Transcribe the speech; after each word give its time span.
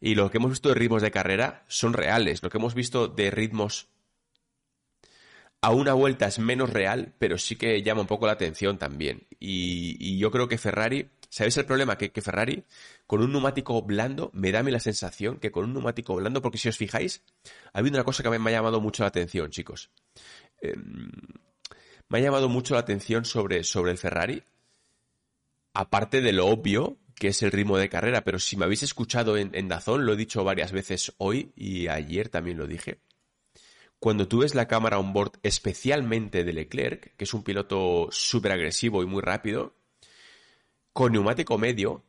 Y 0.00 0.14
lo 0.14 0.30
que 0.30 0.38
hemos 0.38 0.50
visto 0.50 0.68
de 0.68 0.74
ritmos 0.74 1.02
de 1.02 1.10
carrera 1.10 1.64
son 1.68 1.92
reales. 1.92 2.42
Lo 2.42 2.50
que 2.50 2.58
hemos 2.58 2.74
visto 2.74 3.08
de 3.08 3.30
ritmos 3.30 3.88
a 5.60 5.70
una 5.70 5.92
vuelta 5.92 6.26
es 6.26 6.38
menos 6.38 6.70
real, 6.70 7.14
pero 7.18 7.36
sí 7.36 7.56
que 7.56 7.82
llama 7.82 8.02
un 8.02 8.06
poco 8.06 8.26
la 8.26 8.32
atención 8.32 8.78
también. 8.78 9.26
Y, 9.40 10.18
yo 10.18 10.30
creo 10.30 10.48
que 10.48 10.58
Ferrari, 10.58 11.08
¿sabéis 11.28 11.56
el 11.56 11.64
problema? 11.64 11.98
Que, 11.98 12.10
Ferrari 12.22 12.64
con 13.06 13.22
un 13.22 13.32
neumático 13.32 13.82
blando 13.82 14.30
me 14.34 14.52
da 14.52 14.60
a 14.60 14.62
mí 14.62 14.70
la 14.70 14.80
sensación 14.80 15.38
que 15.38 15.50
con 15.50 15.64
un 15.64 15.72
neumático 15.72 16.14
blando, 16.14 16.42
porque 16.42 16.58
si 16.58 16.68
os 16.68 16.76
fijáis, 16.76 17.22
ha 17.72 17.78
habido 17.80 17.96
una 17.96 18.04
cosa 18.04 18.22
que 18.22 18.30
me 18.30 18.50
ha 18.50 18.52
llamado 18.52 18.80
mucho 18.80 19.02
la 19.02 19.08
atención, 19.08 19.50
chicos. 19.50 19.90
Em, 20.60 21.10
me 22.08 22.18
ha 22.18 22.22
llamado 22.22 22.48
mucho 22.48 22.74
la 22.74 22.80
atención 22.80 23.24
sobre, 23.24 23.64
sobre 23.64 23.92
el 23.92 23.98
Ferrari, 23.98 24.42
aparte 25.74 26.20
de 26.20 26.32
lo 26.32 26.46
obvio, 26.46 26.96
que 27.18 27.28
es 27.28 27.42
el 27.42 27.52
ritmo 27.52 27.78
de 27.78 27.88
carrera, 27.88 28.22
pero 28.24 28.38
si 28.38 28.56
me 28.56 28.64
habéis 28.64 28.82
escuchado 28.82 29.36
en, 29.36 29.50
en 29.54 29.68
Dazón, 29.68 30.06
lo 30.06 30.12
he 30.12 30.16
dicho 30.16 30.44
varias 30.44 30.72
veces 30.72 31.14
hoy 31.18 31.52
y 31.56 31.88
ayer 31.88 32.28
también 32.28 32.58
lo 32.58 32.66
dije 32.66 33.00
cuando 33.98 34.28
tú 34.28 34.40
ves 34.40 34.54
la 34.54 34.68
cámara 34.68 34.98
on 34.98 35.12
board, 35.12 35.32
especialmente 35.42 36.44
de 36.44 36.52
Leclerc, 36.52 37.16
que 37.16 37.24
es 37.24 37.34
un 37.34 37.42
piloto 37.42 38.08
súper 38.10 38.52
agresivo 38.52 39.02
y 39.02 39.06
muy 39.06 39.22
rápido, 39.22 39.74
con 40.92 41.12
neumático 41.12 41.58
medio, 41.58 42.04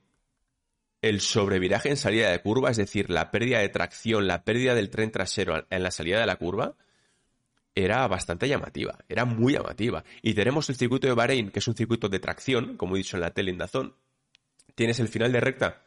el 1.02 1.22
sobreviraje 1.22 1.90
en 1.90 1.98
salida 1.98 2.30
de 2.30 2.42
curva, 2.42 2.70
es 2.72 2.78
decir, 2.78 3.10
la 3.10 3.32
pérdida 3.32 3.60
de 3.60 3.70
tracción, 3.70 4.28
la 4.28 4.44
pérdida 4.44 4.76
del 4.76 4.90
tren 4.90 5.12
trasero 5.12 5.66
en 5.70 5.84
la 5.84 5.92
salida 5.92 6.20
de 6.20 6.26
la 6.26 6.36
curva, 6.36 6.76
era 7.74 8.08
bastante 8.08 8.48
llamativa, 8.48 8.98
era 9.08 9.26
muy 9.26 9.54
llamativa. 9.54 10.04
Y 10.22 10.34
tenemos 10.34 10.70
el 10.70 10.76
circuito 10.76 11.08
de 11.08 11.14
Bahrein, 11.14 11.50
que 11.50 11.60
es 11.60 11.68
un 11.68 11.76
circuito 11.76 12.10
de 12.10 12.20
tracción, 12.20 12.78
como 12.78 12.96
he 12.96 13.00
dicho 13.00 13.16
en 13.16 13.22
la 13.22 13.32
tele 13.32 13.52
en 13.52 13.58
Dazón. 13.58 13.96
Tienes 14.80 15.02
el 15.02 15.10
final 15.10 15.34
de 15.34 15.42
recta, 15.42 15.82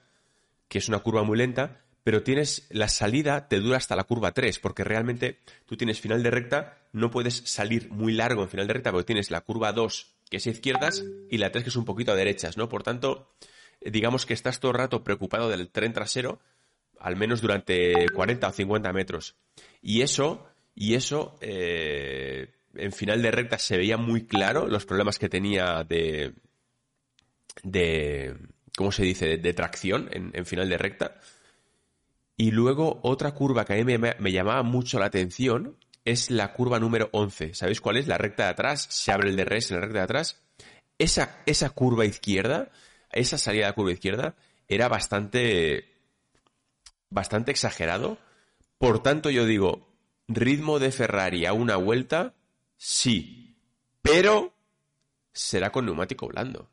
que 0.68 0.76
es 0.76 0.86
una 0.90 0.98
curva 0.98 1.22
muy 1.22 1.38
lenta, 1.38 1.80
pero 2.04 2.22
tienes 2.22 2.66
la 2.68 2.88
salida 2.88 3.48
te 3.48 3.58
dura 3.58 3.78
hasta 3.78 3.96
la 3.96 4.04
curva 4.04 4.32
3, 4.32 4.58
porque 4.58 4.84
realmente 4.84 5.38
tú 5.64 5.78
tienes 5.78 5.98
final 5.98 6.22
de 6.22 6.30
recta, 6.30 6.76
no 6.92 7.10
puedes 7.10 7.36
salir 7.36 7.88
muy 7.88 8.12
largo 8.12 8.42
en 8.42 8.50
final 8.50 8.66
de 8.66 8.74
recta, 8.74 8.92
porque 8.92 9.06
tienes 9.06 9.30
la 9.30 9.40
curva 9.40 9.72
2, 9.72 10.14
que 10.28 10.36
es 10.36 10.46
a 10.46 10.50
izquierdas, 10.50 11.04
y 11.30 11.38
la 11.38 11.50
3, 11.50 11.64
que 11.64 11.70
es 11.70 11.76
un 11.76 11.86
poquito 11.86 12.12
a 12.12 12.16
derechas, 12.16 12.58
¿no? 12.58 12.68
Por 12.68 12.82
tanto, 12.82 13.32
digamos 13.80 14.26
que 14.26 14.34
estás 14.34 14.60
todo 14.60 14.72
el 14.72 14.76
rato 14.76 15.02
preocupado 15.02 15.48
del 15.48 15.70
tren 15.70 15.94
trasero, 15.94 16.38
al 17.00 17.16
menos 17.16 17.40
durante 17.40 18.10
40 18.10 18.46
o 18.46 18.52
50 18.52 18.92
metros. 18.92 19.36
Y 19.80 20.02
eso, 20.02 20.46
y 20.74 20.96
eso, 20.96 21.38
eh, 21.40 22.50
en 22.74 22.92
final 22.92 23.22
de 23.22 23.30
recta 23.30 23.56
se 23.58 23.78
veía 23.78 23.96
muy 23.96 24.26
claro 24.26 24.66
los 24.66 24.84
problemas 24.84 25.18
que 25.18 25.30
tenía 25.30 25.82
de, 25.82 26.34
de, 27.62 28.36
¿cómo 28.76 28.92
se 28.92 29.04
dice?, 29.04 29.38
de, 29.38 29.52
tracción 29.54 30.08
en 30.12 30.46
final 30.46 30.68
de 30.68 30.78
recta. 30.78 31.20
Y 32.36 32.50
luego 32.50 32.98
otra 33.02 33.32
curva 33.34 33.64
que 33.64 33.74
a 33.74 33.84
mí 33.84 33.98
me, 33.98 34.32
llamaba 34.32 34.62
mucho 34.62 34.98
la 34.98 35.06
atención 35.06 35.76
es 36.04 36.30
la 36.30 36.52
curva 36.52 36.80
número 36.80 37.08
11. 37.12 37.54
¿Sabéis 37.54 37.80
cuál 37.80 37.98
es? 37.98 38.08
La 38.08 38.18
recta 38.18 38.44
de 38.44 38.50
atrás, 38.50 38.86
se 38.90 39.12
abre 39.12 39.30
el 39.30 39.36
DRS 39.36 39.70
en 39.70 39.76
la 39.76 39.82
recta 39.82 39.98
de 39.98 40.04
atrás. 40.04 40.42
Esa, 40.98 41.42
esa 41.46 41.70
curva 41.70 42.04
izquierda, 42.04 42.70
esa 43.12 43.38
salida 43.38 43.66
de 43.66 43.70
la 43.70 43.74
curva 43.74 43.92
izquierda, 43.92 44.34
era 44.66 44.88
bastante, 44.88 45.92
bastante 47.10 47.50
exagerado. 47.52 48.18
Por 48.78 49.02
tanto, 49.02 49.30
yo 49.30 49.46
digo, 49.46 49.94
ritmo 50.26 50.78
de 50.78 50.90
Ferrari 50.90 51.46
a 51.46 51.52
una 51.52 51.76
vuelta, 51.76 52.34
sí, 52.76 53.56
pero 54.00 54.52
será 55.32 55.70
con 55.70 55.84
neumático 55.84 56.26
blando. 56.26 56.70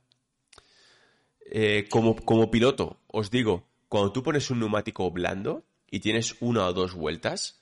Eh, 1.52 1.88
como, 1.90 2.16
como 2.16 2.52
piloto, 2.52 3.02
os 3.08 3.32
digo, 3.32 3.68
cuando 3.88 4.12
tú 4.12 4.22
pones 4.22 4.52
un 4.52 4.60
neumático 4.60 5.10
blando 5.10 5.66
y 5.90 6.00
tienes 6.00 6.36
una 6.42 6.68
o 6.68 6.74
dos 6.74 6.94
vueltas, 6.94 7.62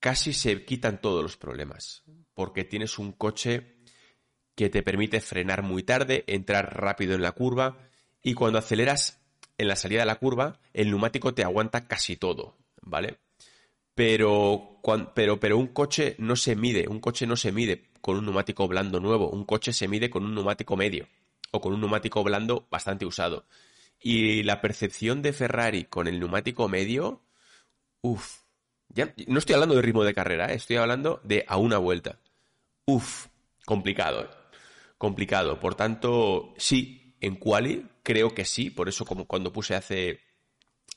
casi 0.00 0.34
se 0.34 0.64
quitan 0.66 1.00
todos 1.00 1.22
los 1.22 1.38
problemas, 1.38 2.02
porque 2.34 2.64
tienes 2.64 2.98
un 2.98 3.12
coche 3.12 3.78
que 4.54 4.68
te 4.68 4.82
permite 4.82 5.20
frenar 5.20 5.62
muy 5.62 5.82
tarde, 5.82 6.24
entrar 6.26 6.78
rápido 6.78 7.14
en 7.14 7.22
la 7.22 7.32
curva 7.32 7.78
y 8.22 8.34
cuando 8.34 8.58
aceleras 8.58 9.22
en 9.56 9.68
la 9.68 9.76
salida 9.76 10.00
de 10.00 10.06
la 10.06 10.18
curva, 10.18 10.60
el 10.74 10.90
neumático 10.90 11.32
te 11.32 11.44
aguanta 11.44 11.88
casi 11.88 12.16
todo, 12.16 12.58
¿vale? 12.82 13.18
Pero, 13.94 14.80
pero, 15.14 15.40
pero 15.40 15.56
un 15.56 15.68
coche 15.68 16.16
no 16.18 16.36
se 16.36 16.54
mide, 16.54 16.86
un 16.86 17.00
coche 17.00 17.26
no 17.26 17.36
se 17.36 17.50
mide 17.50 17.90
con 18.02 18.18
un 18.18 18.26
neumático 18.26 18.68
blando 18.68 19.00
nuevo, 19.00 19.30
un 19.30 19.44
coche 19.44 19.72
se 19.72 19.88
mide 19.88 20.10
con 20.10 20.24
un 20.24 20.34
neumático 20.34 20.76
medio 20.76 21.08
o 21.50 21.60
con 21.60 21.72
un 21.72 21.80
neumático 21.80 22.22
blando 22.22 22.66
bastante 22.70 23.06
usado. 23.06 23.46
Y 24.00 24.42
la 24.44 24.60
percepción 24.60 25.22
de 25.22 25.32
Ferrari 25.32 25.84
con 25.84 26.06
el 26.06 26.20
neumático 26.20 26.68
medio, 26.68 27.22
uff. 28.00 28.42
Ya, 28.90 29.12
no 29.26 29.38
estoy 29.38 29.54
hablando 29.54 29.74
de 29.74 29.82
ritmo 29.82 30.02
de 30.02 30.14
carrera, 30.14 30.50
¿eh? 30.50 30.54
estoy 30.54 30.76
hablando 30.76 31.20
de 31.22 31.44
a 31.46 31.58
una 31.58 31.78
vuelta. 31.78 32.20
Uff, 32.86 33.26
complicado. 33.66 34.22
¿eh? 34.22 34.28
Complicado. 34.96 35.60
Por 35.60 35.74
tanto, 35.74 36.54
sí, 36.56 37.14
en 37.20 37.36
quali 37.36 37.86
creo 38.02 38.34
que 38.34 38.44
sí. 38.44 38.70
Por 38.70 38.88
eso 38.88 39.04
como 39.04 39.26
cuando 39.26 39.52
puse 39.52 39.74
hace 39.74 40.20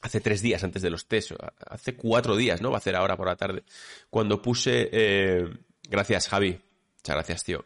hace 0.02 0.20
tres 0.20 0.42
días 0.42 0.64
antes 0.64 0.82
de 0.82 0.90
los 0.90 1.08
test, 1.08 1.32
hace 1.68 1.96
cuatro 1.96 2.36
días, 2.36 2.62
¿no? 2.62 2.72
Va 2.72 2.78
a 2.78 2.80
hacer 2.80 2.96
ahora 2.96 3.16
por 3.18 3.28
la 3.28 3.36
tarde. 3.36 3.64
Cuando 4.10 4.42
puse, 4.42 4.90
eh, 4.92 5.48
gracias 5.90 6.28
Javi, 6.28 6.60
muchas 6.98 7.16
gracias 7.16 7.44
tío. 7.44 7.64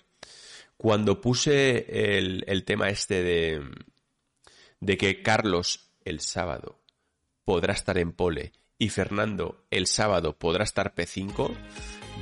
Cuando 0.78 1.22
puse 1.22 2.18
el, 2.18 2.44
el 2.48 2.64
tema 2.66 2.90
este 2.90 3.24
de, 3.24 3.62
de 4.80 4.98
que 4.98 5.22
Carlos 5.22 5.92
el 6.04 6.20
sábado 6.20 6.80
podrá 7.44 7.74
estar 7.74 7.98
en 7.98 8.12
pole 8.12 8.52
y 8.78 8.90
Fernando 8.90 9.66
el 9.72 9.88
sábado 9.88 10.38
podrá 10.38 10.64
estar 10.64 10.94
P5, 10.96 11.56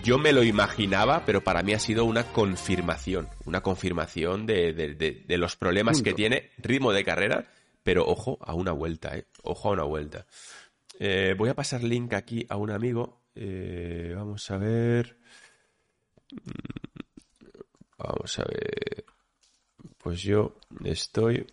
yo 0.04 0.18
me 0.18 0.34
lo 0.34 0.44
imaginaba, 0.44 1.26
pero 1.26 1.44
para 1.44 1.64
mí 1.64 1.74
ha 1.74 1.80
sido 1.80 2.06
una 2.06 2.24
confirmación, 2.32 3.30
una 3.46 3.62
confirmación 3.62 4.46
de, 4.46 5.26
los 5.30 5.56
problemas 5.56 6.02
que 6.02 6.14
tiene 6.14 6.52
ritmo 6.58 6.92
de 6.92 7.04
carrera, 7.04 7.48
pero 7.84 8.06
ojo 8.06 8.38
a 8.42 8.54
una 8.54 8.72
vuelta, 8.72 9.18
¿eh? 9.18 9.26
ojo 9.44 9.70
a 9.70 9.74
una 9.74 9.84
vuelta. 9.84 10.26
Eh, 11.00 11.36
voy 11.38 11.50
a 11.50 11.56
pasar 11.56 11.84
link 11.84 12.14
aquí 12.14 12.46
a 12.50 12.58
un 12.58 12.72
amigo. 12.72 13.24
Eh, 13.36 14.14
vamos 14.16 14.50
a 14.52 14.58
ver. 14.58 15.18
Vamos 18.04 18.38
a 18.40 18.44
ver. 18.44 19.06
Pues 19.98 20.22
yo 20.22 20.56
estoy 20.84 21.46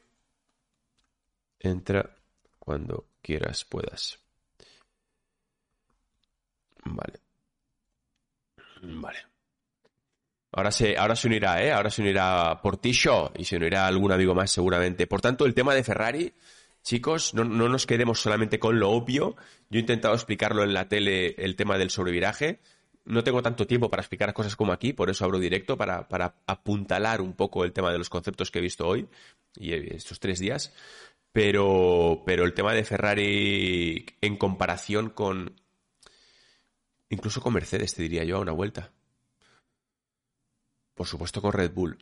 Entra 1.60 2.16
cuando 2.58 3.04
quieras, 3.20 3.66
puedas. 3.66 4.18
Vale. 6.84 7.20
Vale. 8.82 9.18
Ahora 10.52 10.72
se, 10.72 10.96
ahora 10.96 11.14
se 11.14 11.28
unirá, 11.28 11.62
¿eh? 11.62 11.70
Ahora 11.70 11.90
se 11.90 12.00
unirá 12.00 12.60
Portillo 12.62 13.30
y 13.36 13.44
se 13.44 13.56
unirá 13.56 13.86
algún 13.86 14.10
amigo 14.10 14.34
más 14.34 14.50
seguramente. 14.50 15.06
Por 15.06 15.20
tanto, 15.20 15.44
el 15.44 15.54
tema 15.54 15.74
de 15.74 15.84
Ferrari, 15.84 16.34
chicos, 16.82 17.34
no, 17.34 17.44
no 17.44 17.68
nos 17.68 17.86
quedemos 17.86 18.20
solamente 18.20 18.58
con 18.58 18.80
lo 18.80 18.90
obvio. 18.90 19.36
Yo 19.68 19.78
he 19.78 19.80
intentado 19.80 20.14
explicarlo 20.14 20.64
en 20.64 20.72
la 20.72 20.88
tele, 20.88 21.34
el 21.38 21.56
tema 21.56 21.76
del 21.76 21.90
sobreviraje. 21.90 22.60
No 23.10 23.24
tengo 23.24 23.42
tanto 23.42 23.66
tiempo 23.66 23.90
para 23.90 24.02
explicar 24.02 24.32
cosas 24.32 24.54
como 24.54 24.72
aquí, 24.72 24.92
por 24.92 25.10
eso 25.10 25.24
abro 25.24 25.40
directo, 25.40 25.76
para, 25.76 26.08
para 26.08 26.36
apuntalar 26.46 27.20
un 27.20 27.32
poco 27.32 27.64
el 27.64 27.72
tema 27.72 27.90
de 27.90 27.98
los 27.98 28.08
conceptos 28.08 28.50
que 28.50 28.60
he 28.60 28.62
visto 28.62 28.86
hoy 28.86 29.08
y 29.56 29.72
estos 29.72 30.20
tres 30.20 30.38
días. 30.38 30.72
Pero, 31.32 32.22
pero 32.24 32.44
el 32.44 32.54
tema 32.54 32.72
de 32.72 32.84
Ferrari 32.84 34.06
en 34.20 34.36
comparación 34.36 35.10
con. 35.10 35.60
Incluso 37.08 37.40
con 37.40 37.54
Mercedes, 37.54 37.94
te 37.94 38.02
diría 38.02 38.24
yo, 38.24 38.36
a 38.36 38.40
una 38.40 38.52
vuelta. 38.52 38.92
Por 40.94 41.06
supuesto 41.06 41.42
con 41.42 41.52
Red 41.52 41.72
Bull. 41.72 41.98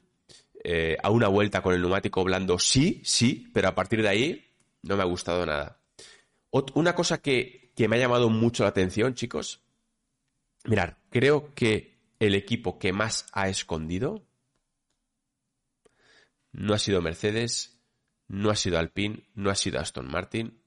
Eh, 0.62 0.96
a 1.02 1.10
una 1.10 1.28
vuelta 1.28 1.62
con 1.62 1.74
el 1.74 1.80
neumático 1.80 2.24
blando, 2.24 2.58
sí, 2.58 3.00
sí, 3.04 3.50
pero 3.54 3.68
a 3.68 3.74
partir 3.74 4.02
de 4.02 4.08
ahí 4.08 4.50
no 4.82 4.96
me 4.96 5.02
ha 5.02 5.06
gustado 5.06 5.46
nada. 5.46 5.80
una 6.74 6.94
cosa 6.94 7.22
que, 7.22 7.72
que 7.74 7.88
me 7.88 7.96
ha 7.96 8.00
llamado 8.00 8.28
mucho 8.28 8.64
la 8.64 8.70
atención, 8.70 9.14
chicos. 9.14 9.62
Mirar, 10.64 10.97
creo 11.10 11.54
que 11.54 11.98
el 12.18 12.34
equipo 12.34 12.78
que 12.78 12.92
más 12.92 13.26
ha 13.32 13.48
escondido 13.48 14.26
no 16.52 16.74
ha 16.74 16.78
sido 16.78 17.00
Mercedes, 17.02 17.80
no 18.26 18.50
ha 18.50 18.56
sido 18.56 18.78
Alpine, 18.78 19.28
no 19.34 19.50
ha 19.50 19.54
sido 19.54 19.80
Aston 19.80 20.10
Martin, 20.10 20.60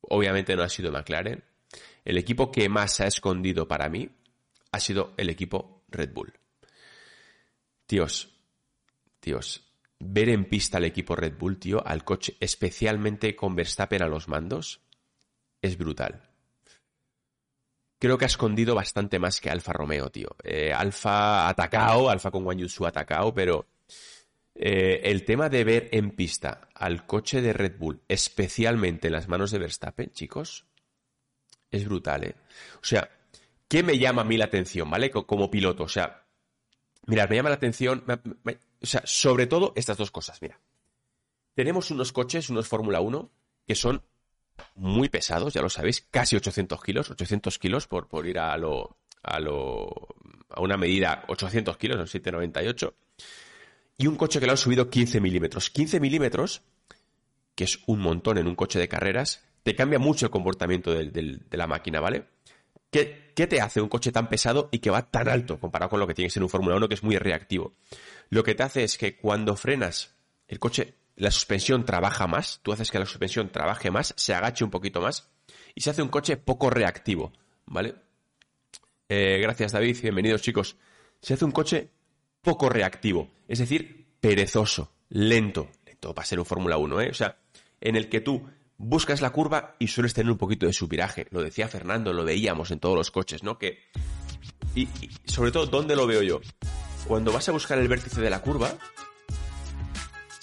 obviamente 0.00 0.56
no 0.56 0.62
ha 0.62 0.68
sido 0.68 0.92
McLaren. 0.92 1.44
El 2.04 2.18
equipo 2.18 2.50
que 2.50 2.68
más 2.68 3.00
ha 3.00 3.06
escondido 3.06 3.68
para 3.68 3.88
mí 3.88 4.10
ha 4.72 4.80
sido 4.80 5.14
el 5.16 5.30
equipo 5.30 5.84
Red 5.88 6.12
Bull. 6.12 6.32
Tíos, 7.86 8.34
tíos, 9.20 9.72
ver 9.98 10.28
en 10.30 10.46
pista 10.46 10.78
al 10.78 10.84
equipo 10.84 11.14
Red 11.14 11.36
Bull, 11.38 11.58
tío, 11.58 11.86
al 11.86 12.04
coche, 12.04 12.36
especialmente 12.40 13.36
con 13.36 13.54
Verstappen 13.54 14.02
a 14.02 14.08
los 14.08 14.28
mandos, 14.28 14.80
es 15.60 15.76
brutal. 15.76 16.31
Creo 18.02 18.18
que 18.18 18.24
ha 18.24 18.26
escondido 18.26 18.74
bastante 18.74 19.20
más 19.20 19.40
que 19.40 19.48
Alfa 19.48 19.72
Romeo, 19.72 20.10
tío. 20.10 20.34
Eh, 20.42 20.72
Alfa 20.72 21.48
atacado, 21.48 22.10
Alfa 22.10 22.32
con 22.32 22.44
Wang 22.44 22.58
Yusu 22.58 22.84
atacado, 22.84 23.32
pero 23.32 23.68
eh, 24.56 25.02
el 25.04 25.24
tema 25.24 25.48
de 25.48 25.62
ver 25.62 25.88
en 25.92 26.10
pista 26.10 26.62
al 26.74 27.06
coche 27.06 27.40
de 27.40 27.52
Red 27.52 27.78
Bull, 27.78 28.02
especialmente 28.08 29.06
en 29.06 29.12
las 29.12 29.28
manos 29.28 29.52
de 29.52 29.60
Verstappen, 29.60 30.10
chicos, 30.10 30.66
es 31.70 31.84
brutal, 31.84 32.24
¿eh? 32.24 32.34
O 32.74 32.84
sea, 32.84 33.08
¿qué 33.68 33.84
me 33.84 33.96
llama 33.96 34.22
a 34.22 34.24
mí 34.24 34.36
la 34.36 34.46
atención, 34.46 34.90
¿vale? 34.90 35.12
Como 35.12 35.48
piloto, 35.48 35.84
o 35.84 35.88
sea, 35.88 36.24
mirad, 37.06 37.28
me 37.28 37.36
llama 37.36 37.50
la 37.50 37.54
atención, 37.54 38.04
o 38.82 38.84
sea, 38.84 39.02
sobre 39.04 39.46
todo 39.46 39.74
estas 39.76 39.96
dos 39.96 40.10
cosas, 40.10 40.42
mira. 40.42 40.58
Tenemos 41.54 41.92
unos 41.92 42.10
coches, 42.10 42.50
unos 42.50 42.66
Fórmula 42.66 43.00
1, 43.00 43.30
que 43.64 43.76
son 43.76 44.02
muy 44.74 45.08
pesados, 45.08 45.54
ya 45.54 45.62
lo 45.62 45.68
sabéis, 45.68 46.06
casi 46.10 46.36
800 46.36 46.82
kilos, 46.82 47.10
800 47.10 47.58
kilos 47.58 47.86
por, 47.86 48.08
por 48.08 48.26
ir 48.26 48.38
a 48.38 48.56
lo, 48.56 48.96
a 49.22 49.40
lo, 49.40 49.88
a 50.50 50.60
una 50.60 50.76
medida 50.76 51.24
800 51.28 51.76
kilos, 51.76 51.96
son 51.98 52.06
798 52.06 52.94
y 53.98 54.06
un 54.06 54.16
coche 54.16 54.40
que 54.40 54.46
le 54.46 54.52
han 54.52 54.58
subido 54.58 54.90
15 54.90 55.20
milímetros. 55.20 55.70
15 55.70 56.00
milímetros, 56.00 56.62
que 57.54 57.64
es 57.64 57.80
un 57.86 58.00
montón 58.00 58.38
en 58.38 58.48
un 58.48 58.56
coche 58.56 58.78
de 58.78 58.88
carreras, 58.88 59.44
te 59.62 59.76
cambia 59.76 59.98
mucho 59.98 60.26
el 60.26 60.30
comportamiento 60.30 60.92
de 60.92 61.40
la 61.50 61.66
máquina, 61.66 62.00
¿vale? 62.00 62.26
¿Qué, 62.92 63.32
te 63.34 63.60
hace 63.62 63.80
un 63.80 63.88
coche 63.88 64.12
tan 64.12 64.28
pesado 64.28 64.68
y 64.70 64.80
que 64.80 64.90
va 64.90 65.10
tan 65.10 65.26
alto 65.26 65.58
comparado 65.58 65.88
con 65.88 65.98
lo 65.98 66.06
que 66.06 66.12
tienes 66.12 66.36
en 66.36 66.42
un 66.42 66.50
Fórmula 66.50 66.76
1 66.76 66.88
que 66.88 66.94
es 66.94 67.02
muy 67.02 67.16
reactivo? 67.16 67.74
Lo 68.28 68.44
que 68.44 68.54
te 68.54 68.64
hace 68.64 68.84
es 68.84 68.98
que 68.98 69.16
cuando 69.16 69.56
frenas, 69.56 70.14
el 70.46 70.58
coche, 70.58 70.94
la 71.16 71.30
suspensión 71.30 71.84
trabaja 71.84 72.26
más, 72.26 72.60
tú 72.62 72.72
haces 72.72 72.90
que 72.90 72.98
la 72.98 73.06
suspensión 73.06 73.50
trabaje 73.50 73.90
más, 73.90 74.14
se 74.16 74.34
agache 74.34 74.64
un 74.64 74.70
poquito 74.70 75.00
más 75.00 75.30
y 75.74 75.80
se 75.82 75.90
hace 75.90 76.02
un 76.02 76.08
coche 76.08 76.36
poco 76.36 76.70
reactivo, 76.70 77.32
¿vale? 77.66 77.94
Eh, 79.08 79.38
gracias 79.40 79.72
David, 79.72 79.98
bienvenidos 80.02 80.42
chicos. 80.42 80.76
Se 81.20 81.34
hace 81.34 81.44
un 81.44 81.52
coche 81.52 81.90
poco 82.40 82.68
reactivo, 82.68 83.30
es 83.46 83.58
decir, 83.58 84.06
perezoso, 84.20 84.92
lento, 85.10 85.70
lento 85.84 86.14
para 86.14 86.26
ser 86.26 86.38
un 86.38 86.46
Fórmula 86.46 86.76
1, 86.76 87.00
¿eh? 87.02 87.10
O 87.10 87.14
sea, 87.14 87.38
en 87.80 87.96
el 87.96 88.08
que 88.08 88.20
tú 88.20 88.48
buscas 88.76 89.20
la 89.20 89.30
curva 89.30 89.76
y 89.78 89.88
sueles 89.88 90.14
tener 90.14 90.32
un 90.32 90.38
poquito 90.38 90.66
de 90.66 90.72
subviraje. 90.72 91.28
Lo 91.30 91.42
decía 91.42 91.68
Fernando, 91.68 92.12
lo 92.12 92.24
veíamos 92.24 92.70
en 92.70 92.80
todos 92.80 92.96
los 92.96 93.10
coches, 93.10 93.42
¿no? 93.42 93.58
Que 93.58 93.78
y, 94.74 94.88
sobre 95.26 95.52
todo, 95.52 95.66
¿dónde 95.66 95.96
lo 95.96 96.06
veo 96.06 96.22
yo? 96.22 96.40
Cuando 97.06 97.32
vas 97.32 97.48
a 97.48 97.52
buscar 97.52 97.78
el 97.78 97.88
vértice 97.88 98.20
de 98.20 98.30
la 98.30 98.40
curva, 98.40 98.74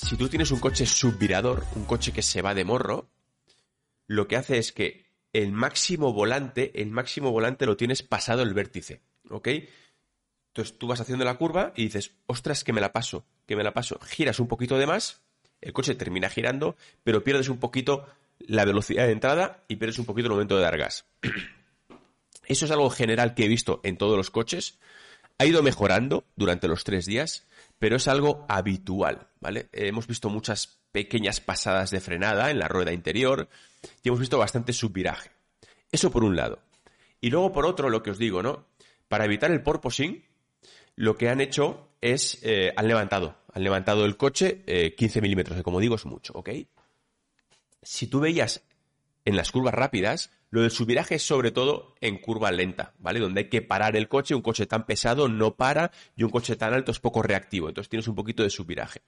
si 0.09 0.17
tú 0.17 0.27
tienes 0.27 0.49
un 0.49 0.59
coche 0.59 0.87
subvirador, 0.87 1.63
un 1.75 1.85
coche 1.85 2.11
que 2.11 2.23
se 2.23 2.41
va 2.41 2.55
de 2.55 2.65
morro, 2.65 3.11
lo 4.07 4.27
que 4.27 4.37
hace 4.37 4.57
es 4.57 4.71
que 4.71 5.05
el 5.33 5.51
máximo 5.51 6.13
volante, 6.13 6.81
el 6.81 6.89
máximo 6.89 7.29
volante 7.29 7.67
lo 7.67 7.77
tienes 7.77 8.01
pasado 8.01 8.41
el 8.41 8.55
vértice, 8.55 9.03
¿ok? 9.29 9.49
Entonces 10.47 10.79
tú 10.79 10.87
vas 10.87 10.99
haciendo 10.99 11.25
la 11.25 11.37
curva 11.37 11.73
y 11.75 11.83
dices, 11.83 12.15
ostras, 12.25 12.63
que 12.63 12.73
me 12.73 12.81
la 12.81 12.91
paso, 12.91 13.27
que 13.45 13.55
me 13.55 13.63
la 13.63 13.71
paso. 13.71 13.99
Giras 13.99 14.39
un 14.39 14.47
poquito 14.47 14.79
de 14.79 14.87
más, 14.87 15.21
el 15.61 15.73
coche 15.73 15.93
termina 15.93 16.27
girando, 16.27 16.75
pero 17.03 17.23
pierdes 17.23 17.47
un 17.47 17.59
poquito 17.59 18.07
la 18.39 18.65
velocidad 18.65 19.05
de 19.05 19.11
entrada 19.11 19.63
y 19.67 19.75
pierdes 19.75 19.99
un 19.99 20.05
poquito 20.05 20.25
el 20.25 20.33
momento 20.33 20.55
de 20.55 20.63
dar 20.63 20.79
gas. 20.79 21.05
Eso 22.47 22.65
es 22.65 22.71
algo 22.71 22.89
general 22.89 23.35
que 23.35 23.45
he 23.45 23.47
visto 23.47 23.79
en 23.83 23.95
todos 23.95 24.17
los 24.17 24.31
coches. 24.31 24.79
Ha 25.37 25.45
ido 25.45 25.61
mejorando 25.61 26.25
durante 26.35 26.67
los 26.67 26.83
tres 26.83 27.05
días, 27.05 27.45
pero 27.79 27.95
es 27.95 28.07
algo 28.07 28.45
habitual, 28.49 29.27
¿vale? 29.39 29.69
Hemos 29.71 30.05
visto 30.05 30.29
muchas 30.29 30.79
pequeñas 30.91 31.39
pasadas 31.39 31.91
de 31.91 32.01
frenada 32.01 32.51
en 32.51 32.59
la 32.59 32.67
rueda 32.67 32.91
interior 32.91 33.49
y 34.03 34.09
hemos 34.09 34.19
visto 34.19 34.37
bastante 34.37 34.73
subviraje. 34.73 35.31
Eso 35.91 36.11
por 36.11 36.23
un 36.23 36.35
lado. 36.35 36.59
Y 37.21 37.29
luego 37.29 37.51
por 37.51 37.65
otro, 37.65 37.89
lo 37.89 38.03
que 38.03 38.11
os 38.11 38.17
digo, 38.17 38.43
¿no? 38.43 38.65
Para 39.07 39.25
evitar 39.25 39.51
el 39.51 39.63
porpoising, 39.63 40.23
lo 40.95 41.15
que 41.15 41.29
han 41.29 41.41
hecho 41.41 41.89
es, 42.01 42.39
eh, 42.43 42.73
han 42.75 42.87
levantado, 42.87 43.37
han 43.53 43.63
levantado 43.63 44.05
el 44.05 44.17
coche 44.17 44.63
15 44.95 45.19
eh, 45.19 45.21
milímetros, 45.21 45.57
que 45.57 45.63
como 45.63 45.79
digo 45.79 45.95
es 45.95 46.05
mucho, 46.05 46.33
¿ok? 46.33 46.49
Si 47.81 48.07
tú 48.07 48.19
veías 48.19 48.61
en 49.25 49.35
las 49.35 49.51
curvas 49.51 49.73
rápidas, 49.73 50.31
lo 50.51 50.61
del 50.61 50.71
subviraje 50.71 51.15
es 51.15 51.23
sobre 51.23 51.51
todo 51.51 51.95
en 52.01 52.17
curva 52.17 52.51
lenta, 52.51 52.93
¿vale? 52.99 53.19
Donde 53.19 53.41
hay 53.41 53.49
que 53.49 53.61
parar 53.61 53.95
el 53.95 54.07
coche, 54.07 54.35
un 54.35 54.41
coche 54.41 54.65
tan 54.65 54.85
pesado 54.85 55.27
no 55.27 55.55
para 55.55 55.91
y 56.15 56.23
un 56.23 56.29
coche 56.29 56.55
tan 56.55 56.73
alto 56.73 56.91
es 56.91 56.99
poco 56.99 57.21
reactivo, 57.21 57.69
entonces 57.69 57.89
tienes 57.89 58.07
un 58.07 58.15
poquito 58.15 58.43
de 58.43 58.49
subviraje. 58.49 59.01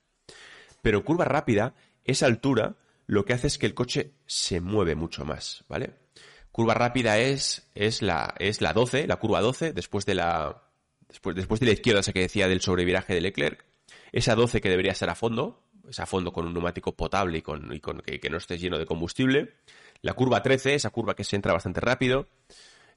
Pero 0.82 1.04
curva 1.04 1.26
rápida, 1.26 1.74
esa 2.06 2.26
altura, 2.26 2.76
lo 3.08 3.26
que 3.26 3.34
hace 3.34 3.48
es 3.48 3.58
que 3.58 3.66
el 3.66 3.74
coche 3.74 4.14
se 4.26 4.62
mueve 4.62 4.96
mucho 4.96 5.26
más, 5.26 5.64
¿vale? 5.68 5.92
Curva 6.52 6.74
rápida 6.74 7.18
es, 7.18 7.70
es, 7.76 8.02
la, 8.02 8.36
es 8.40 8.62
la 8.62 8.74
12, 8.74 9.08
la 9.08 9.16
curva 9.16 9.42
12, 9.42 9.74
después 9.74 10.06
de 10.06 10.16
la, 10.16 10.64
después, 11.08 11.36
después 11.36 11.60
de 11.60 11.68
la 11.68 11.72
izquierda, 11.72 12.02
esa 12.02 12.14
que 12.14 12.22
decía 12.22 12.48
del 12.48 12.62
sobreviraje 12.62 13.14
de 13.14 13.22
Leclerc, 13.22 13.66
esa 14.12 14.36
12 14.36 14.62
que 14.62 14.70
debería 14.70 14.94
ser 14.94 15.10
a 15.10 15.16
fondo, 15.16 15.64
es 15.90 16.00
a 16.00 16.06
fondo 16.06 16.32
con 16.32 16.46
un 16.46 16.54
neumático 16.54 16.96
potable 16.96 17.40
y 17.40 17.42
con, 17.42 17.70
que, 18.02 18.30
no 18.30 18.38
estés 18.38 18.62
lleno 18.62 18.78
de 18.78 18.86
combustible, 18.86 19.56
la 20.02 20.14
curva 20.14 20.42
13, 20.42 20.76
esa 20.76 20.90
curva 20.90 21.16
que 21.16 21.24
se 21.24 21.36
entra 21.36 21.54
bastante 21.54 21.80
rápido, 21.80 22.28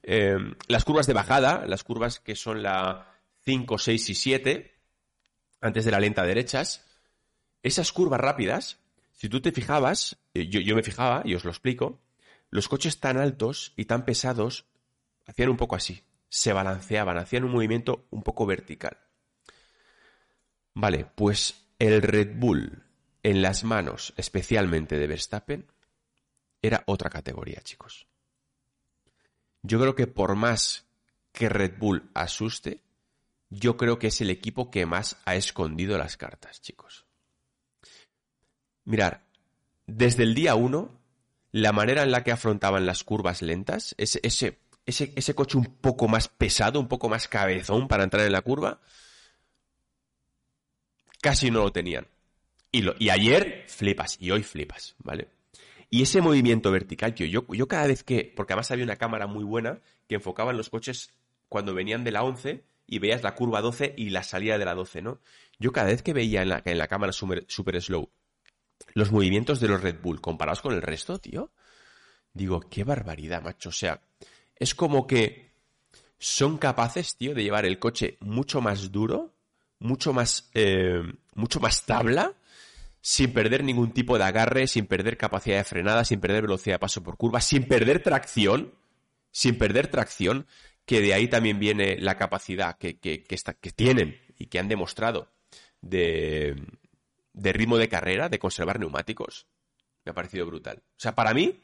eh, 0.03 0.37
las 0.67 0.83
curvas 0.83 1.07
de 1.07 1.13
bajada, 1.13 1.65
las 1.67 1.83
curvas 1.83 2.19
que 2.19 2.35
son 2.35 2.63
la 2.63 3.19
5, 3.43 3.77
6 3.77 4.09
y 4.09 4.15
7, 4.15 4.75
antes 5.61 5.85
de 5.85 5.91
la 5.91 5.99
lenta 5.99 6.23
derechas, 6.23 6.85
esas 7.63 7.91
curvas 7.91 8.19
rápidas, 8.19 8.79
si 9.13 9.29
tú 9.29 9.41
te 9.41 9.51
fijabas, 9.51 10.17
eh, 10.33 10.47
yo, 10.47 10.59
yo 10.59 10.75
me 10.75 10.83
fijaba, 10.83 11.21
y 11.25 11.35
os 11.35 11.43
lo 11.43 11.51
explico, 11.51 12.01
los 12.49 12.67
coches 12.67 12.99
tan 12.99 13.17
altos 13.17 13.73
y 13.75 13.85
tan 13.85 14.05
pesados 14.05 14.65
hacían 15.25 15.49
un 15.49 15.57
poco 15.57 15.75
así 15.75 16.03
se 16.35 16.51
balanceaban, 16.51 17.17
hacían 17.17 17.45
un 17.45 17.51
movimiento 17.51 18.07
un 18.11 18.21
poco 18.21 18.45
vertical. 18.45 18.97
Vale, 20.73 21.05
pues 21.15 21.69
el 21.79 22.01
Red 22.01 22.35
Bull 22.35 22.83
en 23.23 23.41
las 23.41 23.63
manos, 23.63 24.13
especialmente 24.17 24.97
de 24.97 25.07
Verstappen, 25.07 25.65
era 26.65 26.83
otra 26.87 27.09
categoría, 27.09 27.61
chicos. 27.61 28.07
Yo 29.61 29.79
creo 29.79 29.95
que 29.95 30.07
por 30.07 30.35
más 30.35 30.85
que 31.31 31.49
Red 31.49 31.77
Bull 31.77 32.09
asuste, 32.13 32.81
yo 33.49 33.77
creo 33.77 33.99
que 33.99 34.07
es 34.07 34.21
el 34.21 34.29
equipo 34.29 34.71
que 34.71 34.85
más 34.85 35.17
ha 35.25 35.35
escondido 35.35 35.97
las 35.97 36.17
cartas, 36.17 36.61
chicos. 36.61 37.05
Mirar, 38.83 39.25
desde 39.87 40.23
el 40.23 40.35
día 40.35 40.55
uno, 40.55 40.99
la 41.51 41.71
manera 41.71 42.03
en 42.03 42.11
la 42.11 42.23
que 42.23 42.31
afrontaban 42.31 42.85
las 42.85 43.03
curvas 43.03 43.41
lentas, 43.41 43.95
ese, 43.97 44.19
ese 44.23 44.59
ese, 44.85 45.35
coche 45.35 45.57
un 45.57 45.65
poco 45.65 46.07
más 46.07 46.27
pesado, 46.27 46.79
un 46.79 46.87
poco 46.87 47.09
más 47.09 47.27
cabezón 47.27 47.87
para 47.87 48.03
entrar 48.03 48.25
en 48.25 48.31
la 48.31 48.41
curva, 48.41 48.79
casi 51.21 51.49
no 51.49 51.63
lo 51.63 51.71
tenían. 51.71 52.07
Y, 52.71 52.81
lo, 52.81 52.95
y 52.99 53.09
ayer 53.09 53.65
flipas, 53.67 54.17
y 54.19 54.31
hoy 54.31 54.43
flipas, 54.43 54.95
¿vale? 54.99 55.29
Y 55.89 56.01
ese 56.01 56.21
movimiento 56.21 56.71
vertical, 56.71 57.13
tío, 57.13 57.27
yo, 57.27 57.45
yo 57.53 57.67
cada 57.67 57.87
vez 57.87 58.03
que, 58.03 58.33
porque 58.35 58.53
además 58.53 58.71
había 58.71 58.83
una 58.83 58.95
cámara 58.95 59.27
muy 59.27 59.43
buena 59.43 59.79
que 60.07 60.15
enfocaba 60.15 60.51
en 60.51 60.57
los 60.57 60.69
coches 60.69 61.11
cuando 61.49 61.73
venían 61.73 62.03
de 62.03 62.11
la 62.11 62.23
11 62.23 62.63
y 62.87 62.99
veías 62.99 63.23
la 63.23 63.35
curva 63.35 63.61
12 63.61 63.93
y 63.97 64.09
la 64.09 64.23
salida 64.23 64.57
de 64.57 64.65
la 64.65 64.75
12, 64.75 65.01
¿no? 65.01 65.19
Yo 65.59 65.71
cada 65.71 65.87
vez 65.87 66.01
que 66.01 66.13
veía 66.13 66.41
en 66.41 66.49
la, 66.49 66.61
en 66.65 66.77
la 66.77 66.87
cámara 66.87 67.11
super, 67.11 67.45
super 67.47 67.81
slow 67.81 68.09
los 68.93 69.11
movimientos 69.11 69.59
de 69.59 69.67
los 69.67 69.81
Red 69.81 70.01
Bull 70.01 70.21
comparados 70.21 70.61
con 70.61 70.73
el 70.73 70.81
resto, 70.81 71.19
tío, 71.19 71.51
digo, 72.33 72.61
qué 72.61 72.83
barbaridad, 72.83 73.43
macho. 73.43 73.69
O 73.69 73.73
sea, 73.73 74.01
es 74.55 74.75
como 74.75 75.07
que 75.07 75.51
son 76.17 76.57
capaces, 76.57 77.15
tío, 77.15 77.33
de 77.33 77.43
llevar 77.43 77.65
el 77.65 77.79
coche 77.79 78.17
mucho 78.21 78.61
más 78.61 78.91
duro, 78.91 79.33
mucho 79.79 80.13
más, 80.13 80.49
eh, 80.53 81.01
mucho 81.33 81.59
más 81.59 81.85
tabla, 81.85 82.33
sin 83.07 83.33
perder 83.33 83.63
ningún 83.63 83.91
tipo 83.91 84.17
de 84.17 84.23
agarre, 84.23 84.65
sin 84.65 84.87
perder 84.87 85.15
capacidad 85.15 85.57
de 85.57 85.63
frenada, 85.63 86.03
sin 86.03 86.19
perder 86.19 86.41
velocidad 86.41 86.77
de 86.77 86.79
paso 86.79 87.03
por 87.03 87.17
curva, 87.17 87.39
sin 87.39 87.67
perder 87.67 88.01
tracción, 88.01 88.73
sin 89.29 89.59
perder 89.59 89.89
tracción, 89.89 90.47
que 90.87 91.01
de 91.01 91.13
ahí 91.13 91.27
también 91.27 91.59
viene 91.59 91.99
la 91.99 92.17
capacidad 92.17 92.79
que, 92.79 92.97
que, 92.97 93.21
que, 93.21 93.37
que 93.61 93.71
tienen 93.71 94.19
y 94.39 94.47
que 94.47 94.57
han 94.57 94.67
demostrado 94.67 95.31
de, 95.81 96.55
de 97.31 97.53
ritmo 97.53 97.77
de 97.77 97.89
carrera, 97.89 98.27
de 98.27 98.39
conservar 98.39 98.79
neumáticos. 98.79 99.45
Me 100.03 100.09
ha 100.09 100.15
parecido 100.15 100.47
brutal. 100.47 100.81
O 100.83 100.99
sea, 100.99 101.13
para 101.13 101.35
mí, 101.35 101.61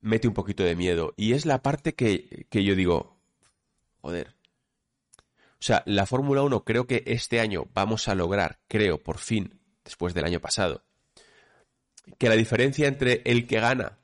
mete 0.00 0.26
un 0.26 0.34
poquito 0.34 0.64
de 0.64 0.74
miedo. 0.74 1.14
Y 1.16 1.34
es 1.34 1.46
la 1.46 1.62
parte 1.62 1.94
que, 1.94 2.48
yo 2.50 2.74
digo, 2.74 3.20
joder. 4.00 4.34
O 5.16 5.64
sea, 5.64 5.84
la 5.86 6.06
Fórmula 6.06 6.42
1 6.42 6.64
creo 6.64 6.88
que 6.88 7.04
este 7.06 7.38
año 7.38 7.68
vamos 7.72 8.08
a 8.08 8.16
lograr, 8.16 8.58
creo, 8.66 9.00
por 9.00 9.18
fin, 9.18 9.61
después 9.84 10.14
del 10.14 10.24
año 10.24 10.40
pasado, 10.40 10.82
que 12.18 12.28
la 12.28 12.36
diferencia 12.36 12.88
entre 12.88 13.22
el 13.24 13.46
que 13.46 13.60
gana 13.60 13.98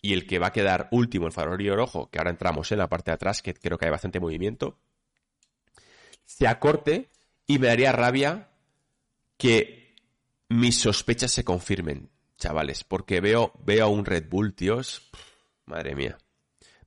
y 0.00 0.12
el 0.12 0.26
que 0.26 0.38
va 0.38 0.48
a 0.48 0.52
quedar 0.52 0.88
último, 0.90 1.26
el 1.26 1.32
farolillo 1.32 1.76
rojo, 1.76 2.10
que 2.10 2.18
ahora 2.18 2.30
entramos 2.30 2.72
en 2.72 2.78
la 2.78 2.88
parte 2.88 3.10
de 3.10 3.14
atrás, 3.14 3.42
que 3.42 3.54
creo 3.54 3.78
que 3.78 3.84
hay 3.84 3.90
bastante 3.90 4.20
movimiento, 4.20 4.78
se 6.24 6.46
acorte 6.46 7.08
y 7.46 7.58
me 7.58 7.68
daría 7.68 7.92
rabia 7.92 8.48
que 9.36 9.94
mis 10.48 10.80
sospechas 10.80 11.30
se 11.30 11.44
confirmen 11.44 12.10
chavales, 12.36 12.84
porque 12.84 13.20
veo, 13.20 13.52
veo 13.64 13.84
a 13.84 13.88
un 13.88 14.04
Red 14.04 14.28
Bull, 14.28 14.54
tíos, 14.54 15.10
madre 15.66 15.94
mía. 15.94 16.18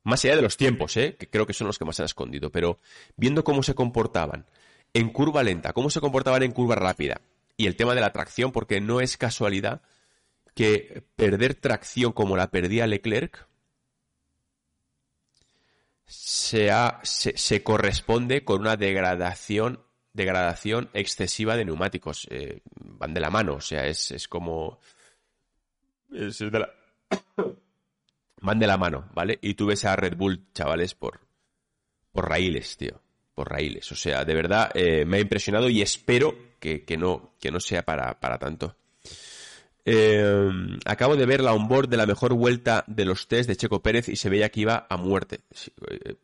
Más 0.04 0.24
allá 0.24 0.36
de 0.36 0.42
los 0.42 0.58
tiempos, 0.58 0.98
¿eh? 0.98 1.16
que 1.18 1.30
creo 1.30 1.48
que 1.48 1.54
son 1.54 1.68
los 1.68 1.80
que 1.80 1.86
más 1.86 2.00
han 2.00 2.06
escondido, 2.06 2.52
pero 2.52 2.80
viendo 3.16 3.44
cómo 3.44 3.64
se 3.64 3.74
comportaban 3.74 4.46
en 4.94 5.10
curva 5.10 5.42
lenta, 5.44 5.74
cómo 5.74 5.90
se 5.90 6.02
comportaban 6.02 6.44
en 6.44 6.52
curva 6.52 6.76
rápida. 6.76 7.22
Y 7.58 7.68
el 7.68 7.76
tema 7.76 7.96
de 7.96 8.02
la 8.02 8.12
tracción, 8.12 8.52
porque 8.52 8.82
no 8.82 9.02
es 9.02 9.18
casualidad 9.18 9.82
que 10.54 11.04
perder 11.16 11.56
tracción 11.56 12.12
como 12.14 12.38
la 12.38 12.52
perdía 12.52 12.88
Leclerc 12.88 13.48
se, 16.08 17.64
corresponde 17.64 18.44
con 18.44 18.62
una 18.62 18.78
degradación, 18.78 19.84
degradación 20.14 20.90
excesiva 20.94 21.58
de 21.58 21.66
neumáticos. 21.66 22.28
Eh, 22.30 22.62
van 22.76 23.14
de 23.14 23.20
la 23.20 23.30
mano, 23.30 23.56
o 23.56 23.62
sea, 23.62 23.86
es, 23.86 24.12
es 24.12 24.28
como... 24.28 24.80
Van 28.42 28.60
de 28.60 28.68
la 28.68 28.78
mano, 28.78 29.10
¿vale? 29.16 29.40
Y 29.42 29.56
tú 29.56 29.66
ves 29.66 29.86
a 29.86 29.96
Red 29.96 30.18
Bull, 30.18 30.52
chavales, 30.54 30.94
por, 30.94 31.22
por 32.12 32.30
raíles, 32.30 32.78
tío. 32.78 33.02
Por 33.34 33.50
raíles. 33.50 33.92
O 33.92 33.96
sea, 33.96 34.24
de 34.24 34.36
verdad 34.36 34.70
eh, 34.76 35.04
me 35.06 35.18
ha 35.18 35.20
impresionado 35.20 35.68
y 35.68 35.82
espero 35.82 36.38
que, 36.86 36.98
no, 36.98 37.34
que 37.40 37.52
no 37.52 37.60
sea 37.60 37.84
para, 37.84 38.20
para 38.20 38.38
tanto. 38.38 38.76
Eh, 39.88 40.50
acabo 40.86 41.16
de 41.16 41.28
ver 41.28 41.42
la 41.42 41.54
onboard 41.54 41.88
de 41.88 41.98
la 41.98 42.08
mejor 42.08 42.34
vuelta 42.34 42.84
de 42.88 43.06
los 43.06 43.28
test 43.28 43.48
de 43.48 43.56
Checo 43.56 43.84
Pérez 43.84 44.10
y 44.10 44.16
se 44.16 44.30
veía 44.30 44.50
que 44.50 44.62
iba 44.62 44.88
a 44.90 44.98
muerte. 44.98 45.42
Eh, 45.88 46.16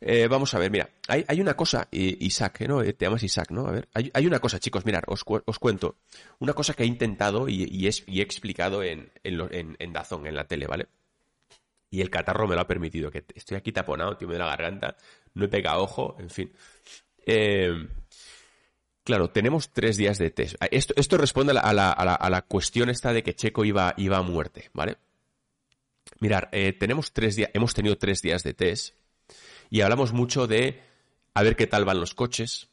eh, 0.00 0.26
vamos 0.28 0.52
a 0.54 0.58
ver, 0.58 0.70
mira, 0.70 0.90
hay, 1.06 1.40
una 1.40 1.54
cosa, 1.54 1.86
Isaac, 1.92 2.62
¿no? 2.66 2.82
Te 2.82 2.96
llamas 2.98 3.22
Isaac, 3.22 3.50
¿no? 3.50 3.68
A 3.68 3.70
ver, 3.70 3.88
hay, 3.92 4.26
una 4.26 4.40
cosa, 4.40 4.58
chicos, 4.58 4.84
mirad, 4.84 5.02
os, 5.06 5.22
cuento. 5.24 5.96
Una 6.38 6.54
cosa 6.54 6.74
que 6.74 6.82
he 6.82 6.86
intentado 6.86 7.48
y, 7.48 7.86
he 7.86 8.22
explicado 8.22 8.82
en, 8.82 9.12
en, 9.22 9.76
en, 9.78 9.92
Dazón, 9.92 10.26
en 10.26 10.34
la 10.34 10.44
tele, 10.44 10.66
¿vale? 10.66 10.88
Y 11.90 12.00
el 12.00 12.10
catarro 12.10 12.48
me 12.48 12.54
lo 12.54 12.62
ha 12.62 12.66
permitido, 12.66 13.10
que 13.10 13.24
estoy 13.34 13.58
aquí 13.58 13.72
taponado, 13.72 14.16
tío, 14.16 14.26
me 14.26 14.38
la 14.38 14.46
garganta, 14.46 14.96
no 15.34 15.44
he 15.44 15.48
pegado 15.48 15.82
ojo, 15.82 16.16
en 16.18 16.30
fin. 16.30 16.52
Eh, 17.26 17.86
Claro, 19.10 19.28
tenemos 19.28 19.70
tres 19.72 19.96
días 19.96 20.18
de 20.18 20.30
test. 20.30 20.54
Esto, 20.70 20.94
esto 20.96 21.18
responde 21.18 21.52
a 21.60 21.72
la, 21.72 22.44
cuestión 22.46 22.90
esta 22.90 23.12
de 23.12 23.24
que 23.24 23.34
Checo 23.34 23.64
iba, 23.64 23.92
iba 23.96 24.18
a 24.18 24.22
muerte, 24.22 24.70
¿vale? 24.72 24.98
Mirar, 26.20 26.48
eh, 26.52 26.72
tenemos 26.74 27.12
tres 27.12 27.34
días, 27.34 27.50
hemos 27.52 27.74
tenido 27.74 27.98
tres 27.98 28.22
días 28.22 28.44
de 28.44 28.54
test 28.54 28.94
y 29.68 29.80
hablamos 29.80 30.12
mucho 30.12 30.46
de 30.46 30.80
a 31.34 31.42
ver 31.42 31.56
qué 31.56 31.66
tal 31.66 31.84
van 31.84 31.98
los 31.98 32.14
coches, 32.14 32.68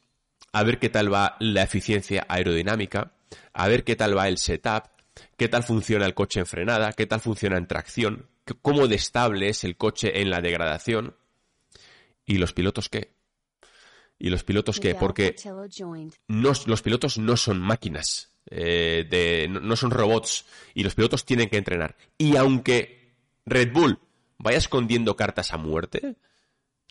a 0.52 0.62
ver 0.62 0.78
qué 0.78 0.88
tal 0.88 1.12
va 1.12 1.36
la 1.40 1.64
eficiencia 1.64 2.24
aerodinámica, 2.28 3.14
a 3.52 3.66
ver 3.66 3.82
qué 3.82 3.96
tal 3.96 4.16
va 4.16 4.28
el 4.28 4.38
setup, 4.38 4.84
qué 5.36 5.48
tal 5.48 5.64
funciona 5.64 6.06
el 6.06 6.14
coche 6.14 6.38
en 6.38 6.46
frenada, 6.46 6.92
qué 6.92 7.06
tal 7.06 7.18
funciona 7.18 7.58
en 7.58 7.66
tracción, 7.66 8.28
cómo 8.62 8.86
de 8.86 8.94
estable 8.94 9.48
es 9.48 9.64
el 9.64 9.76
coche 9.76 10.20
en 10.20 10.30
la 10.30 10.40
degradación 10.40 11.16
y 12.24 12.38
los 12.38 12.52
pilotos 12.52 12.88
qué. 12.88 13.17
¿Y 14.18 14.30
los 14.30 14.42
pilotos 14.44 14.80
qué? 14.80 14.94
Porque 14.94 15.36
los 16.26 16.82
pilotos 16.82 17.18
no 17.18 17.36
son 17.36 17.60
máquinas, 17.60 18.32
eh, 18.50 19.06
de, 19.08 19.48
no, 19.48 19.76
son 19.76 19.90
robots, 19.90 20.44
y 20.74 20.82
los 20.82 20.94
pilotos 20.94 21.24
tienen 21.24 21.48
que 21.48 21.56
entrenar. 21.56 21.96
Y 22.16 22.36
aunque 22.36 23.14
Red 23.46 23.72
Bull 23.72 23.98
vaya 24.38 24.58
escondiendo 24.58 25.16
cartas 25.16 25.52
a 25.52 25.56
muerte, 25.56 26.16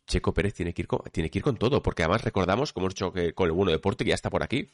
Checo 0.06 0.34
Pérez 0.34 0.54
tiene 0.54 0.74
que 0.74 0.84
ir 0.84 0.88
con, 0.88 1.02
tiene 1.12 1.30
que 1.30 1.40
ir 1.40 1.44
con 1.44 1.58
todo, 1.58 1.84
porque 1.84 2.04
además 2.04 2.24
recordamos, 2.24 2.72
como 2.72 2.86
hemos 2.86 2.96
dicho 2.96 3.12
que 3.12 3.34
con 3.34 3.48
el 3.48 3.52
bueno 3.52 3.72
deporte, 3.72 4.06
que 4.06 4.10
ya 4.10 4.16
está 4.16 4.30
por 4.30 4.42
aquí, 4.42 4.70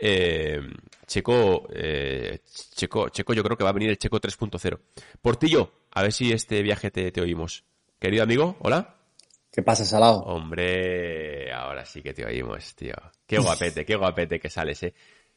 eh, 0.00 0.60
Checo, 1.06 1.68
eh, 1.74 2.40
Checo, 2.74 3.10
Checo 3.10 3.34
yo 3.34 3.42
creo 3.44 3.58
que 3.58 3.64
va 3.64 3.70
a 3.70 3.74
venir 3.74 3.90
el 3.90 3.98
Checo 3.98 4.18
3.0. 4.18 4.78
Portillo, 5.20 5.72
a 5.90 6.02
ver 6.02 6.12
si 6.12 6.32
este 6.32 6.62
viaje 6.62 6.90
te, 6.90 7.12
te 7.12 7.20
oímos. 7.20 7.64
Querido 7.98 8.22
amigo, 8.22 8.56
hola. 8.60 8.97
¿Qué 9.58 9.64
pasa, 9.64 9.84
Salado? 9.84 10.20
Hombre, 10.20 11.52
ahora 11.52 11.84
sí 11.84 12.00
que 12.00 12.14
te 12.14 12.24
oímos, 12.24 12.76
tío. 12.76 12.94
Qué 13.26 13.38
guapete, 13.38 13.84
qué 13.84 13.96
guapete 13.96 14.38
que 14.38 14.48
sales, 14.48 14.80
eh. 14.84 14.94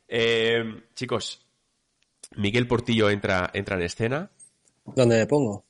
eh. 0.08 0.64
chicos, 0.94 1.44
Miguel 2.36 2.68
Portillo 2.68 3.10
entra, 3.10 3.50
entra 3.52 3.78
en 3.78 3.82
escena. 3.82 4.30
¿Dónde 4.86 5.18
me 5.18 5.26
pongo? 5.26 5.66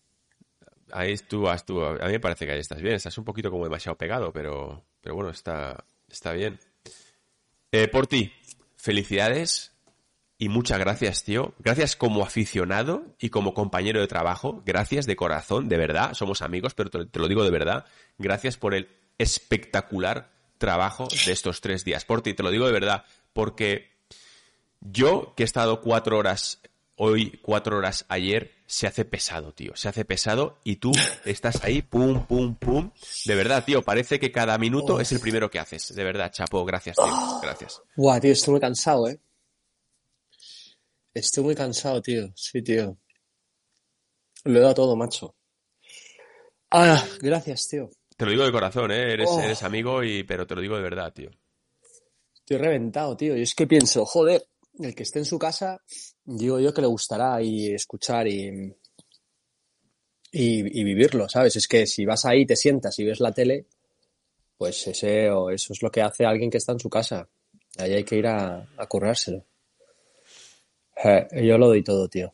Ahí 0.92 1.16
tú, 1.16 1.46
tú. 1.66 1.82
A 1.82 2.06
mí 2.08 2.12
me 2.12 2.20
parece 2.20 2.46
que 2.46 2.52
ahí 2.52 2.60
estás 2.60 2.82
bien. 2.82 2.96
Estás 2.96 3.18
un 3.18 3.24
poquito 3.24 3.50
como 3.50 3.64
demasiado 3.64 3.98
pegado, 3.98 4.34
pero, 4.34 4.84
pero 5.00 5.16
bueno, 5.16 5.30
está, 5.30 5.86
está 6.10 6.34
bien. 6.34 6.60
Eh, 7.72 7.88
Porti, 7.88 8.34
felicidades. 8.76 9.71
Y 10.42 10.50
muchas 10.50 10.80
gracias, 10.80 11.24
tío. 11.24 11.54
Gracias 11.60 11.96
como 11.96 12.24
aficionado 12.24 13.04
y 13.20 13.30
como 13.30 13.54
compañero 13.54 14.02
de 14.02 14.08
trabajo. 14.08 14.64
Gracias 14.66 15.06
de 15.06 15.16
corazón, 15.16 15.70
de 15.70 15.78
verdad. 15.78 16.16
Somos 16.16 16.42
amigos, 16.42 16.74
pero 16.74 16.90
te, 16.90 17.20
lo 17.20 17.28
digo 17.28 17.44
de 17.44 17.52
verdad. 17.52 17.86
Gracias 18.18 18.58
por 18.58 18.74
el 18.74 18.90
espectacular 19.20 20.32
trabajo 20.58 21.08
de 21.28 21.32
estos 21.32 21.62
tres 21.62 21.86
días. 21.86 22.06
Por 22.06 22.24
ti, 22.24 22.34
te 22.34 22.42
lo 22.42 22.50
digo 22.50 22.66
de 22.66 22.72
verdad, 22.72 23.06
porque 23.34 23.92
yo, 24.80 25.36
que 25.38 25.44
he 25.44 25.46
estado 25.46 25.80
cuatro 25.80 26.18
horas 26.18 26.60
hoy, 26.96 27.40
cuatro 27.44 27.78
horas 27.78 28.06
ayer, 28.10 28.56
se 28.66 28.88
hace 28.88 29.06
pesado, 29.06 29.54
tío. 29.54 29.76
Se 29.76 29.90
hace 29.90 30.06
pesado 30.06 30.58
y 30.64 30.78
tú 30.78 30.92
estás 31.24 31.64
ahí, 31.64 31.84
pum, 31.84 32.26
pum, 32.26 32.56
pum. 32.56 32.90
De 33.26 33.36
verdad, 33.36 33.64
tío, 33.64 33.84
parece 33.84 34.20
que 34.20 34.32
cada 34.32 34.58
minuto 34.58 35.00
es 35.00 35.12
el 35.12 35.20
primero 35.20 35.52
que 35.52 35.60
haces. 35.60 35.94
De 35.94 36.04
verdad, 36.04 36.32
chapo, 36.32 36.66
gracias, 36.66 36.96
tío. 36.96 37.40
Gracias. 37.44 37.80
Buah, 37.96 38.20
tío, 38.20 38.32
estoy 38.32 38.54
muy 38.54 38.60
cansado, 38.60 39.08
eh. 39.08 39.20
Estoy 41.14 41.44
muy 41.44 41.56
cansado, 41.56 42.02
tío. 42.02 42.32
Sí, 42.36 42.62
tío. 42.62 42.98
Lo 44.46 44.60
he 44.60 44.62
dado 44.62 44.74
todo, 44.74 44.96
macho. 44.96 45.36
Ah, 46.72 47.04
gracias, 47.20 47.68
tío. 47.68 47.90
Te 48.16 48.26
lo 48.26 48.32
digo 48.32 48.46
de 48.46 48.52
corazón, 48.52 48.92
¿eh? 48.92 49.14
Eres, 49.14 49.30
oh. 49.30 49.42
eres 49.42 49.62
amigo, 49.64 50.04
y, 50.04 50.24
pero 50.24 50.48
te 50.48 50.56
lo 50.56 50.62
digo 50.62 50.76
de 50.76 50.84
verdad, 50.84 51.14
tío. 51.14 51.30
Estoy 52.34 52.58
reventado, 52.58 53.18
tío. 53.18 53.36
Y 53.36 53.42
es 53.42 53.54
que 53.54 53.68
pienso, 53.68 54.06
joder, 54.06 54.46
el 54.80 54.96
que 54.96 55.04
esté 55.04 55.20
en 55.20 55.26
su 55.26 55.38
casa, 55.38 55.82
digo 56.24 56.60
yo 56.60 56.74
que 56.74 56.82
le 56.82 56.88
gustará 56.88 57.42
y 57.42 57.74
escuchar 57.74 58.28
y, 58.28 58.74
y, 60.32 60.84
vivirlo, 60.84 61.28
¿sabes? 61.28 61.58
Es 61.58 61.68
que 61.68 61.86
si 61.86 62.06
vas 62.06 62.26
ahí, 62.26 62.46
te 62.46 62.56
sientas 62.56 62.98
y 63.00 63.04
ves 63.04 63.20
la 63.20 63.34
tele, 63.34 63.68
pues 64.58 64.88
ese, 64.88 65.28
eso 65.28 65.74
es 65.74 65.82
lo 65.82 65.92
que 65.92 66.02
hace 66.02 66.26
alguien 66.26 66.50
que 66.50 66.58
está 66.58 66.72
en 66.72 66.80
su 66.80 66.90
casa. 66.90 67.28
Ahí 67.78 67.94
hay 67.94 68.04
que 68.04 68.16
ir 68.16 68.28
a, 68.28 68.68
a 68.78 68.88
currárselo. 68.88 69.46
Eh, 71.04 71.46
yo 71.46 71.58
lo 71.58 71.68
doy 71.68 71.84
todo, 71.84 72.08
tío. 72.08 72.34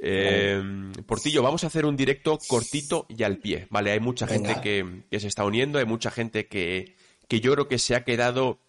Eh, 0.00 0.62
Portillo, 1.06 1.42
vamos 1.42 1.64
a 1.64 1.66
hacer 1.66 1.84
un 1.84 1.96
directo 1.96 2.38
cortito 2.46 3.06
y 3.08 3.22
al 3.24 3.38
pie, 3.38 3.66
¿vale? 3.70 3.90
Hay 3.90 4.00
mucha 4.00 4.26
gente 4.26 4.56
que, 4.62 5.18
se 5.18 5.26
está 5.26 5.44
uniendo, 5.44 5.78
hay 5.78 5.86
mucha 5.86 6.10
gente 6.10 6.46
que, 6.46 6.94
que 7.26 7.40
yo 7.40 7.52
creo 7.52 7.68
que 7.68 7.78
se 7.78 7.96
ha 7.96 8.04
quedado 8.04 8.60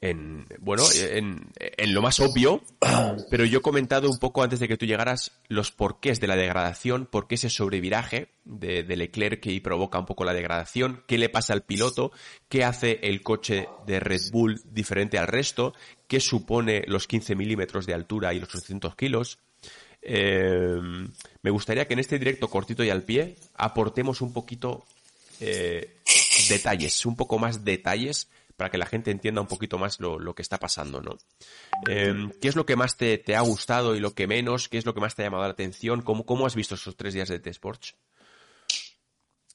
en, 0.00 0.46
bueno, 0.60 0.84
en, 0.94 1.52
lo 1.92 2.02
más 2.02 2.20
obvio, 2.20 2.62
pero 3.30 3.44
yo 3.44 3.58
he 3.58 3.62
comentado 3.62 4.08
un 4.08 4.18
poco 4.18 4.42
antes 4.42 4.60
de 4.60 4.68
que 4.68 4.76
tú 4.76 4.86
llegaras 4.86 5.32
los 5.48 5.72
porqués 5.72 6.20
de 6.20 6.28
la 6.28 6.36
degradación, 6.36 7.06
por 7.06 7.26
qué 7.26 7.34
ese 7.34 7.50
sobreviraje 7.50 8.28
de, 8.44 8.84
de 8.84 8.96
Leclerc 8.96 9.40
que 9.40 9.60
provoca 9.60 9.98
un 9.98 10.06
poco 10.06 10.24
la 10.24 10.34
degradación, 10.34 11.02
qué 11.08 11.18
le 11.18 11.28
pasa 11.28 11.52
al 11.52 11.62
piloto, 11.62 12.12
qué 12.48 12.64
hace 12.64 13.00
el 13.02 13.22
coche 13.22 13.68
de 13.86 13.98
Red 13.98 14.30
Bull 14.30 14.62
diferente 14.70 15.18
al 15.18 15.26
resto, 15.26 15.74
qué 16.08 16.18
supone 16.18 16.82
los 16.88 17.06
15 17.06 17.36
milímetros 17.36 17.86
de 17.86 17.94
altura 17.94 18.34
y 18.34 18.40
los 18.40 18.48
800 18.48 18.96
kilos. 18.96 19.38
Eh, 20.00 20.80
me 21.42 21.50
gustaría 21.50 21.86
que 21.86 21.92
en 21.92 22.00
este 22.00 22.18
directo 22.18 22.48
cortito 22.48 22.82
y 22.82 22.90
al 22.90 23.02
pie 23.02 23.36
aportemos 23.54 24.22
un 24.22 24.32
poquito 24.32 24.84
eh, 25.40 25.96
detalles, 26.48 27.04
un 27.04 27.14
poco 27.14 27.38
más 27.38 27.64
detalles 27.64 28.28
para 28.56 28.70
que 28.70 28.78
la 28.78 28.86
gente 28.86 29.10
entienda 29.10 29.40
un 29.40 29.46
poquito 29.46 29.78
más 29.78 30.00
lo, 30.00 30.34
que 30.34 30.42
está 30.42 30.58
pasando, 30.58 31.00
¿no? 31.00 31.16
Em, 31.86 32.32
¿Qué 32.40 32.48
es 32.48 32.56
lo 32.56 32.66
que 32.66 32.74
más 32.74 32.96
te, 32.96 33.22
ha 33.36 33.40
gustado 33.42 33.94
y 33.94 34.00
lo 34.00 34.14
que 34.14 34.26
menos? 34.26 34.68
¿Qué 34.68 34.78
es 34.78 34.86
lo 34.86 34.94
que 34.94 35.00
más 35.00 35.14
te 35.14 35.22
ha 35.22 35.26
llamado 35.26 35.44
la 35.44 35.50
atención? 35.50 36.02
¿Cómo, 36.02 36.46
has 36.46 36.56
visto 36.56 36.74
esos 36.74 36.96
tres 36.96 37.14
días 37.14 37.28
de 37.28 37.38
T-Sports? 37.38 37.94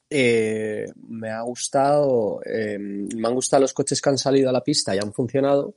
Eh, 0.08 0.86
me 1.06 1.30
ha 1.30 1.42
gustado, 1.42 2.40
me 2.46 3.28
han 3.28 3.34
gustado 3.34 3.62
los 3.62 3.74
coches 3.74 4.00
que 4.00 4.08
han 4.08 4.16
salido 4.16 4.48
a 4.48 4.52
la 4.52 4.62
pista 4.62 4.94
y 4.94 4.98
han 5.00 5.12
funcionado. 5.12 5.74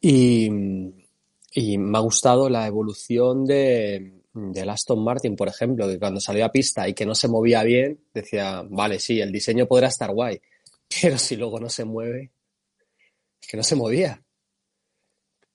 Y, 0.00 0.48
me 0.50 1.98
ha 1.98 2.00
gustado 2.00 2.48
la 2.48 2.66
evolución 2.66 3.44
de, 3.44 4.22
del 4.32 4.70
Aston 4.70 5.02
Martin, 5.02 5.34
por 5.34 5.48
ejemplo, 5.48 5.88
que 5.88 5.98
cuando 5.98 6.20
salió 6.20 6.44
a 6.44 6.52
pista 6.52 6.88
y 6.88 6.94
que 6.94 7.06
no 7.06 7.14
se 7.14 7.28
movía 7.28 7.62
bien, 7.62 8.00
decía, 8.14 8.62
vale, 8.68 9.00
sí, 9.00 9.20
el 9.20 9.32
diseño 9.32 9.66
podrá 9.66 9.88
estar 9.88 10.12
guay, 10.12 10.40
pero 11.02 11.18
si 11.18 11.36
luego 11.36 11.58
no 11.58 11.68
se 11.68 11.84
mueve, 11.84 12.32
es 13.40 13.48
que 13.48 13.56
no 13.56 13.62
se 13.62 13.76
movía. 13.76 14.22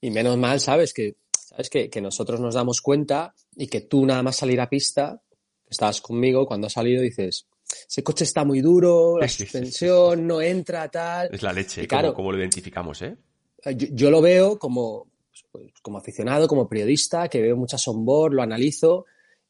Y 0.02 0.12
menos 0.12 0.38
mal, 0.38 0.60
¿sabes? 0.60 0.94
Que, 0.94 1.16
¿sabes? 1.32 1.70
Que, 1.70 1.90
que 1.90 2.02
nosotros 2.02 2.40
nos 2.42 2.56
damos 2.56 2.82
cuenta 2.82 3.34
y 3.56 3.68
que 3.68 3.82
tú 3.82 4.06
nada 4.06 4.22
más 4.22 4.36
salir 4.36 4.60
a 4.60 4.70
pista, 4.70 5.22
estabas 5.70 6.02
conmigo, 6.02 6.46
cuando 6.46 6.68
has 6.68 6.74
salido 6.74 7.02
dices, 7.02 7.48
ese 7.88 8.04
coche 8.04 8.24
está 8.24 8.44
muy 8.44 8.62
duro, 8.62 9.18
la 9.20 9.28
suspensión 9.28 10.28
no 10.28 10.42
entra, 10.42 10.90
tal. 10.90 11.30
Es 11.34 11.42
la 11.42 11.54
leche, 11.54 11.88
claro, 11.88 12.14
como, 12.14 12.32
lo 12.32 12.40
identificamos, 12.40 13.02
¿eh? 13.02 13.16
Yo, 13.65 14.12
lo 14.12 14.22
veo 14.22 14.60
como, 14.60 15.08
pues, 15.51 15.72
como 15.82 15.98
aficionado, 15.98 16.48
como 16.48 16.67
periodista, 16.67 17.27
que 17.29 17.41
veo 17.41 17.55
muchas 17.55 17.88
onboard, 17.88 18.34
lo 18.34 18.41
analizo 18.41 19.05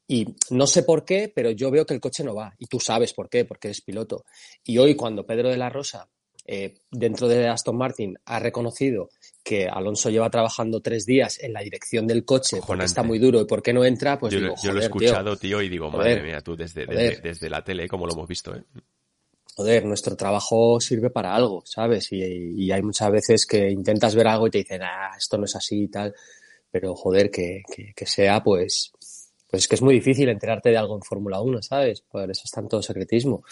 y 0.08 0.36
no 0.50 0.68
sé 0.68 0.84
por 0.84 1.06
qué, 1.06 1.32
pero 1.34 1.52
yo 1.52 1.72
veo 1.72 1.86
que 1.86 1.94
el 1.94 2.02
coche 2.02 2.24
no 2.24 2.36
va. 2.36 2.54
Y 2.60 2.68
tú 2.68 2.80
sabes 2.80 3.14
por 3.14 3.30
qué, 3.30 3.46
porque 3.46 3.70
eres 3.70 3.82
piloto. 3.82 4.26
Y 4.64 4.78
hoy, 4.78 4.96
cuando 4.96 5.26
Pedro 5.26 5.50
de 5.50 5.58
la 5.58 5.70
Rosa 5.70 6.10
eh, 6.46 6.76
dentro 6.92 7.30
de 7.30 7.48
Aston 7.48 7.78
Martin 7.78 8.18
ha 8.26 8.38
reconocido 8.38 9.10
que 9.46 9.70
Alonso 9.70 10.10
lleva 10.10 10.30
trabajando 10.30 10.82
tres 10.82 11.06
días 11.06 11.42
en 11.42 11.54
la 11.54 11.62
dirección 11.62 12.06
del 12.06 12.26
coche 12.26 12.60
porque 12.68 12.84
está 12.84 13.02
muy 13.02 13.18
duro 13.18 13.40
y 13.40 13.46
por 13.46 13.64
qué 13.64 13.72
no 13.72 13.86
entra, 13.86 14.20
pues 14.20 14.34
yo, 14.34 14.42
digo, 14.42 14.56
yo 14.62 14.74
lo 14.74 14.82
he 14.82 14.84
escuchado, 14.84 15.38
tío, 15.38 15.62
y 15.62 15.70
digo, 15.70 15.90
madre 15.90 16.22
mía, 16.22 16.42
tú 16.42 16.58
desde, 16.58 16.86
desde, 16.86 17.50
la 17.50 17.64
tele, 17.64 17.88
como 17.88 18.06
lo 18.06 18.14
hemos 18.14 18.28
visto, 18.28 18.54
¿eh? 18.54 18.64
Joder, 19.56 19.86
nuestro 19.86 20.16
trabajo 20.16 20.80
sirve 20.80 21.10
para 21.10 21.36
algo, 21.36 21.64
¿sabes? 21.66 22.12
Y, 22.12 22.72
hay 22.72 22.82
muchas 22.82 23.12
veces 23.12 23.46
que 23.46 23.70
intentas 23.70 24.16
ver 24.16 24.28
algo 24.28 24.48
y 24.48 24.52
te 24.52 24.58
dicen, 24.60 24.82
ah, 24.84 25.12
esto 25.18 25.38
no 25.38 25.46
es 25.46 25.56
así 25.56 25.84
y 25.84 25.88
tal, 25.88 26.14
pero 26.72 26.96
joder, 26.96 27.30
que, 27.30 27.62
que, 27.96 28.06
sea, 28.06 28.44
pues, 28.44 28.92
pues 29.50 29.64
es 29.64 29.68
que 29.68 29.76
es 29.76 29.82
muy 29.82 29.96
difícil 29.96 30.30
enterarte 30.30 30.70
de 30.70 30.78
algo 30.78 30.96
en 30.96 31.04
Fórmula 31.04 31.40
1, 31.40 31.62
¿sabes? 31.62 32.02
Por 32.02 32.30
eso 32.32 32.42
es 32.46 32.52
tanto 32.52 32.82
secretismo. 32.82 33.44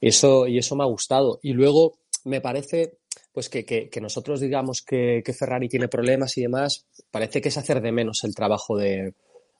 Y 0.00 0.08
eso, 0.08 0.46
y 0.46 0.58
eso 0.58 0.76
me 0.76 0.84
ha 0.84 0.86
gustado. 0.86 1.40
Y 1.42 1.52
luego, 1.52 1.98
me 2.24 2.40
parece 2.40 2.98
pues 3.32 3.48
que, 3.48 3.64
que, 3.64 4.00
nosotros 4.00 4.40
digamos 4.40 4.82
que, 4.82 5.22
que, 5.24 5.32
Ferrari 5.32 5.68
tiene 5.68 5.88
problemas 5.88 6.36
y 6.36 6.42
demás, 6.42 6.84
parece 7.10 7.40
que 7.40 7.48
es 7.48 7.56
hacer 7.56 7.80
de 7.80 7.92
menos 7.92 8.24
el 8.24 8.34
trabajo 8.34 8.76
de, 8.76 9.14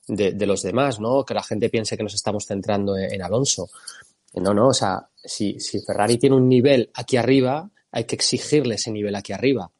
de, 0.08 0.46
los 0.46 0.62
demás, 0.62 1.00
¿no? 1.00 1.24
Que 1.24 1.34
la 1.34 1.42
gente 1.42 1.68
piense 1.68 1.96
que 1.96 2.02
nos 2.02 2.14
estamos 2.14 2.46
centrando 2.46 2.96
en, 2.96 3.22
Alonso. 3.22 3.68
No, 4.34 4.54
no, 4.54 4.68
o 4.68 4.74
sea, 4.74 5.08
si, 5.16 5.58
Ferrari 5.84 6.18
tiene 6.18 6.36
un 6.36 6.48
nivel 6.48 6.90
aquí 6.94 7.16
arriba, 7.16 7.70
hay 7.90 8.04
que 8.04 8.14
exigirle 8.14 8.76
ese 8.76 8.90
nivel 8.90 9.14
aquí 9.16 9.32
arriba. 9.32 9.70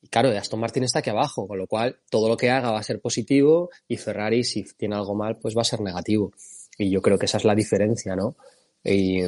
Y 0.00 0.08
claro, 0.08 0.30
Aston 0.30 0.58
Martin 0.58 0.84
está 0.84 0.98
aquí 0.98 1.10
abajo, 1.10 1.46
con 1.46 1.58
lo 1.58 1.66
cual 1.66 2.00
todo 2.10 2.28
lo 2.28 2.36
que 2.36 2.50
haga 2.50 2.72
va 2.72 2.80
a 2.80 2.82
ser 2.82 3.00
positivo 3.00 3.70
y 3.86 3.96
Ferrari, 3.96 4.42
si 4.42 4.64
tiene 4.76 4.96
algo 4.96 5.14
mal, 5.14 5.36
pues 5.36 5.56
va 5.56 5.62
a 5.62 5.64
ser 5.64 5.80
negativo. 5.80 6.32
Y 6.76 6.90
yo 6.90 7.00
creo 7.00 7.18
que 7.18 7.26
esa 7.26 7.36
es 7.36 7.44
la 7.44 7.54
diferencia, 7.54 8.16
¿no? 8.16 8.34
Y, 8.82 9.20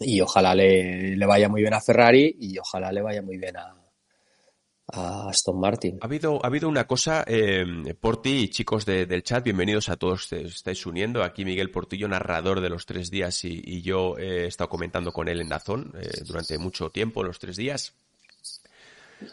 y 0.00 0.20
ojalá 0.20 0.54
le, 0.54 1.16
vaya 1.26 1.48
muy 1.48 1.62
bien 1.62 1.74
a 1.74 1.80
Ferrari 1.80 2.36
y 2.38 2.58
ojalá 2.58 2.92
le 2.92 3.02
vaya 3.02 3.22
muy 3.22 3.38
bien 3.38 3.56
a, 3.56 3.74
Aston 4.88 5.58
Martin. 5.58 5.98
Ha 6.00 6.06
habido, 6.06 6.40
ha 6.42 6.46
habido 6.46 6.68
una 6.68 6.86
cosa, 6.86 7.24
eh, 7.26 7.64
Porti 8.00 8.30
y 8.30 8.48
chicos 8.48 8.84
del 8.84 9.22
chat, 9.22 9.44
bienvenidos 9.44 9.88
a 9.88 9.96
todos, 9.96 10.28
te 10.28 10.42
estáis 10.42 10.84
uniendo. 10.86 11.22
Aquí 11.22 11.44
Miguel 11.44 11.70
Portillo, 11.70 12.08
narrador 12.08 12.60
de 12.60 12.68
los 12.68 12.84
tres 12.84 13.10
días, 13.10 13.44
y, 13.44 13.82
yo 13.82 14.18
he 14.18 14.46
estado 14.46 14.68
comentando 14.68 15.12
con 15.12 15.28
él 15.28 15.40
en 15.40 15.48
Dazón 15.48 15.92
eh, 15.98 16.10
durante 16.26 16.58
mucho 16.58 16.90
tiempo, 16.90 17.22
los 17.22 17.38
tres 17.38 17.56
días. 17.56 17.94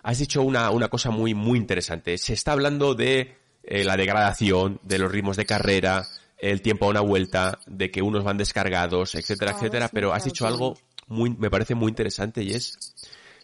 Has 0.03 0.19
dicho 0.19 0.43
una, 0.43 0.69
una 0.69 0.87
cosa 0.87 1.09
muy, 1.09 1.33
muy 1.33 1.57
interesante. 1.57 2.17
Se 2.17 2.33
está 2.33 2.51
hablando 2.51 2.93
de 2.93 3.35
eh, 3.63 3.83
la 3.83 3.97
degradación, 3.97 4.79
de 4.83 4.99
los 4.99 5.11
ritmos 5.11 5.35
de 5.35 5.45
carrera, 5.45 6.07
el 6.37 6.61
tiempo 6.61 6.85
a 6.85 6.89
una 6.89 7.01
vuelta, 7.01 7.59
de 7.65 7.91
que 7.91 8.01
unos 8.01 8.23
van 8.23 8.37
descargados, 8.37 9.15
etcétera, 9.15 9.51
etcétera, 9.51 9.89
pero 9.91 10.13
has 10.13 10.23
dicho 10.23 10.47
algo 10.47 10.77
muy, 11.07 11.31
me 11.31 11.49
parece 11.49 11.75
muy 11.75 11.89
interesante 11.89 12.43
y 12.43 12.51
es 12.51 12.77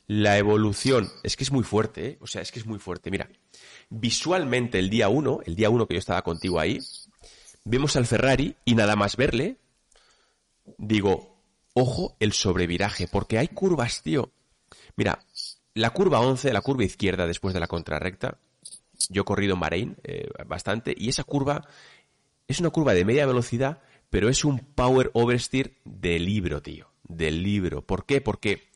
la 0.07 0.37
evolución. 0.37 1.11
Es 1.23 1.35
que 1.35 1.43
es 1.43 1.51
muy 1.51 1.63
fuerte, 1.63 2.07
¿eh? 2.07 2.17
o 2.21 2.27
sea, 2.27 2.41
es 2.41 2.51
que 2.51 2.59
es 2.59 2.65
muy 2.65 2.79
fuerte. 2.79 3.11
Mira, 3.11 3.29
visualmente 3.89 4.79
el 4.79 4.89
día 4.89 5.09
uno, 5.09 5.39
el 5.45 5.55
día 5.55 5.69
uno 5.69 5.87
que 5.87 5.95
yo 5.95 5.99
estaba 5.99 6.21
contigo 6.21 6.59
ahí, 6.59 6.79
vemos 7.63 7.95
al 7.95 8.05
Ferrari 8.05 8.55
y 8.65 8.75
nada 8.75 8.95
más 8.95 9.17
verle, 9.17 9.57
digo, 10.77 11.37
ojo 11.73 12.15
el 12.19 12.33
sobreviraje, 12.33 13.07
porque 13.07 13.37
hay 13.37 13.47
curvas, 13.49 14.01
tío. 14.01 14.31
Mira, 14.95 15.19
la 15.73 15.89
curva 15.91 16.21
11, 16.21 16.53
la 16.53 16.61
curva 16.61 16.83
izquierda 16.83 17.27
después 17.27 17.53
de 17.53 17.59
la 17.59 17.67
contrarrecta, 17.67 18.39
yo 19.09 19.23
he 19.23 19.25
corrido 19.25 19.55
en 19.55 19.59
Bahrein 19.59 19.97
eh, 20.03 20.29
bastante, 20.47 20.95
y 20.97 21.09
esa 21.09 21.23
curva 21.23 21.67
es 22.47 22.59
una 22.59 22.69
curva 22.69 22.93
de 22.93 23.05
media 23.05 23.25
velocidad, 23.25 23.81
pero 24.09 24.29
es 24.29 24.45
un 24.45 24.59
power 24.59 25.11
oversteer 25.13 25.77
de 25.83 26.19
libro, 26.19 26.61
tío. 26.61 26.89
Del 27.07 27.43
libro. 27.43 27.85
¿Por 27.85 28.05
qué? 28.05 28.21
Porque 28.21 28.69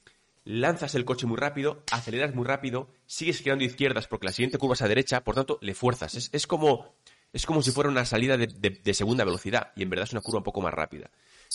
lanzas 0.50 0.96
el 0.96 1.06
coche 1.06 1.27
muy 1.27 1.38
rápido, 1.38 1.84
aceleras 1.91 2.34
muy 2.34 2.44
rápido, 2.44 2.89
sigues 3.06 3.39
girando 3.39 3.63
izquierdas 3.63 4.08
porque 4.08 4.25
la 4.25 4.34
siguiente 4.34 4.58
curva 4.58 4.74
es 4.74 4.82
a 4.82 4.88
derecha, 4.88 5.24
por 5.24 5.36
tanto, 5.36 5.60
le 5.62 5.75
fuerzas. 5.75 6.29
Es, 6.34 6.48
como, 6.48 6.96
es 7.32 7.46
como 7.46 7.62
si 7.62 7.70
fuera 7.70 7.88
una 7.88 8.03
salida 8.03 8.36
de, 8.36 8.94
segunda 8.96 9.24
velocidad 9.24 9.72
y 9.75 9.84
en 9.84 9.91
verdad 9.91 10.06
es 10.06 10.13
una 10.13 10.22
curva 10.22 10.39
un 10.39 10.44
poco 10.44 10.62
más 10.62 10.74
rápida. 10.74 11.12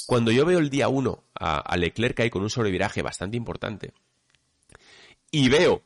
Cuando 0.06 0.30
yo 0.30 0.46
veo 0.46 0.60
el 0.60 0.70
día 0.70 0.86
1 0.86 1.24
a, 1.34 1.58
a, 1.58 1.76
Leclerc 1.76 2.20
ahí 2.20 2.30
con 2.30 2.42
un 2.42 2.50
sobreviraje 2.50 3.02
bastante 3.02 3.36
importante 3.36 3.92
y 5.32 5.48
veo 5.48 5.82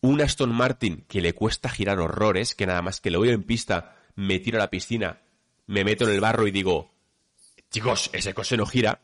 un 0.00 0.20
Aston 0.20 0.54
Martin 0.54 1.04
que 1.08 1.20
le 1.20 1.34
cuesta 1.34 1.68
girar 1.68 1.98
horrores, 1.98 2.54
que 2.54 2.66
nada 2.66 2.80
más 2.80 3.00
que 3.00 3.10
lo 3.10 3.20
veo 3.20 3.32
en 3.32 3.42
pista 3.42 3.96
me 4.14 4.38
tiro 4.38 4.58
a 4.58 4.60
la 4.60 4.70
piscina 4.70 5.20
me 5.66 5.84
meto 5.84 6.04
en 6.04 6.10
el 6.10 6.20
barro 6.20 6.46
y 6.46 6.52
digo, 6.52 6.92
chicos, 7.70 8.10
ese 8.12 8.34
coche 8.34 8.56
no 8.56 8.66
gira. 8.66 9.00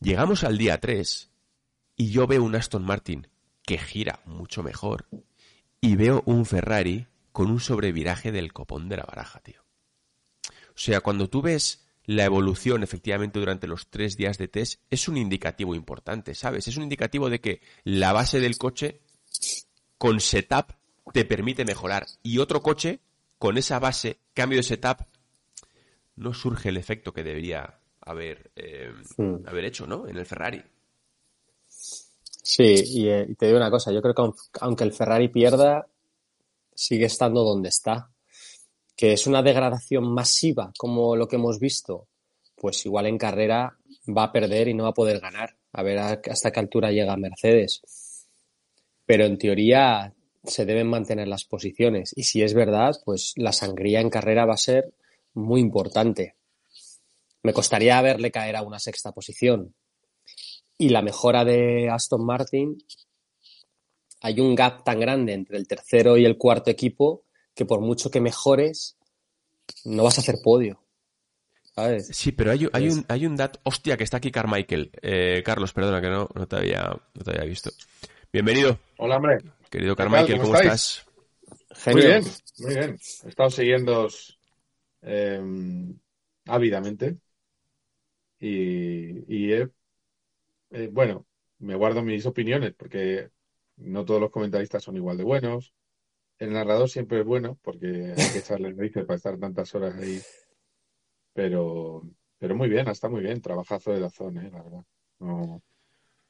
Llegamos 0.00 0.42
al 0.42 0.58
día 0.58 0.80
3 0.80 1.29
y 2.00 2.12
yo 2.12 2.26
veo 2.26 2.42
un 2.42 2.56
Aston 2.56 2.82
Martin 2.82 3.26
que 3.62 3.76
gira 3.76 4.22
mucho 4.24 4.62
mejor 4.62 5.06
y 5.82 5.96
veo 5.96 6.22
un 6.24 6.46
Ferrari 6.46 7.08
con 7.30 7.50
un 7.50 7.60
sobreviraje 7.60 8.32
del 8.32 8.54
copón 8.54 8.88
de 8.88 8.96
la 8.96 9.02
baraja, 9.02 9.40
tío. 9.40 9.60
O 10.70 10.78
sea, 10.78 11.02
cuando 11.02 11.28
tú 11.28 11.42
ves 11.42 11.86
la 12.06 12.24
evolución 12.24 12.82
efectivamente 12.82 13.38
durante 13.38 13.66
los 13.66 13.90
tres 13.90 14.16
días 14.16 14.38
de 14.38 14.48
test, 14.48 14.80
es 14.88 15.08
un 15.08 15.18
indicativo 15.18 15.74
importante, 15.74 16.34
¿sabes? 16.34 16.68
Es 16.68 16.78
un 16.78 16.84
indicativo 16.84 17.28
de 17.28 17.42
que 17.42 17.60
la 17.84 18.14
base 18.14 18.40
del 18.40 18.56
coche 18.56 19.02
con 19.98 20.20
setup 20.20 20.72
te 21.12 21.26
permite 21.26 21.66
mejorar 21.66 22.06
y 22.22 22.38
otro 22.38 22.62
coche 22.62 23.00
con 23.36 23.58
esa 23.58 23.78
base, 23.78 24.20
cambio 24.32 24.56
de 24.56 24.62
setup, 24.62 25.02
no 26.16 26.32
surge 26.32 26.70
el 26.70 26.78
efecto 26.78 27.12
que 27.12 27.24
debería 27.24 27.78
haber, 28.00 28.52
eh, 28.56 28.90
haber 29.44 29.66
hecho, 29.66 29.86
¿no? 29.86 30.08
En 30.08 30.16
el 30.16 30.24
Ferrari. 30.24 30.64
Sí, 32.42 33.08
eh, 33.08 33.26
y, 33.28 33.34
te 33.34 33.46
digo 33.46 33.58
una 33.58 33.70
cosa, 33.70 33.92
yo 33.92 34.02
creo 34.02 34.14
que 34.14 34.32
aunque 34.60 34.84
el 34.84 34.92
Ferrari 34.92 35.28
pierda, 35.28 35.86
sigue 36.74 37.06
estando 37.06 37.44
donde 37.44 37.68
está. 37.68 38.10
Que 38.96 39.14
es 39.14 39.26
una 39.26 39.42
degradación 39.42 40.12
masiva, 40.12 40.72
como 40.76 41.16
lo 41.16 41.26
que 41.26 41.36
hemos 41.36 41.58
visto, 41.58 42.08
pues 42.54 42.84
igual 42.84 43.06
en 43.06 43.16
carrera 43.16 43.78
va 44.16 44.24
a 44.24 44.32
perder 44.32 44.68
y 44.68 44.74
no 44.74 44.84
va 44.84 44.90
a 44.90 44.94
poder 44.94 45.20
ganar. 45.20 45.56
A 45.72 45.82
ver 45.82 45.98
hasta 45.98 46.50
qué 46.50 46.60
altura 46.60 46.90
llega 46.90 47.16
Mercedes. 47.16 48.26
Pero 49.06 49.24
en 49.24 49.38
teoría 49.38 50.12
se 50.44 50.66
deben 50.66 50.88
mantener 50.88 51.28
las 51.28 51.44
posiciones. 51.44 52.12
Y 52.16 52.24
si 52.24 52.42
es 52.42 52.54
verdad, 52.54 52.96
pues 53.04 53.32
la 53.36 53.52
sangría 53.52 54.00
en 54.00 54.10
carrera 54.10 54.44
va 54.44 54.54
a 54.54 54.58
ser 54.58 54.92
muy 55.34 55.60
importante. 55.60 56.34
Me 57.42 57.52
costaría 57.52 58.00
verle 58.02 58.30
caer 58.30 58.56
a 58.56 58.62
una 58.62 58.78
sexta 58.78 59.12
posición. 59.12 59.74
Y 60.80 60.88
la 60.88 61.02
mejora 61.02 61.44
de 61.44 61.90
Aston 61.90 62.24
Martin, 62.24 62.78
hay 64.22 64.40
un 64.40 64.54
gap 64.54 64.82
tan 64.82 64.98
grande 64.98 65.34
entre 65.34 65.58
el 65.58 65.68
tercero 65.68 66.16
y 66.16 66.24
el 66.24 66.38
cuarto 66.38 66.70
equipo 66.70 67.24
que 67.54 67.66
por 67.66 67.80
mucho 67.80 68.10
que 68.10 68.20
mejores, 68.20 68.96
no 69.84 70.04
vas 70.04 70.18
a 70.18 70.20
hacer 70.22 70.36
podio. 70.42 70.80
Sí, 72.00 72.32
pero 72.32 72.52
hay, 72.52 72.66
hay, 72.72 72.88
un, 72.88 73.04
hay 73.08 73.26
un 73.26 73.36
dat. 73.36 73.58
Hostia, 73.62 73.96
que 73.96 74.04
está 74.04 74.16
aquí 74.16 74.30
Carmichael. 74.30 74.90
Eh, 75.02 75.42
Carlos, 75.44 75.72
perdona 75.72 76.00
que 76.00 76.08
no, 76.08 76.28
no, 76.34 76.46
te 76.46 76.56
había, 76.56 76.96
no 77.14 77.24
te 77.24 77.30
había 77.30 77.44
visto. 77.44 77.70
Bienvenido. 78.32 78.78
Hola, 78.98 79.16
hombre. 79.16 79.38
Querido 79.70 79.96
Carmichael, 79.96 80.40
¿cómo, 80.40 80.56
estás? 80.56 81.06
Muy 81.86 82.02
bien, 82.02 82.24
muy 82.58 82.74
bien. 82.74 82.98
He 83.24 83.28
estado 83.28 83.50
siguiendo 83.50 84.08
Em, 85.02 85.98
ávidamente. 86.46 87.18
Y, 88.38 89.52
eh, 90.70 90.88
bueno, 90.90 91.26
me 91.58 91.74
guardo 91.74 92.02
mis 92.02 92.26
opiniones 92.26 92.74
porque 92.74 93.30
no 93.76 94.04
todos 94.04 94.20
los 94.20 94.30
comentaristas 94.30 94.82
son 94.82 94.96
igual 94.96 95.16
de 95.16 95.24
buenos. 95.24 95.74
El 96.38 96.52
narrador 96.52 96.88
siempre 96.88 97.20
es 97.20 97.26
bueno 97.26 97.58
porque 97.62 98.14
hay 98.16 98.32
que 98.32 98.38
echarle 98.38 98.72
narices 98.72 99.04
para 99.04 99.16
estar 99.16 99.38
tantas 99.38 99.74
horas 99.74 99.94
ahí. 99.96 100.20
Pero, 101.32 102.02
pero 102.38 102.54
muy 102.54 102.68
bien, 102.68 102.88
está 102.88 103.08
muy 103.08 103.20
bien. 103.20 103.40
Trabajazo 103.40 103.92
de 103.92 104.00
la 104.00 104.10
zona, 104.10 104.46
eh, 104.46 104.50
la 104.50 104.62
verdad. 104.62 104.84
No, 105.18 105.62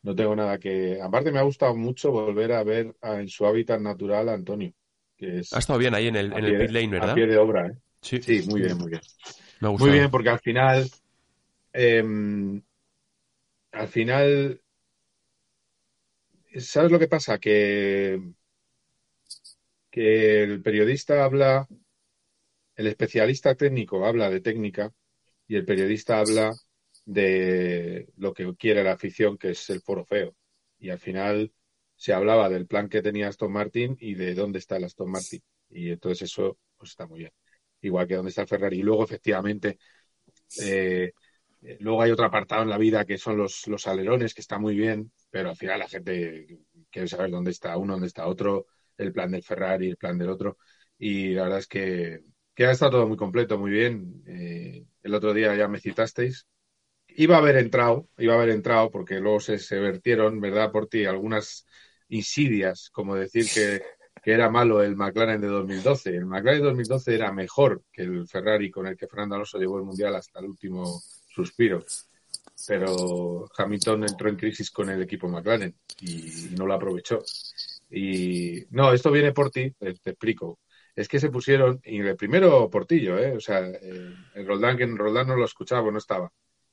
no 0.02 0.14
tengo 0.14 0.34
nada 0.34 0.58
que. 0.58 1.00
Aparte, 1.00 1.30
me 1.30 1.38
ha 1.38 1.42
gustado 1.42 1.76
mucho 1.76 2.10
volver 2.10 2.52
a 2.52 2.64
ver 2.64 2.94
en 3.02 3.28
su 3.28 3.46
hábitat 3.46 3.80
natural 3.80 4.28
a 4.28 4.34
Antonio. 4.34 4.72
Que 5.16 5.40
es 5.40 5.52
ha 5.52 5.58
estado 5.58 5.78
bien 5.78 5.94
ahí 5.94 6.08
en 6.08 6.16
el, 6.16 6.32
en 6.32 6.44
el 6.44 6.58
pit 6.58 6.70
lane, 6.70 6.88
¿verdad? 6.88 7.10
A 7.10 7.14
pie 7.14 7.26
de 7.26 7.38
obra, 7.38 7.66
¿eh? 7.68 7.76
Sí. 8.00 8.42
muy 8.48 8.62
bien, 8.62 8.78
muy 8.78 8.90
bien. 8.90 9.02
muy 9.60 9.90
bien, 9.90 10.10
porque 10.10 10.30
al 10.30 10.40
final, 10.40 10.88
em, 11.72 12.62
al 13.72 13.88
final, 13.88 14.60
¿sabes 16.58 16.90
lo 16.92 16.98
que 16.98 17.08
pasa? 17.08 17.38
Que, 17.38 18.20
el 19.92 20.62
periodista 20.62 21.24
habla, 21.24 21.68
el 22.76 22.86
especialista 22.86 23.54
técnico 23.54 24.04
habla 24.06 24.30
de 24.30 24.40
técnica 24.40 24.92
y 25.46 25.56
el 25.56 25.64
periodista 25.64 26.20
habla 26.20 26.52
de 27.04 28.08
lo 28.16 28.32
que 28.34 28.54
quiere 28.56 28.84
la 28.84 28.92
afición, 28.92 29.38
que 29.38 29.50
es 29.50 29.70
el 29.70 29.80
foro 29.82 30.04
feo. 30.04 30.34
Y 30.78 30.90
al 30.90 30.98
final 30.98 31.52
se 31.96 32.12
hablaba 32.12 32.48
del 32.48 32.66
plan 32.66 32.88
que 32.88 33.02
tenía 33.02 33.28
Aston 33.28 33.52
Martin 33.52 33.96
y 34.00 34.14
de 34.14 34.34
dónde 34.34 34.58
está 34.60 34.76
el 34.76 34.84
Aston 34.84 35.10
Martin. 35.10 35.42
Y 35.70 35.90
entonces 35.90 36.30
eso 36.30 36.58
pues 36.76 36.90
está 36.90 37.06
muy 37.06 37.20
bien 37.20 37.32
igual 37.82 38.06
que 38.06 38.14
donde 38.16 38.30
está 38.30 38.42
el 38.42 38.48
Ferrari. 38.48 38.78
Y 38.78 38.82
luego, 38.82 39.04
efectivamente, 39.04 39.78
Eh, 40.60 41.12
luego 41.80 42.02
hay 42.02 42.10
otro 42.10 42.26
apartado 42.26 42.62
en 42.62 42.70
la 42.70 42.78
vida 42.78 43.04
que 43.04 43.18
son 43.18 43.36
los, 43.36 43.66
los 43.66 43.86
alerones, 43.86 44.34
que 44.34 44.40
está 44.40 44.58
muy 44.58 44.76
bien, 44.76 45.12
pero 45.30 45.50
al 45.50 45.56
final 45.56 45.78
la 45.80 45.88
gente 45.88 46.60
quiere 46.90 47.08
saber 47.08 47.30
dónde 47.30 47.50
está 47.50 47.76
uno, 47.76 47.94
dónde 47.94 48.08
está 48.08 48.26
otro, 48.26 48.66
el 48.96 49.12
plan 49.12 49.30
del 49.30 49.42
Ferrari, 49.42 49.88
el 49.88 49.96
plan 49.96 50.18
del 50.18 50.30
otro. 50.30 50.58
Y 50.98 51.34
la 51.34 51.44
verdad 51.44 51.58
es 51.58 51.66
que, 51.66 52.20
que 52.54 52.66
ha 52.66 52.70
estado 52.72 52.92
todo 52.92 53.08
muy 53.08 53.16
completo, 53.16 53.58
muy 53.58 53.70
bien. 53.70 54.22
Eh, 54.26 54.84
el 55.02 55.14
otro 55.14 55.32
día 55.32 55.54
ya 55.54 55.68
me 55.68 55.80
citasteis. 55.80 56.46
Iba 57.08 57.36
a 57.36 57.38
haber 57.38 57.56
entrado, 57.56 58.08
iba 58.18 58.34
a 58.34 58.36
haber 58.36 58.50
entrado, 58.50 58.90
porque 58.90 59.20
luego 59.20 59.40
se, 59.40 59.58
se 59.58 59.78
vertieron, 59.78 60.40
¿verdad, 60.40 60.70
por 60.70 60.88
ti? 60.88 61.04
Algunas 61.04 61.66
insidias, 62.08 62.90
como 62.90 63.16
decir 63.16 63.46
que, 63.52 63.82
que 64.22 64.32
era 64.32 64.50
malo 64.50 64.82
el 64.82 64.96
McLaren 64.96 65.40
de 65.40 65.48
2012. 65.48 66.10
El 66.10 66.26
McLaren 66.26 66.60
de 66.60 66.68
2012 66.68 67.14
era 67.14 67.32
mejor 67.32 67.82
que 67.92 68.02
el 68.02 68.28
Ferrari 68.28 68.70
con 68.70 68.86
el 68.86 68.96
que 68.96 69.06
Fernando 69.08 69.36
Alonso 69.36 69.58
llevó 69.58 69.78
el 69.78 69.84
Mundial 69.84 70.14
hasta 70.14 70.40
el 70.40 70.46
último 70.46 71.00
suspiro. 71.30 71.84
Pero 72.66 73.48
Hamilton 73.56 74.04
entró 74.04 74.28
en 74.28 74.36
crisis 74.36 74.70
con 74.70 74.90
el 74.90 75.02
equipo 75.02 75.28
McLaren 75.28 75.74
y, 76.00 76.54
no 76.56 76.66
lo 76.66 76.74
aprovechó. 76.74 77.22
Y 77.90 78.64
no, 78.70 78.92
esto 78.92 79.10
viene 79.10 79.32
por 79.32 79.50
ti, 79.50 79.70
te, 79.72 79.88
explico. 79.88 80.60
Es 80.94 81.08
que 81.08 81.20
se 81.20 81.30
pusieron, 81.30 81.80
y 81.84 82.00
el 82.00 82.16
primero 82.16 82.68
Portillo, 82.68 83.18
¿eh? 83.18 83.32
o 83.36 83.40
sea, 83.40 83.60
eh, 83.66 84.14
el 84.34 84.46
Roldán, 84.46 84.76
que 84.76 84.84
en 84.84 84.96
Roldán 84.96 85.28
no 85.28 85.36
lo 85.36 85.44
escuchaba, 85.44 85.90
no 85.90 85.98
estaba. 85.98 86.30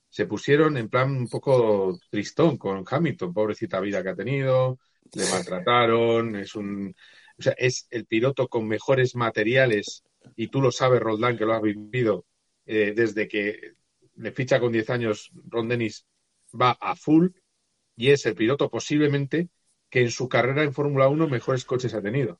Se 0.10 0.26
pusieron 0.26 0.78
en 0.78 0.90
plan 0.90 1.12
un 1.12 1.28
poco 1.28 1.98
tristón 2.10 2.58
con 2.58 2.84
Hamilton, 2.90 3.34
pobrecita 3.34 3.80
vida 3.80 4.04
que 4.04 4.10
ha 4.10 4.16
tenido, 4.16 4.80
le 5.14 5.30
maltrataron, 5.30 6.36
es 6.36 6.56
un, 6.56 6.94
o 7.38 7.42
sea, 7.42 7.54
es 7.58 7.88
el 7.92 8.06
piloto 8.06 8.48
con 8.48 8.68
mejores 8.68 9.16
materiales, 9.16 10.04
y 10.36 10.48
tú 10.48 10.62
lo 10.62 10.72
sabes, 10.72 11.00
Roldán, 11.00 11.38
que 11.38 11.46
lo 11.46 11.54
has 11.54 11.62
vivido 11.62 12.26
eh, 12.66 12.94
desde 12.96 13.28
que 13.28 13.77
le 14.18 14.32
ficha 14.32 14.60
con 14.60 14.72
10 14.72 14.90
años, 14.90 15.32
Ron 15.48 15.70
Dennis 15.70 16.06
va 16.60 16.72
a 16.80 16.96
full 16.96 17.30
y 17.96 18.10
es 18.10 18.26
el 18.26 18.36
piloto 18.36 18.70
posiblemente 18.70 19.50
que 19.90 20.02
en 20.02 20.12
su 20.12 20.28
carrera 20.28 20.64
en 20.64 20.74
Fórmula 20.74 21.08
1 21.08 21.28
mejores 21.28 21.66
coches 21.66 21.94
ha 21.94 22.02
tenido. 22.02 22.40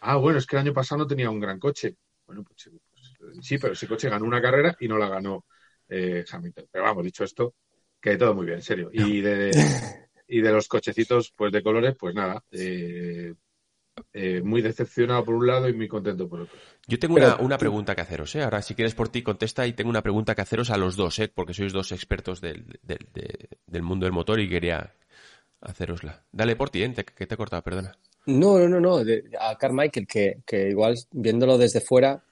Ah, 0.00 0.16
bueno, 0.16 0.38
es 0.38 0.46
que 0.46 0.56
el 0.56 0.60
año 0.60 0.72
pasado 0.72 1.00
no 1.00 1.06
tenía 1.06 1.30
un 1.30 1.40
gran 1.40 1.58
coche. 1.58 1.96
Bueno, 2.26 2.44
pues, 2.44 2.70
pues 3.18 3.46
sí, 3.46 3.58
pero 3.58 3.72
ese 3.72 3.86
coche 3.86 4.08
ganó 4.08 4.24
una 4.24 4.40
carrera 4.40 4.76
y 4.80 4.88
no 4.88 4.98
la 4.98 5.08
ganó 5.08 5.44
eh, 5.88 6.24
Hamilton. 6.30 6.66
Pero 6.70 6.84
vamos, 6.84 7.04
dicho 7.04 7.24
esto, 7.24 7.54
que 8.00 8.16
todo 8.16 8.34
muy 8.34 8.46
bien, 8.46 8.58
en 8.58 8.62
serio. 8.62 8.90
Y 8.92 9.20
de, 9.20 9.50
y 10.28 10.40
de 10.40 10.52
los 10.52 10.68
cochecitos, 10.68 11.32
pues 11.36 11.52
de 11.52 11.62
colores, 11.62 11.94
pues 11.98 12.14
nada, 12.14 12.42
eh, 12.50 13.34
eh, 14.12 14.42
muy 14.42 14.62
decepcionado 14.62 15.24
por 15.24 15.34
un 15.34 15.46
lado 15.46 15.68
y 15.68 15.74
muy 15.74 15.88
contento 15.88 16.28
por 16.28 16.42
otro. 16.42 16.56
Yo 16.86 16.98
tengo 16.98 17.16
una, 17.40 17.58
pregunta 17.58 17.94
que 17.94 18.02
haceros, 18.02 18.34
¿eh? 18.34 18.42
Ahora, 18.42 18.62
si 18.62 18.74
quieres 18.74 18.94
por 18.94 19.08
ti, 19.08 19.22
contesta 19.22 19.66
y 19.66 19.72
tengo 19.72 19.90
una 19.90 20.02
pregunta 20.02 20.34
que 20.34 20.42
haceros 20.42 20.70
a 20.70 20.76
los 20.76 20.96
dos, 20.96 21.18
¿eh? 21.18 21.30
Porque 21.32 21.54
sois 21.54 21.72
dos 21.72 21.92
expertos 21.92 22.40
del, 22.40 22.78
del, 22.82 23.82
mundo 23.82 24.06
del 24.06 24.12
motor 24.12 24.40
y 24.40 24.48
quería 24.48 24.92
hacerosla. 25.60 26.22
Dale 26.30 26.56
por 26.56 26.70
ti, 26.70 26.82
¿eh? 26.82 26.94
que 26.94 27.26
te 27.26 27.34
he 27.34 27.38
cortado, 27.38 27.62
perdona. 27.62 27.96
No, 28.26 28.58
no, 28.58 28.68
no, 28.68 28.80
no. 28.80 29.02
a 29.40 29.56
Carmichael, 29.56 30.06
que, 30.06 30.38
que 30.44 30.68
igual 30.68 30.96
viéndolo 31.12 31.56
desde 31.56 31.80
fuera, 31.80 32.22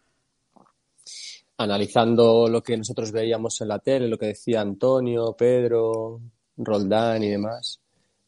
analizando 1.57 2.49
lo 2.49 2.63
que 2.63 2.77
nosotros 2.77 3.13
veíamos 3.13 3.61
en 3.61 3.69
la 3.69 3.79
tele, 3.79 4.09
lo 4.09 4.19
que 4.19 4.27
decía 4.27 4.61
Antonio, 4.61 5.35
Pedro, 5.39 6.21
Roldán 6.57 7.23
y 7.23 7.31
demás, 7.31 7.81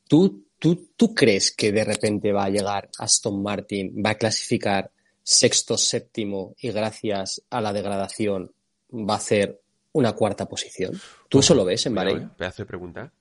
¿tú 0.09 0.46
¿Tú, 0.59 1.15
crees 1.15 1.53
que 1.53 1.71
de 1.71 1.85
repente 1.85 2.33
va 2.33 2.45
a 2.45 2.51
llegar 2.51 2.89
Aston 2.99 3.43
Martin, 3.43 4.03
va 4.05 4.11
a 4.11 4.15
clasificar 4.15 4.91
sexto, 5.23 5.77
séptimo 5.77 6.55
y 6.59 6.71
gracias 6.71 7.43
a 7.51 7.61
la 7.61 7.73
degradación 7.73 8.53
va 8.91 9.15
a 9.15 9.19
hacer 9.19 9.61
una 9.93 10.13
cuarta 10.13 10.47
posición? 10.47 10.99
¿Tú 11.29 11.41
eso 11.41 11.55
lo 11.55 11.65
ves 11.65 11.85
en 11.87 11.95
Bahrein? 11.95 12.31
Pedazo 12.31 12.63
de 12.63 12.67
pregunta. 12.67 13.13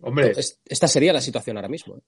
Hombre. 0.00 0.32
Esta 0.36 0.86
sería 0.86 1.12
la 1.12 1.20
situación 1.20 1.56
ahora 1.56 1.68
mismo. 1.68 2.00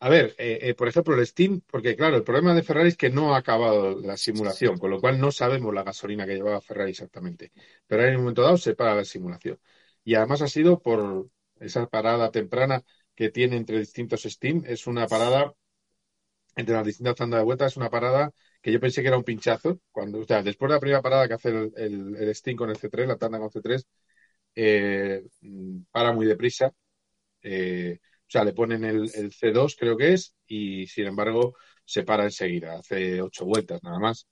A 0.00 0.08
ver, 0.08 0.34
eh, 0.36 0.58
eh, 0.62 0.74
por 0.74 0.88
ejemplo, 0.88 1.14
el 1.14 1.24
Steam, 1.24 1.60
porque 1.64 1.94
claro, 1.94 2.16
el 2.16 2.24
problema 2.24 2.52
de 2.54 2.64
Ferrari 2.64 2.88
es 2.88 2.96
que 2.96 3.08
no 3.08 3.34
ha 3.34 3.38
acabado 3.38 4.00
la 4.00 4.16
simulación, 4.16 4.76
con 4.76 4.90
lo 4.90 5.00
cual 5.00 5.20
no 5.20 5.30
sabemos 5.30 5.72
la 5.72 5.84
gasolina 5.84 6.26
que 6.26 6.34
llevaba 6.34 6.60
Ferrari 6.60 6.90
exactamente. 6.90 7.52
Pero 7.86 8.04
en 8.04 8.16
un 8.16 8.22
momento 8.22 8.42
dado 8.42 8.56
se 8.56 8.74
para 8.74 8.96
la 8.96 9.04
simulación. 9.04 9.60
Y 10.02 10.16
además 10.16 10.42
ha 10.42 10.48
sido 10.48 10.80
por 10.80 11.28
esa 11.60 11.86
parada 11.88 12.32
temprana 12.32 12.82
que 13.22 13.30
tiene 13.30 13.56
entre 13.56 13.78
distintos 13.78 14.22
Steam. 14.24 14.64
Es 14.66 14.88
una 14.88 15.06
parada, 15.06 15.52
entre 16.56 16.74
las 16.74 16.84
distintas 16.84 17.14
tandas 17.14 17.40
de 17.40 17.44
vuelta, 17.44 17.66
es 17.66 17.76
una 17.76 17.88
parada 17.88 18.32
que 18.60 18.72
yo 18.72 18.80
pensé 18.80 19.00
que 19.00 19.08
era 19.08 19.16
un 19.16 19.24
pinchazo. 19.24 19.80
Cuando, 19.92 20.20
o 20.20 20.24
sea, 20.24 20.42
después 20.42 20.68
de 20.68 20.74
la 20.74 20.80
primera 20.80 21.02
parada 21.02 21.28
que 21.28 21.34
hace 21.34 21.48
el, 21.50 22.16
el, 22.16 22.34
Steam 22.34 22.56
con 22.56 22.70
el 22.70 22.76
C3, 22.76 23.06
la 23.06 23.16
tanda 23.16 23.38
con 23.38 23.50
C3, 23.50 23.86
eh, 24.56 25.22
para 25.92 26.12
muy 26.12 26.26
deprisa. 26.26 26.72
Eh, 27.42 27.98
o 28.02 28.30
sea, 28.32 28.44
le 28.44 28.54
ponen 28.54 28.84
el, 28.84 29.10
el, 29.14 29.32
C2, 29.32 29.76
creo 29.78 29.96
que 29.96 30.14
es, 30.14 30.34
y 30.46 30.86
sin 30.88 31.06
embargo 31.06 31.56
se 31.84 32.04
para 32.04 32.24
enseguida, 32.24 32.74
hace 32.78 33.22
ocho 33.22 33.44
vueltas 33.46 33.82
nada 33.84 33.98
más. 34.00 34.26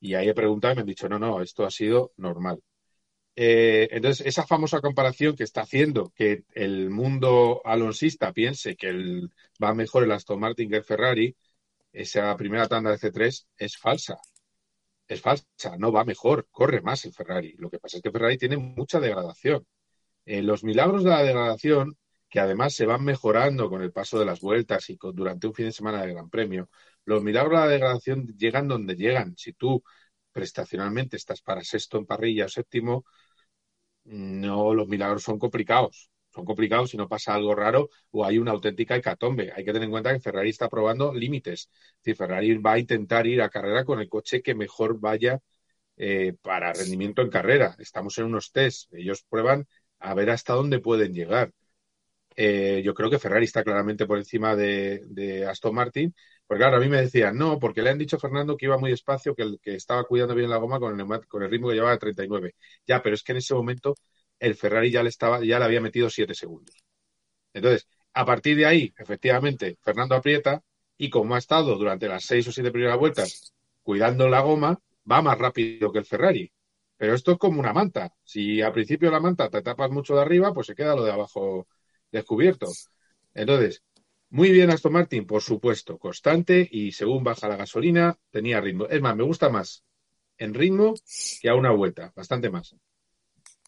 Y 0.00 0.14
ahí 0.14 0.28
he 0.28 0.34
preguntado 0.34 0.74
y 0.74 0.76
me 0.76 0.80
han 0.82 0.86
dicho, 0.86 1.08
no, 1.08 1.18
no, 1.18 1.42
esto 1.42 1.64
ha 1.66 1.70
sido 1.70 2.12
normal. 2.18 2.60
Eh, 3.40 3.88
entonces, 3.92 4.26
esa 4.26 4.44
famosa 4.44 4.80
comparación 4.80 5.36
que 5.36 5.44
está 5.44 5.60
haciendo 5.60 6.12
que 6.16 6.42
el 6.54 6.90
mundo 6.90 7.62
alonsista 7.64 8.32
piense 8.32 8.74
que 8.74 8.88
el, 8.88 9.30
va 9.62 9.74
mejor 9.74 10.02
el 10.02 10.10
Aston 10.10 10.40
Martin 10.40 10.68
que 10.68 10.78
el 10.78 10.84
Ferrari, 10.84 11.36
esa 11.92 12.36
primera 12.36 12.66
tanda 12.66 12.90
de 12.90 12.98
C3 12.98 13.46
es 13.56 13.76
falsa. 13.76 14.18
Es 15.06 15.20
falsa, 15.20 15.76
no 15.78 15.92
va 15.92 16.04
mejor, 16.04 16.48
corre 16.50 16.80
más 16.82 17.04
el 17.04 17.12
Ferrari. 17.14 17.54
Lo 17.58 17.70
que 17.70 17.78
pasa 17.78 17.98
es 17.98 18.02
que 18.02 18.10
Ferrari 18.10 18.38
tiene 18.38 18.56
mucha 18.56 18.98
degradación. 18.98 19.64
Eh, 20.26 20.42
los 20.42 20.64
milagros 20.64 21.04
de 21.04 21.10
la 21.10 21.22
degradación, 21.22 21.96
que 22.28 22.40
además 22.40 22.74
se 22.74 22.86
van 22.86 23.04
mejorando 23.04 23.70
con 23.70 23.82
el 23.82 23.92
paso 23.92 24.18
de 24.18 24.26
las 24.26 24.40
vueltas 24.40 24.90
y 24.90 24.98
durante 25.00 25.46
un 25.46 25.54
fin 25.54 25.66
de 25.66 25.72
semana 25.72 26.02
de 26.04 26.12
Gran 26.12 26.28
Premio, 26.30 26.70
los 27.04 27.22
milagros 27.22 27.60
de 27.60 27.66
la 27.66 27.72
degradación 27.72 28.26
llegan 28.36 28.66
donde 28.68 28.96
llegan. 28.96 29.36
Si 29.36 29.52
tú 29.52 29.82
prestacionalmente 30.32 31.16
estás 31.16 31.40
para 31.42 31.62
sexto 31.62 31.98
en 31.98 32.06
parrilla 32.06 32.46
o 32.46 32.48
séptimo, 32.48 33.04
no, 34.08 34.74
los 34.74 34.88
milagros 34.88 35.22
son 35.22 35.38
complicados. 35.38 36.10
Son 36.30 36.44
complicados 36.44 36.90
si 36.90 36.96
no 36.96 37.08
pasa 37.08 37.34
algo 37.34 37.54
raro 37.54 37.90
o 38.10 38.24
hay 38.24 38.38
una 38.38 38.52
auténtica 38.52 38.96
hecatombe. 38.96 39.52
Hay 39.54 39.64
que 39.64 39.72
tener 39.72 39.84
en 39.84 39.90
cuenta 39.90 40.12
que 40.12 40.20
Ferrari 40.20 40.50
está 40.50 40.68
probando 40.68 41.12
límites. 41.14 41.70
Es 42.04 42.16
Ferrari 42.16 42.56
va 42.58 42.72
a 42.74 42.78
intentar 42.78 43.26
ir 43.26 43.42
a 43.42 43.48
carrera 43.50 43.84
con 43.84 44.00
el 44.00 44.08
coche 44.08 44.42
que 44.42 44.54
mejor 44.54 45.00
vaya 45.00 45.40
eh, 45.96 46.34
para 46.42 46.72
rendimiento 46.72 47.22
en 47.22 47.30
carrera. 47.30 47.76
Estamos 47.78 48.16
en 48.18 48.26
unos 48.26 48.52
test. 48.52 48.92
Ellos 48.94 49.24
prueban 49.28 49.66
a 49.98 50.14
ver 50.14 50.30
hasta 50.30 50.54
dónde 50.54 50.80
pueden 50.80 51.12
llegar. 51.12 51.52
Eh, 52.36 52.82
yo 52.84 52.94
creo 52.94 53.10
que 53.10 53.18
Ferrari 53.18 53.44
está 53.46 53.64
claramente 53.64 54.06
por 54.06 54.18
encima 54.18 54.54
de, 54.54 55.46
Aston 55.48 55.74
Martin. 55.74 56.14
Porque 56.48 56.62
claro, 56.62 56.78
a 56.78 56.80
mí 56.80 56.88
me 56.88 57.02
decían, 57.02 57.36
no, 57.36 57.58
porque 57.58 57.82
le 57.82 57.90
han 57.90 57.98
dicho 57.98 58.16
a 58.16 58.18
Fernando 58.18 58.56
que 58.56 58.66
iba 58.66 58.78
muy 58.78 58.90
despacio, 58.90 59.34
que, 59.34 59.42
el, 59.42 59.60
que 59.60 59.74
estaba 59.74 60.04
cuidando 60.04 60.34
bien 60.34 60.48
la 60.50 60.56
goma 60.56 60.80
con 60.80 60.98
el, 60.98 61.50
ritmo 61.50 61.68
que 61.68 61.74
llevaba 61.74 61.92
de 61.92 61.98
39. 61.98 62.54
Ya, 62.86 63.02
pero 63.02 63.14
es 63.14 63.22
que 63.22 63.32
en 63.32 63.38
ese 63.38 63.54
momento 63.54 63.94
el 64.38 64.54
Ferrari 64.54 64.90
ya 64.90 65.02
le, 65.02 65.10
estaba, 65.10 65.44
ya 65.44 65.58
le 65.58 65.66
había 65.66 65.82
metido 65.82 66.08
7 66.08 66.34
segundos. 66.34 66.74
Entonces, 67.52 67.86
a 68.14 68.24
partir 68.24 68.56
de 68.56 68.66
ahí, 68.66 68.94
efectivamente, 68.98 69.76
Fernando 69.82 70.14
aprieta 70.14 70.62
y 70.96 71.10
como 71.10 71.34
ha 71.34 71.38
estado 71.38 71.76
durante 71.76 72.08
las 72.08 72.24
6 72.24 72.48
o 72.48 72.52
7 72.52 72.70
primeras 72.70 72.98
vueltas 72.98 73.52
cuidando 73.82 74.28
la 74.28 74.40
goma, 74.40 74.78
va 75.10 75.22
más 75.22 75.38
rápido 75.38 75.92
que 75.92 75.98
el 75.98 76.04
Ferrari. 76.06 76.52
Pero 76.96 77.14
esto 77.14 77.32
es 77.32 77.38
como 77.38 77.60
una 77.60 77.72
manta. 77.72 78.12
Si 78.24 78.60
al 78.62 78.72
principio 78.72 79.10
la 79.10 79.20
manta 79.20 79.48
te 79.50 79.62
tapas 79.62 79.90
mucho 79.90 80.14
de 80.14 80.22
arriba, 80.22 80.52
pues 80.52 80.66
se 80.66 80.74
queda 80.74 80.94
lo 80.94 81.04
de 81.04 81.12
abajo 81.12 81.68
descubierto. 82.10 82.66
Entonces, 83.34 83.82
muy 84.30 84.50
bien 84.50 84.70
Aston 84.70 84.92
Martin, 84.92 85.26
por 85.26 85.42
supuesto, 85.42 85.98
constante 85.98 86.66
y 86.70 86.92
según 86.92 87.24
baja 87.24 87.48
la 87.48 87.56
gasolina, 87.56 88.16
tenía 88.30 88.60
ritmo. 88.60 88.86
Es 88.86 89.00
más, 89.00 89.16
me 89.16 89.24
gusta 89.24 89.48
más 89.48 89.84
en 90.38 90.54
ritmo 90.54 90.94
que 91.40 91.48
a 91.48 91.54
una 91.54 91.70
vuelta, 91.72 92.12
bastante 92.14 92.50
más. 92.50 92.76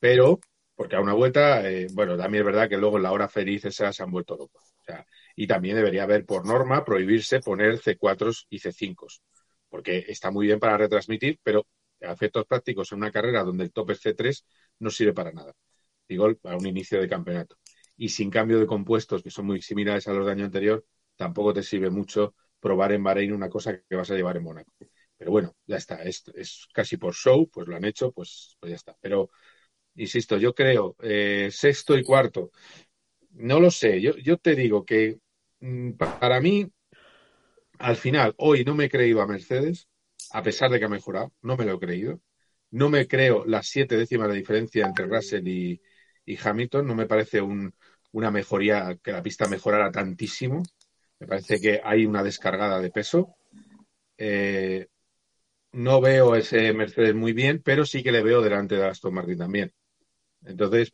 Pero, 0.00 0.40
porque 0.74 0.96
a 0.96 1.00
una 1.00 1.14
vuelta, 1.14 1.68
eh, 1.70 1.88
bueno, 1.92 2.16
también 2.16 2.42
es 2.42 2.46
verdad 2.46 2.68
que 2.68 2.76
luego 2.78 2.96
en 2.96 3.04
la 3.04 3.12
hora 3.12 3.28
feliz 3.28 3.64
esas 3.64 3.96
se 3.96 4.02
han 4.02 4.10
vuelto 4.10 4.36
locos. 4.36 4.64
O 4.80 4.84
sea, 4.84 5.06
y 5.36 5.46
también 5.46 5.76
debería 5.76 6.04
haber 6.04 6.24
por 6.26 6.46
norma 6.46 6.84
prohibirse 6.84 7.40
poner 7.40 7.78
C4 7.78 8.46
y 8.50 8.58
C5, 8.58 9.20
porque 9.68 10.04
está 10.08 10.30
muy 10.30 10.46
bien 10.46 10.58
para 10.60 10.76
retransmitir, 10.78 11.38
pero 11.42 11.66
a 12.02 12.12
efectos 12.12 12.46
prácticos 12.46 12.92
en 12.92 12.98
una 12.98 13.12
carrera 13.12 13.44
donde 13.44 13.64
el 13.64 13.72
top 13.72 13.90
es 13.92 14.00
C3 14.00 14.44
no 14.80 14.90
sirve 14.90 15.12
para 15.14 15.32
nada. 15.32 15.52
Digo, 16.08 16.34
para 16.36 16.56
un 16.56 16.66
inicio 16.66 17.00
de 17.00 17.08
campeonato 17.08 17.59
y 18.00 18.08
sin 18.08 18.30
cambio 18.30 18.58
de 18.58 18.66
compuestos 18.66 19.22
que 19.22 19.30
son 19.30 19.44
muy 19.44 19.60
similares 19.60 20.08
a 20.08 20.14
los 20.14 20.24
del 20.24 20.32
año 20.32 20.46
anterior, 20.46 20.86
tampoco 21.16 21.52
te 21.52 21.62
sirve 21.62 21.90
mucho 21.90 22.34
probar 22.58 22.92
en 22.92 23.04
Bahrein 23.04 23.34
una 23.34 23.50
cosa 23.50 23.78
que 23.78 23.94
vas 23.94 24.10
a 24.10 24.14
llevar 24.14 24.38
en 24.38 24.44
Mónaco. 24.44 24.72
Pero 25.18 25.30
bueno, 25.30 25.54
ya 25.66 25.76
está, 25.76 26.02
es, 26.02 26.24
es, 26.34 26.66
casi 26.72 26.96
por 26.96 27.12
show, 27.14 27.50
pues 27.50 27.68
lo 27.68 27.76
han 27.76 27.84
hecho, 27.84 28.10
pues, 28.10 28.56
pues 28.58 28.70
ya 28.70 28.76
está. 28.76 28.96
Pero, 29.02 29.28
insisto, 29.96 30.38
yo 30.38 30.54
creo, 30.54 30.96
eh, 31.02 31.50
sexto 31.52 31.98
y 31.98 32.02
cuarto, 32.02 32.52
no 33.32 33.60
lo 33.60 33.70
sé, 33.70 34.00
yo, 34.00 34.16
yo 34.16 34.38
te 34.38 34.54
digo 34.54 34.82
que 34.82 35.18
mm, 35.60 35.92
para 35.92 36.40
mí, 36.40 36.66
al 37.78 37.96
final, 37.96 38.34
hoy 38.38 38.64
no 38.64 38.74
me 38.74 38.86
he 38.86 38.88
creído 38.88 39.20
a 39.20 39.26
Mercedes, 39.26 39.88
a 40.32 40.42
pesar 40.42 40.70
de 40.70 40.78
que 40.78 40.86
ha 40.86 40.88
mejorado, 40.88 41.32
no 41.42 41.56
me 41.56 41.66
lo 41.66 41.74
he 41.74 41.78
creído. 41.78 42.20
No 42.70 42.88
me 42.88 43.06
creo 43.08 43.44
las 43.46 43.66
siete 43.66 43.96
décimas 43.96 44.28
de 44.28 44.36
diferencia 44.36 44.86
entre 44.86 45.06
Russell 45.06 45.46
y, 45.46 45.82
Hamilton. 46.42 46.86
No 46.86 46.94
me 46.94 47.06
parece 47.06 47.40
una 48.12 48.30
mejoría, 48.30 48.98
que 49.02 49.12
la 49.12 49.22
pista 49.22 49.48
mejorara 49.48 49.90
tantísimo. 49.90 50.62
Me 51.18 51.26
parece 51.26 51.60
que 51.60 51.80
hay 51.84 52.06
una 52.06 52.22
descargada 52.22 52.80
de 52.80 52.90
peso. 52.90 53.36
Eh, 54.16 54.88
no 55.72 56.00
veo 56.00 56.34
ese 56.34 56.72
Mercedes 56.72 57.14
muy 57.14 57.32
bien, 57.32 57.62
pero 57.62 57.86
sí 57.86 58.02
que 58.02 58.12
le 58.12 58.22
veo 58.22 58.42
delante 58.42 58.76
de 58.76 58.86
Aston 58.86 59.14
Martin 59.14 59.38
también. 59.38 59.72
Entonces, 60.44 60.92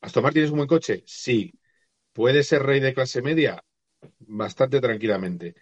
¿Aston 0.00 0.22
Martin 0.22 0.44
es 0.44 0.50
un 0.50 0.58
buen 0.58 0.68
coche? 0.68 1.02
Sí. 1.06 1.52
¿Puede 2.12 2.42
ser 2.42 2.62
rey 2.62 2.80
de 2.80 2.94
clase 2.94 3.22
media? 3.22 3.62
Bastante 4.20 4.80
tranquilamente. 4.80 5.54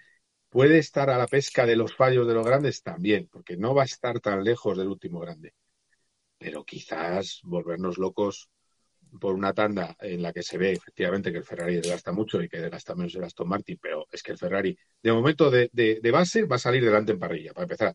¿Puede 0.49 0.79
estar 0.79 1.09
a 1.11 1.19
la 1.19 1.27
pesca 1.27 1.65
de 1.65 1.77
los 1.77 1.95
fallos 1.95 2.27
de 2.27 2.35
los 2.35 2.47
grandes? 2.47 2.83
También, 2.83 3.29
porque 3.31 3.57
no 3.57 3.75
va 3.75 3.83
a 3.83 3.87
estar 3.87 4.21
tan 4.21 4.45
lejos 4.45 4.77
del 4.77 4.89
último 4.89 5.21
grande. 5.21 5.55
Pero 6.39 6.65
quizás 6.65 7.41
volvernos 7.45 7.99
locos 7.99 8.51
por 9.21 9.35
una 9.35 9.53
tanda 9.53 9.97
en 10.01 10.23
la 10.23 10.33
que 10.33 10.43
se 10.43 10.59
ve 10.59 10.73
efectivamente 10.73 11.31
que 11.31 11.39
el 11.39 11.45
Ferrari 11.45 11.77
desgasta 11.77 12.13
mucho 12.13 12.43
y 12.43 12.49
que 12.49 12.61
desgasta 12.61 12.95
menos 12.95 13.15
el 13.15 13.25
Aston 13.25 13.49
Martin, 13.49 13.79
pero 13.81 14.07
es 14.11 14.23
que 14.23 14.33
el 14.33 14.39
Ferrari, 14.39 14.77
de 15.03 15.13
momento 15.13 15.51
de, 15.51 16.01
base, 16.13 16.45
va 16.45 16.57
a 16.57 16.59
salir 16.59 16.85
delante 16.85 17.13
en 17.13 17.19
parrilla, 17.19 17.53
para 17.53 17.65
empezar. 17.65 17.95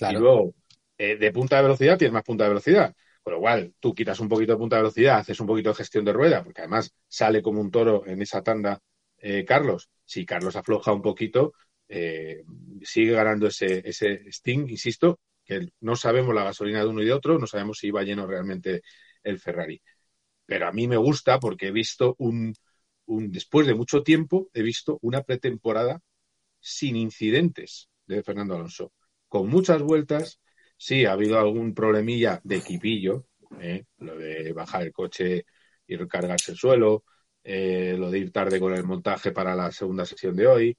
Y 0.00 0.12
luego, 0.14 0.54
eh, 0.96 1.16
de 1.16 1.32
punta 1.32 1.56
de 1.56 1.62
velocidad, 1.62 1.98
tienes 1.98 2.12
más 2.12 2.24
punta 2.24 2.44
de 2.44 2.50
velocidad. 2.50 2.94
Con 3.22 3.34
lo 3.34 3.40
cual, 3.40 3.74
tú 3.80 3.94
quitas 3.94 4.20
un 4.20 4.28
poquito 4.28 4.52
de 4.52 4.58
punta 4.58 4.76
de 4.76 4.82
velocidad, 4.82 5.18
haces 5.18 5.40
un 5.40 5.46
poquito 5.46 5.70
de 5.70 5.76
gestión 5.76 6.04
de 6.04 6.12
rueda, 6.12 6.42
porque 6.44 6.60
además 6.60 6.94
sale 7.08 7.42
como 7.42 7.60
un 7.60 7.70
toro 7.70 8.06
en 8.06 8.20
esa 8.20 8.42
tanda 8.42 8.80
eh, 9.18 9.44
Carlos. 9.44 9.88
Si 10.04 10.26
Carlos 10.26 10.56
afloja 10.56 10.92
un 10.92 11.00
poquito, 11.00 11.54
eh, 11.88 12.44
sigue 12.82 13.12
ganando 13.12 13.46
ese, 13.46 13.82
ese 13.88 14.30
Sting, 14.30 14.68
insisto, 14.68 15.20
que 15.44 15.68
no 15.80 15.96
sabemos 15.96 16.34
la 16.34 16.44
gasolina 16.44 16.80
de 16.80 16.86
uno 16.86 17.02
y 17.02 17.06
de 17.06 17.12
otro, 17.12 17.38
no 17.38 17.46
sabemos 17.46 17.78
si 17.78 17.88
iba 17.88 18.02
lleno 18.02 18.26
realmente 18.26 18.82
el 19.22 19.38
Ferrari. 19.38 19.80
Pero 20.46 20.68
a 20.68 20.72
mí 20.72 20.88
me 20.88 20.96
gusta 20.96 21.38
porque 21.40 21.68
he 21.68 21.72
visto 21.72 22.14
un, 22.18 22.54
un 23.06 23.30
después 23.32 23.66
de 23.66 23.74
mucho 23.74 24.02
tiempo, 24.02 24.50
he 24.54 24.62
visto 24.62 24.98
una 25.02 25.22
pretemporada 25.22 26.00
sin 26.60 26.96
incidentes 26.96 27.88
de 28.06 28.22
Fernando 28.22 28.54
Alonso, 28.56 28.92
con 29.28 29.48
muchas 29.48 29.82
vueltas, 29.82 30.40
Sí, 30.76 31.04
ha 31.06 31.12
habido 31.12 31.38
algún 31.38 31.74
problemilla 31.74 32.40
de 32.44 32.56
equipillo, 32.56 33.26
¿eh? 33.60 33.84
lo 33.98 34.16
de 34.16 34.52
bajar 34.52 34.82
el 34.82 34.92
coche 34.92 35.46
y 35.86 35.96
recargarse 35.96 36.52
el 36.52 36.58
suelo, 36.58 37.04
eh, 37.42 37.96
lo 37.98 38.10
de 38.10 38.18
ir 38.18 38.32
tarde 38.32 38.60
con 38.60 38.74
el 38.74 38.84
montaje 38.84 39.32
para 39.32 39.54
la 39.54 39.70
segunda 39.72 40.04
sesión 40.04 40.36
de 40.36 40.46
hoy. 40.46 40.78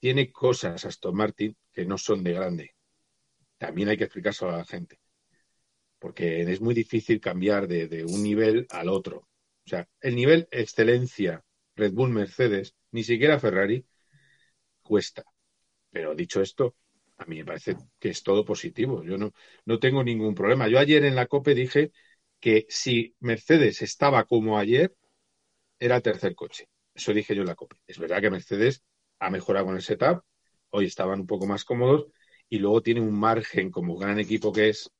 Tiene 0.00 0.32
cosas 0.32 0.84
Aston 0.86 1.16
Martin 1.16 1.56
que 1.72 1.86
no 1.86 1.98
son 1.98 2.24
de 2.24 2.32
grande. 2.34 2.76
También 3.58 3.90
hay 3.90 3.98
que 3.98 4.04
explicárselo 4.04 4.52
a 4.52 4.58
la 4.58 4.66
gente. 4.66 4.99
Porque 6.00 6.42
es 6.42 6.60
muy 6.60 6.74
difícil 6.74 7.20
cambiar 7.20 7.68
de, 7.68 7.86
de 7.86 8.04
un 8.04 8.22
nivel 8.24 8.66
al 8.70 8.88
otro. 8.88 9.28
O 9.66 9.68
sea, 9.68 9.88
el 10.00 10.16
nivel 10.16 10.48
excelencia 10.50 11.44
Red 11.76 11.92
Bull 11.92 12.10
Mercedes, 12.10 12.74
ni 12.90 13.04
siquiera 13.04 13.38
Ferrari, 13.38 13.86
cuesta. 14.82 15.24
Pero 15.90 16.14
dicho 16.14 16.42
esto, 16.42 16.76
a 17.18 17.24
mí 17.26 17.38
me 17.38 17.44
parece 17.44 17.76
que 17.98 18.10
es 18.10 18.22
todo 18.22 18.44
positivo. 18.44 19.02
Yo 19.04 19.18
no, 19.18 19.32
no 19.66 19.78
tengo 19.78 20.02
ningún 20.02 20.34
problema. 20.34 20.68
Yo 20.68 20.78
ayer 20.78 21.04
en 21.04 21.14
la 21.14 21.26
COPE 21.26 21.54
dije 21.54 21.92
que 22.40 22.66
si 22.68 23.14
Mercedes 23.20 23.82
estaba 23.82 24.24
como 24.24 24.58
ayer, 24.58 24.94
era 25.78 26.00
tercer 26.00 26.34
coche. 26.34 26.68
Eso 26.94 27.12
dije 27.12 27.34
yo 27.34 27.42
en 27.42 27.48
la 27.48 27.54
COPE. 27.54 27.76
Es 27.86 27.98
verdad 27.98 28.20
que 28.20 28.30
Mercedes 28.30 28.82
ha 29.18 29.30
mejorado 29.30 29.66
con 29.66 29.76
el 29.76 29.82
setup, 29.82 30.22
hoy 30.70 30.86
estaban 30.86 31.20
un 31.20 31.26
poco 31.26 31.46
más 31.46 31.64
cómodos 31.64 32.06
y 32.48 32.58
luego 32.58 32.82
tiene 32.82 33.00
un 33.00 33.18
margen 33.18 33.70
como 33.70 33.96
gran 33.96 34.18
equipo 34.18 34.52
que 34.52 34.70
es 34.70 34.90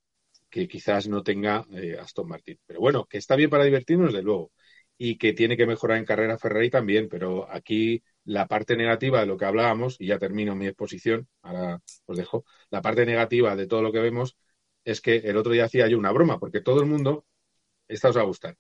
que 0.51 0.69
quizás 0.69 1.09
no 1.09 1.23
tenga 1.23 1.67
eh, 1.73 1.97
Aston 1.99 2.29
Martin. 2.29 2.59
Pero 2.67 2.81
bueno, 2.81 3.07
que 3.07 3.19
está 3.19 3.37
bien 3.37 3.51
para 3.51 3.65
divertirnos, 3.65 4.13
desde 4.13 4.25
luego. 4.25 4.53
Y 4.99 5.17
que 5.17 5.33
tiene 5.33 5.57
que 5.57 5.67
mejorar 5.67 5.99
en 5.99 6.05
carrera 6.05 6.39
Ferrari 6.39 6.71
también, 6.71 7.09
pero 7.09 7.51
aquí 7.51 8.03
la 8.25 8.47
parte 8.47 8.77
negativa 8.77 9.21
de 9.21 9.27
lo 9.27 9.39
que 9.39 9.47
hablábamos, 9.47 9.97
y 9.99 10.07
ya 10.09 10.19
termino 10.19 10.55
mi 10.55 10.67
exposición, 10.67 11.29
ahora 11.43 11.81
os 12.07 12.19
dejo, 12.19 12.45
la 12.71 12.83
parte 12.83 13.07
negativa 13.07 13.57
de 13.57 13.67
todo 13.67 13.83
lo 13.83 13.93
que 13.93 14.01
vemos 14.01 14.37
es 14.85 15.01
que 15.01 15.17
el 15.17 15.37
otro 15.37 15.53
día 15.53 15.65
hacía 15.65 15.89
yo 15.89 15.99
una 15.99 16.13
broma, 16.13 16.39
porque 16.39 16.61
todo 16.61 16.81
el 16.81 16.87
mundo, 16.87 17.25
esta 17.89 18.11
os 18.11 18.17
va 18.17 18.23
a 18.23 18.25
gustar, 18.25 18.57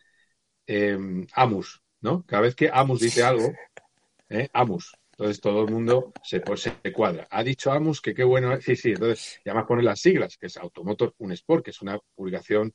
em, 0.66 1.26
Amus, 1.34 1.82
¿no? 2.00 2.24
Cada 2.26 2.42
vez 2.42 2.54
que 2.54 2.70
Amus 2.72 3.00
dice 3.00 3.22
algo, 3.22 3.52
¿eh? 4.30 4.48
Amus, 4.52 4.96
entonces 5.20 5.42
todo 5.42 5.64
el 5.64 5.70
mundo 5.70 6.14
se, 6.24 6.40
pues, 6.40 6.62
se 6.62 6.92
cuadra. 6.94 7.28
Ha 7.30 7.44
dicho 7.44 7.70
Amus 7.70 8.00
que 8.00 8.14
qué 8.14 8.24
bueno, 8.24 8.58
sí, 8.58 8.74
sí, 8.74 8.92
entonces 8.92 9.38
ya 9.44 9.52
más 9.52 9.66
pone 9.66 9.82
las 9.82 10.00
siglas, 10.00 10.38
que 10.38 10.46
es 10.46 10.56
Automotor 10.56 11.14
Un 11.18 11.32
Sport, 11.32 11.62
que 11.62 11.72
es 11.72 11.82
una 11.82 11.98
publicación 12.14 12.72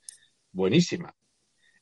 buenísima. 0.52 1.12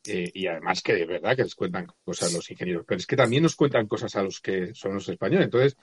Eh, 0.08 0.32
y 0.34 0.48
además 0.48 0.82
que 0.82 0.94
de 0.94 1.06
verdad 1.06 1.36
que 1.36 1.44
les 1.44 1.56
cuentan 1.56 1.88
cosas 2.06 2.32
a 2.32 2.38
los 2.38 2.50
ingenieros, 2.50 2.86
pero 2.88 2.98
es 2.98 3.06
que 3.06 3.18
también 3.18 3.44
nos 3.44 3.58
cuentan 3.58 3.88
cosas 3.88 4.16
a 4.16 4.24
los 4.24 4.40
que 4.40 4.74
son 4.74 4.94
los 4.94 5.10
españoles. 5.10 5.48
Entonces, 5.48 5.76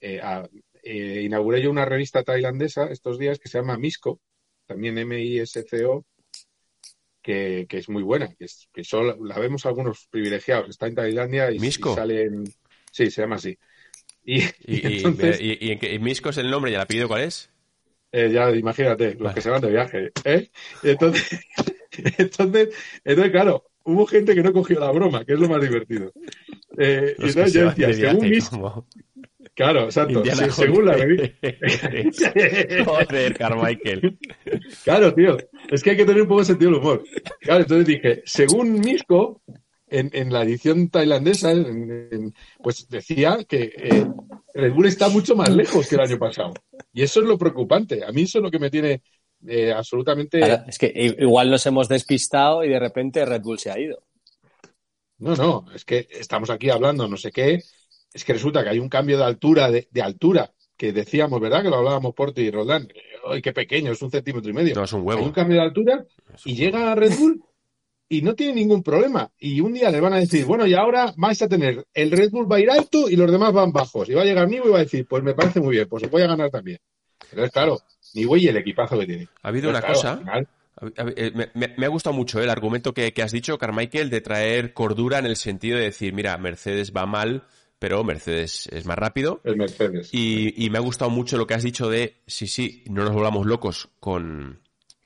eh, 0.00 0.20
eh, 0.84 1.22
inauguré 1.24 1.60
yo 1.60 1.72
una 1.72 1.84
revista 1.84 2.22
tailandesa 2.22 2.86
estos 2.92 3.18
días 3.18 3.40
que 3.40 3.48
se 3.48 3.58
llama 3.58 3.76
Misco, 3.76 4.20
también 4.66 4.98
M-I-S-C-O, 4.98 6.06
que, 7.20 7.66
es 7.68 7.88
muy 7.88 8.04
buena, 8.04 8.32
que, 8.36 8.84
solo 8.84 9.18
la 9.24 9.36
vemos 9.40 9.66
algunos 9.66 10.06
privilegiados. 10.06 10.70
Está 10.70 10.86
en 10.86 10.94
Tailandia 10.94 11.50
y, 11.50 11.58
sale 11.72 12.22
en... 12.22 12.44
Sí, 12.92 13.10
se 13.10 13.22
llama 13.22 13.36
así. 13.36 13.58
Y, 14.24 14.42
entonces... 14.66 15.40
y, 15.40 15.98
Misco 15.98 16.30
es 16.30 16.38
el 16.38 16.50
nombre 16.50 16.70
y 16.70 16.74
el 16.74 16.80
apellido 16.80 17.08
cuál 17.08 17.22
es? 17.22 17.50
ya, 18.12 18.50
imagínate, 18.50 19.14
los 19.14 19.34
que 19.34 19.40
se 19.40 19.50
van 19.50 19.60
de 19.60 19.70
viaje. 19.70 20.10
Entonces, 20.82 21.40
entonces, 22.18 22.68
entonces, 23.04 23.32
claro, 23.32 23.64
hubo 23.84 24.06
gente 24.06 24.34
que 24.34 24.42
no 24.42 24.52
cogió 24.52 24.78
la 24.80 24.90
broma, 24.90 25.24
que 25.24 25.34
es 25.34 25.40
lo 25.40 25.48
más 25.48 25.60
divertido. 25.60 26.12
Eh, 26.76 27.14
y 27.18 27.26
entonces 27.26 27.52
yo 27.52 27.70
decía, 27.70 27.92
según 27.92 28.28
mis... 28.28 28.50
Claro, 29.54 29.84
exacto. 29.86 30.22
según 30.52 30.86
la 30.86 30.92
revista. 30.96 32.32
Joder, 32.84 33.36
Carmichael. 33.36 34.16
Claro, 34.84 35.12
tío. 35.12 35.36
Es 35.68 35.82
que 35.82 35.90
hay 35.90 35.96
que 35.96 36.04
tener 36.04 36.22
un 36.22 36.28
poco 36.28 36.40
de 36.40 36.46
sentido 36.46 36.70
del 36.70 36.80
humor. 36.80 37.02
Claro, 37.40 37.62
entonces 37.62 37.86
dije, 37.86 38.22
según 38.24 38.78
Misco, 38.78 39.42
en, 39.90 40.10
en 40.12 40.32
la 40.32 40.42
edición 40.42 40.88
tailandesa, 40.88 41.54
pues 42.62 42.88
decía 42.88 43.38
que 43.48 43.72
eh, 43.76 44.06
Red 44.54 44.72
Bull 44.72 44.86
está 44.86 45.08
mucho 45.08 45.36
más 45.36 45.50
lejos 45.50 45.88
que 45.88 45.94
el 45.94 46.00
año 46.02 46.18
pasado. 46.18 46.54
Y 46.92 47.02
eso 47.02 47.20
es 47.20 47.26
lo 47.26 47.38
preocupante. 47.38 48.04
A 48.04 48.12
mí 48.12 48.22
eso 48.22 48.38
es 48.38 48.44
lo 48.44 48.50
que 48.50 48.58
me 48.58 48.70
tiene 48.70 49.02
eh, 49.46 49.72
absolutamente. 49.72 50.40
es 50.66 50.78
que 50.78 50.92
igual 51.18 51.50
nos 51.50 51.64
hemos 51.66 51.88
despistado 51.88 52.64
y 52.64 52.68
de 52.68 52.78
repente 52.78 53.24
Red 53.24 53.42
Bull 53.42 53.58
se 53.58 53.70
ha 53.70 53.78
ido. 53.78 54.02
No, 55.18 55.34
no, 55.34 55.66
es 55.74 55.84
que 55.84 56.06
estamos 56.10 56.48
aquí 56.50 56.70
hablando 56.70 57.08
no 57.08 57.16
sé 57.16 57.32
qué. 57.32 57.62
Es 58.12 58.24
que 58.24 58.32
resulta 58.32 58.62
que 58.62 58.70
hay 58.70 58.78
un 58.78 58.88
cambio 58.88 59.18
de 59.18 59.24
altura, 59.24 59.70
de, 59.70 60.02
altura, 60.02 60.52
que 60.76 60.92
decíamos, 60.92 61.40
¿verdad? 61.40 61.62
Que 61.62 61.68
lo 61.68 61.76
hablábamos 61.76 62.14
por 62.14 62.32
ti 62.32 62.42
y 62.42 62.50
Roldán. 62.50 62.88
¡Ay, 63.26 63.42
qué 63.42 63.52
pequeño! 63.52 63.92
Es 63.92 64.00
un 64.00 64.10
centímetro 64.10 64.50
y 64.50 64.54
medio. 64.54 64.74
No, 64.74 64.84
es 64.84 64.92
un 64.92 65.06
huevo. 65.06 65.20
Hay 65.20 65.26
un 65.26 65.32
cambio 65.32 65.56
de 65.56 65.62
altura 65.62 66.06
y 66.44 66.54
llega 66.54 66.90
a 66.90 66.94
Red 66.94 67.18
Bull 67.18 67.44
y 68.08 68.22
no 68.22 68.34
tiene 68.34 68.54
ningún 68.54 68.82
problema. 68.82 69.30
Y 69.38 69.60
un 69.60 69.74
día 69.74 69.90
le 69.90 70.00
van 70.00 70.14
a 70.14 70.18
decir, 70.18 70.44
bueno, 70.44 70.66
y 70.66 70.74
ahora 70.74 71.12
vais 71.16 71.40
a 71.42 71.48
tener, 71.48 71.86
el 71.92 72.10
Red 72.10 72.30
Bull 72.30 72.50
va 72.50 72.56
a 72.56 72.60
ir 72.60 72.70
alto 72.70 73.08
y 73.08 73.16
los 73.16 73.30
demás 73.30 73.52
van 73.52 73.72
bajos. 73.72 74.08
Y 74.08 74.14
va 74.14 74.22
a 74.22 74.24
llegar 74.24 74.48
Nivo 74.48 74.68
y 74.68 74.70
va 74.70 74.78
a 74.78 74.84
decir, 74.84 75.06
pues 75.06 75.22
me 75.22 75.34
parece 75.34 75.60
muy 75.60 75.76
bien, 75.76 75.88
pues 75.88 76.08
voy 76.10 76.22
a 76.22 76.26
ganar 76.26 76.50
también. 76.50 76.78
Pero 77.30 77.44
es 77.44 77.50
claro, 77.50 77.80
ni 78.14 78.24
güey 78.24 78.46
el 78.46 78.56
equipazo 78.56 78.98
que 78.98 79.06
tiene. 79.06 79.28
Ha 79.42 79.48
habido 79.48 79.70
una 79.70 79.82
cosa. 79.82 80.22
Eh, 81.16 81.32
me, 81.54 81.86
ha 81.86 81.88
gustado 81.88 82.14
mucho 82.14 82.40
eh, 82.40 82.44
el 82.44 82.50
argumento 82.50 82.94
que, 82.94 83.12
has 83.22 83.32
dicho, 83.32 83.58
Carmichael, 83.58 84.10
de 84.10 84.20
traer 84.20 84.72
cordura 84.72 85.18
en 85.18 85.26
el 85.26 85.36
sentido 85.36 85.76
de 85.76 85.84
decir, 85.84 86.12
mira, 86.12 86.38
Mercedes 86.38 86.92
va 86.96 87.04
mal, 87.04 87.42
pero 87.78 88.04
Mercedes 88.04 88.68
es 88.72 88.86
más 88.86 88.96
rápido. 88.96 89.40
El 89.44 89.56
Mercedes. 89.56 90.10
Y, 90.12 90.68
me 90.70 90.78
ha 90.78 90.80
gustado 90.80 91.10
mucho 91.10 91.36
lo 91.36 91.46
que 91.46 91.54
has 91.54 91.62
dicho 91.62 91.90
de, 91.90 92.16
sí, 92.26 92.46
sí, 92.46 92.84
no 92.88 93.04
nos 93.04 93.12
volvamos 93.12 93.44
locos 93.46 93.88
con, 93.98 94.60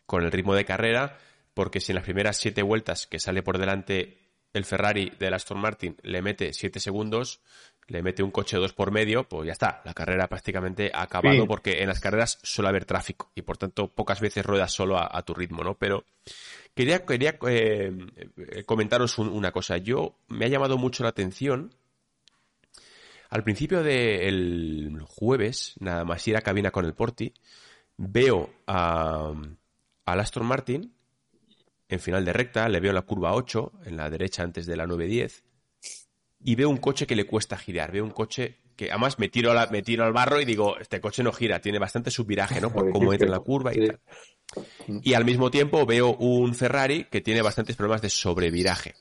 con 0.06 0.24
el 0.24 0.30
ritmo 0.30 0.54
de 0.54 0.64
carrera, 0.64 1.18
porque 1.54 1.80
si 1.80 1.92
en 1.92 1.96
las 1.96 2.04
primeras 2.04 2.36
siete 2.36 2.62
vueltas 2.62 3.06
que 3.06 3.18
sale 3.18 3.42
por 3.42 3.58
delante 3.58 4.18
el 4.52 4.64
Ferrari 4.64 5.12
del 5.18 5.34
Aston 5.34 5.58
Martin 5.58 5.96
le 6.02 6.22
mete 6.22 6.52
siete 6.52 6.80
segundos, 6.80 7.40
le 7.88 8.02
mete 8.02 8.22
un 8.22 8.30
coche 8.30 8.56
dos 8.56 8.72
por 8.72 8.90
medio, 8.90 9.24
pues 9.28 9.46
ya 9.46 9.52
está, 9.52 9.82
la 9.84 9.94
carrera 9.94 10.28
prácticamente 10.28 10.90
ha 10.94 11.02
acabado 11.02 11.46
porque 11.46 11.82
en 11.82 11.88
las 11.88 12.00
carreras 12.00 12.38
suele 12.42 12.68
haber 12.68 12.84
tráfico 12.84 13.30
y 13.34 13.42
por 13.42 13.56
tanto 13.56 13.88
pocas 13.88 14.20
veces 14.20 14.44
ruedas 14.44 14.72
solo 14.72 14.98
a, 14.98 15.22
tu 15.22 15.34
ritmo, 15.34 15.62
¿no? 15.62 15.74
Pero 15.74 16.04
quería, 16.74 17.04
quería 17.04 17.38
eh, 17.48 17.92
comentaros 18.66 19.18
una 19.18 19.52
cosa. 19.52 19.78
Yo 19.78 20.16
me 20.28 20.46
ha 20.46 20.48
llamado 20.48 20.78
mucho 20.78 21.02
la 21.02 21.10
atención. 21.10 21.74
Al 23.30 23.42
principio 23.44 23.82
del 23.82 25.00
jueves, 25.06 25.74
nada 25.80 26.04
más 26.04 26.26
ir 26.28 26.36
a 26.36 26.42
cabina 26.42 26.70
con 26.70 26.84
el 26.84 26.92
Porti, 26.92 27.32
veo 27.96 28.50
a, 28.66 29.32
al 30.04 30.20
Aston 30.20 30.46
Martin 30.46 30.92
en 31.92 32.00
final 32.00 32.24
de 32.24 32.32
recta, 32.32 32.68
le 32.68 32.80
veo 32.80 32.90
en 32.90 32.96
la 32.96 33.02
curva 33.02 33.34
8, 33.34 33.72
en 33.86 33.96
la 33.96 34.10
derecha 34.10 34.42
antes 34.42 34.66
de 34.66 34.76
la 34.76 34.86
910 34.86 35.44
y 36.44 36.54
veo 36.54 36.68
un 36.68 36.78
coche 36.78 37.06
que 37.06 37.16
le 37.16 37.26
cuesta 37.26 37.56
girar, 37.56 37.92
veo 37.92 38.04
un 38.04 38.10
coche 38.10 38.58
que 38.76 38.90
además 38.90 39.18
me 39.18 39.28
tiro, 39.28 39.52
me 39.70 39.82
tiro 39.82 40.04
al 40.04 40.12
barro 40.12 40.40
y 40.40 40.44
digo, 40.44 40.78
este 40.78 41.00
coche 41.00 41.22
no 41.22 41.32
gira, 41.32 41.60
tiene 41.60 41.78
bastante 41.78 42.10
subviraje, 42.10 42.60
¿no? 42.60 42.72
Por 42.72 42.90
cómo 42.92 43.12
entra 43.12 43.26
en 43.26 43.32
la 43.32 43.40
curva 43.40 43.72
y 43.74 43.86
tal. 43.86 44.00
Y 45.02 45.14
al 45.14 45.24
mismo 45.24 45.50
tiempo 45.50 45.86
veo 45.86 46.14
un 46.16 46.54
Ferrari 46.54 47.04
que 47.04 47.20
tiene 47.20 47.42
bastantes 47.42 47.76
problemas 47.76 48.02
de 48.02 48.10
sobreviraje. 48.10 48.94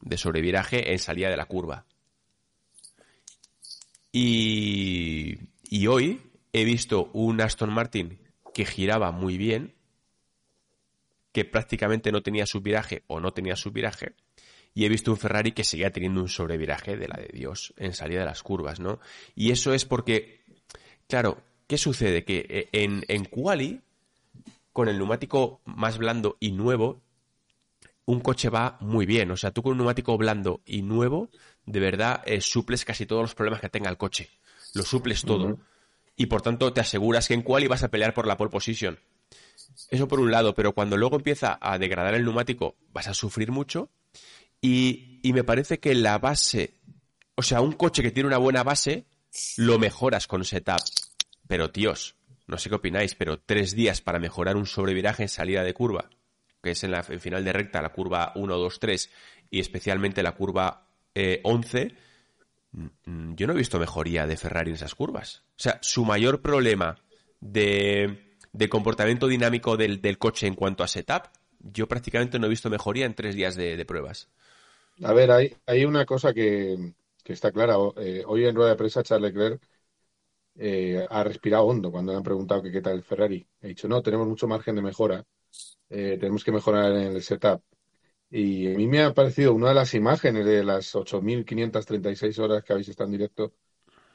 De 0.00 0.18
sobreviraje 0.18 0.92
en 0.92 0.98
salida 0.98 1.30
de 1.30 1.36
la 1.36 1.46
curva. 1.46 1.86
Y, 4.12 5.38
y 5.68 5.86
hoy 5.86 6.20
he 6.52 6.64
visto 6.64 7.10
un 7.12 7.40
Aston 7.40 7.72
Martin 7.72 8.18
que 8.52 8.64
giraba 8.64 9.10
muy 9.10 9.38
bien, 9.38 9.74
que 11.34 11.44
prácticamente 11.44 12.12
no 12.12 12.22
tenía 12.22 12.46
subviraje 12.46 13.02
o 13.08 13.18
no 13.18 13.32
tenía 13.32 13.56
subviraje, 13.56 14.14
y 14.72 14.84
he 14.84 14.88
visto 14.88 15.10
un 15.10 15.16
Ferrari 15.16 15.50
que 15.50 15.64
seguía 15.64 15.90
teniendo 15.90 16.20
un 16.20 16.28
sobreviraje 16.28 16.96
de 16.96 17.08
la 17.08 17.16
de 17.16 17.28
Dios 17.32 17.74
en 17.76 17.92
salida 17.92 18.20
de 18.20 18.26
las 18.26 18.44
curvas, 18.44 18.78
¿no? 18.78 19.00
Y 19.34 19.50
eso 19.50 19.74
es 19.74 19.84
porque, 19.84 20.42
claro, 21.08 21.42
¿qué 21.66 21.76
sucede? 21.76 22.24
Que 22.24 22.46
eh, 22.48 22.68
en, 22.70 23.04
en 23.08 23.24
Quali, 23.24 23.80
con 24.72 24.88
el 24.88 24.96
neumático 24.96 25.60
más 25.64 25.98
blando 25.98 26.36
y 26.38 26.52
nuevo, 26.52 27.02
un 28.04 28.20
coche 28.20 28.48
va 28.48 28.78
muy 28.80 29.04
bien. 29.04 29.30
O 29.32 29.36
sea, 29.36 29.50
tú 29.50 29.62
con 29.62 29.72
un 29.72 29.78
neumático 29.78 30.16
blando 30.16 30.60
y 30.64 30.82
nuevo, 30.82 31.30
de 31.66 31.80
verdad, 31.80 32.22
eh, 32.26 32.40
suples 32.40 32.84
casi 32.84 33.06
todos 33.06 33.22
los 33.22 33.34
problemas 33.34 33.60
que 33.60 33.68
tenga 33.68 33.90
el 33.90 33.96
coche. 33.96 34.30
Lo 34.74 34.84
suples 34.84 35.22
todo. 35.22 35.58
Y 36.16 36.26
por 36.26 36.42
tanto, 36.42 36.72
te 36.72 36.80
aseguras 36.80 37.26
que 37.26 37.34
en 37.34 37.42
Quali 37.42 37.66
vas 37.66 37.82
a 37.82 37.90
pelear 37.90 38.14
por 38.14 38.28
la 38.28 38.36
pole 38.36 38.50
position. 38.50 38.98
Eso 39.90 40.08
por 40.08 40.20
un 40.20 40.30
lado, 40.30 40.54
pero 40.54 40.72
cuando 40.72 40.96
luego 40.96 41.16
empieza 41.16 41.58
a 41.60 41.78
degradar 41.78 42.14
el 42.14 42.24
neumático, 42.24 42.76
vas 42.92 43.08
a 43.08 43.14
sufrir 43.14 43.50
mucho. 43.50 43.90
Y, 44.60 45.20
y 45.22 45.32
me 45.32 45.44
parece 45.44 45.78
que 45.78 45.94
la 45.94 46.18
base, 46.18 46.80
o 47.34 47.42
sea, 47.42 47.60
un 47.60 47.72
coche 47.72 48.02
que 48.02 48.10
tiene 48.10 48.28
una 48.28 48.38
buena 48.38 48.62
base, 48.62 49.06
lo 49.56 49.78
mejoras 49.78 50.26
con 50.26 50.44
setup. 50.44 50.80
Pero 51.46 51.70
tíos, 51.70 52.16
no 52.46 52.58
sé 52.58 52.68
qué 52.68 52.76
opináis, 52.76 53.14
pero 53.14 53.38
tres 53.38 53.74
días 53.74 54.00
para 54.00 54.18
mejorar 54.18 54.56
un 54.56 54.66
sobreviraje 54.66 55.22
en 55.22 55.28
salida 55.28 55.62
de 55.62 55.74
curva, 55.74 56.10
que 56.62 56.70
es 56.70 56.84
en 56.84 56.90
la 56.90 57.02
final 57.02 57.44
de 57.44 57.52
recta, 57.52 57.82
la 57.82 57.90
curva 57.90 58.32
1, 58.34 58.56
2, 58.56 58.80
3 58.80 59.10
y 59.50 59.60
especialmente 59.60 60.22
la 60.22 60.32
curva 60.32 60.88
eh, 61.14 61.40
11, 61.44 61.94
mm, 62.72 63.34
yo 63.34 63.46
no 63.46 63.52
he 63.52 63.56
visto 63.56 63.78
mejoría 63.78 64.26
de 64.26 64.36
Ferrari 64.36 64.70
en 64.70 64.76
esas 64.76 64.94
curvas. 64.94 65.42
O 65.50 65.62
sea, 65.62 65.78
su 65.80 66.04
mayor 66.04 66.42
problema 66.42 66.96
de, 67.40 68.23
de 68.54 68.68
comportamiento 68.68 69.26
dinámico 69.26 69.76
del, 69.76 70.00
del, 70.00 70.16
coche 70.16 70.46
en 70.46 70.54
cuanto 70.54 70.84
a 70.84 70.88
setup, 70.88 71.24
yo 71.58 71.88
prácticamente 71.88 72.38
no 72.38 72.46
he 72.46 72.50
visto 72.50 72.70
mejoría 72.70 73.04
en 73.04 73.14
tres 73.14 73.34
días 73.34 73.56
de, 73.56 73.76
de 73.76 73.84
pruebas. 73.84 74.28
A 75.02 75.12
ver, 75.12 75.32
hay, 75.32 75.54
hay 75.66 75.84
una 75.84 76.06
cosa 76.06 76.32
que, 76.32 76.92
que 77.22 77.32
está 77.32 77.50
clara. 77.50 77.74
Eh, 77.96 78.22
hoy 78.26 78.46
en 78.46 78.54
rueda 78.54 78.70
de 78.70 78.76
prensa, 78.76 79.02
Charles 79.02 79.32
Leclerc 79.32 79.60
eh, 80.56 81.04
ha 81.10 81.24
respirado 81.24 81.64
hondo 81.64 81.90
cuando 81.90 82.12
le 82.12 82.18
han 82.18 82.22
preguntado 82.22 82.62
que 82.62 82.70
qué 82.70 82.80
tal 82.80 82.94
el 82.94 83.02
Ferrari. 83.02 83.44
He 83.60 83.68
dicho, 83.68 83.88
no, 83.88 84.02
tenemos 84.02 84.28
mucho 84.28 84.46
margen 84.46 84.76
de 84.76 84.82
mejora. 84.82 85.24
Eh, 85.90 86.16
tenemos 86.20 86.44
que 86.44 86.52
mejorar 86.52 86.92
en 86.92 87.16
el 87.16 87.22
setup. 87.22 87.60
Y 88.30 88.72
a 88.72 88.76
mí 88.76 88.86
me 88.86 89.02
ha 89.02 89.12
parecido 89.14 89.52
una 89.52 89.70
de 89.70 89.74
las 89.74 89.94
imágenes 89.94 90.44
de 90.44 90.64
las 90.64 90.94
8.536 90.94 92.38
horas 92.38 92.62
que 92.64 92.72
habéis 92.72 92.88
estado 92.88 93.08
en 93.08 93.12
directo. 93.12 93.52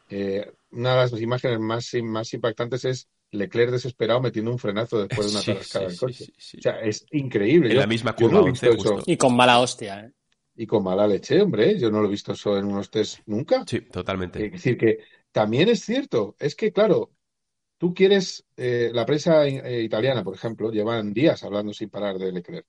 Eh, 0.10 0.52
una 0.72 0.92
de 0.92 0.98
las 0.98 1.22
imágenes 1.22 1.60
más, 1.60 1.94
más 2.04 2.34
impactantes 2.34 2.86
es 2.86 3.10
Leclerc 3.32 3.72
desesperado 3.72 4.22
metiendo 4.22 4.52
un 4.52 4.60
frenazo 4.60 5.00
después 5.00 5.28
de 5.28 5.32
una 5.32 5.42
Sí, 5.42 5.54
tarascada 5.54 5.86
sí, 5.86 5.92
del 5.92 6.00
coche. 6.00 6.26
sí, 6.26 6.34
sí. 6.38 6.58
O 6.58 6.62
sea, 6.62 6.80
es 6.82 7.06
increíble. 7.12 7.70
En 7.70 7.76
Yo- 7.76 7.82
la 7.82 7.88
misma 7.88 8.12
no 8.14 8.18
curva 8.18 8.40
he 8.42 8.52
visto 8.52 8.66
11 8.70 8.76
eso. 8.76 8.96
justo. 8.96 9.12
Y 9.12 9.18
con 9.18 9.36
mala 9.36 9.60
hostia, 9.60 10.00
¿eh? 10.02 10.12
Y 10.56 10.68
con 10.68 10.84
mala 10.84 11.08
leche, 11.08 11.42
hombre. 11.42 11.80
Yo 11.80 11.90
no 11.90 12.02
lo 12.02 12.08
he 12.08 12.12
visto 12.12 12.34
eso 12.34 12.58
en 12.58 12.66
unos 12.66 12.90
test 12.90 13.20
nunca. 13.28 13.64
Sí, 13.66 13.82
totalmente. 13.82 14.46
Es 14.46 14.52
decir, 14.52 14.78
que 14.78 15.00
también 15.32 15.70
es 15.70 15.82
cierto, 15.82 16.36
es 16.40 16.56
que, 16.56 16.72
claro, 16.74 17.12
tú 17.78 17.94
quieres, 17.94 18.46
eh, 18.58 18.92
la 18.94 19.06
prensa 19.06 19.48
eh, 19.48 19.82
italiana, 19.84 20.24
por 20.24 20.36
ejemplo, 20.36 20.72
llevan 20.72 21.14
días 21.14 21.44
hablando 21.44 21.74
sin 21.74 21.90
parar 21.90 22.18
de 22.18 22.32
Leclerc. 22.32 22.66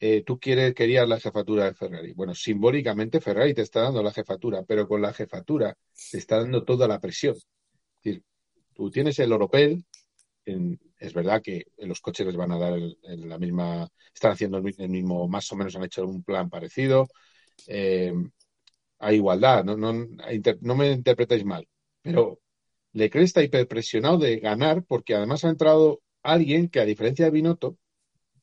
Eh, 0.00 0.22
tú 0.24 0.38
quieres, 0.40 0.74
querías 0.74 1.08
la 1.08 1.20
jefatura 1.20 1.66
de 1.66 1.74
Ferrari. 1.74 2.12
Bueno, 2.14 2.34
simbólicamente 2.34 3.20
Ferrari 3.20 3.52
te 3.54 3.62
está 3.62 3.82
dando 3.82 4.02
la 4.02 4.12
jefatura, 4.12 4.62
pero 4.64 4.88
con 4.88 5.02
la 5.02 5.12
jefatura 5.12 5.76
te 6.10 6.18
está 6.18 6.38
dando 6.38 6.64
toda 6.64 6.88
la 6.88 6.98
presión. 7.00 7.34
Es 7.36 7.42
decir, 8.02 8.22
tú 8.74 8.90
tienes 8.90 9.18
el 9.18 9.32
Oropel, 9.32 9.84
en- 10.44 10.78
es 10.98 11.14
verdad 11.14 11.42
que 11.42 11.66
los 11.78 12.00
coches 12.00 12.26
les 12.26 12.36
van 12.36 12.52
a 12.52 12.58
dar 12.58 12.74
el- 12.74 12.98
el- 13.04 13.28
la 13.28 13.38
misma, 13.38 13.88
están 14.14 14.32
haciendo 14.32 14.58
el, 14.58 14.64
mi- 14.64 14.74
el 14.78 14.88
mismo, 14.90 15.28
más 15.28 15.50
o 15.52 15.56
menos 15.56 15.74
han 15.76 15.84
hecho 15.84 16.06
un 16.06 16.22
plan 16.22 16.48
parecido. 16.50 17.08
Eh, 17.66 18.12
hay 18.98 19.16
igualdad, 19.16 19.64
no, 19.64 19.76
no, 19.76 19.92
inter- 20.30 20.58
no 20.60 20.74
me 20.76 20.90
interpretéis 20.92 21.44
mal, 21.44 21.66
pero 22.02 22.40
Leclerc 22.92 23.24
está 23.24 23.42
hiperpresionado 23.42 24.18
de 24.18 24.38
ganar 24.40 24.84
porque 24.84 25.14
además 25.14 25.44
ha 25.44 25.50
entrado 25.50 26.02
alguien 26.22 26.68
que, 26.68 26.80
a 26.80 26.84
diferencia 26.84 27.24
de 27.26 27.30
Binotto, 27.30 27.78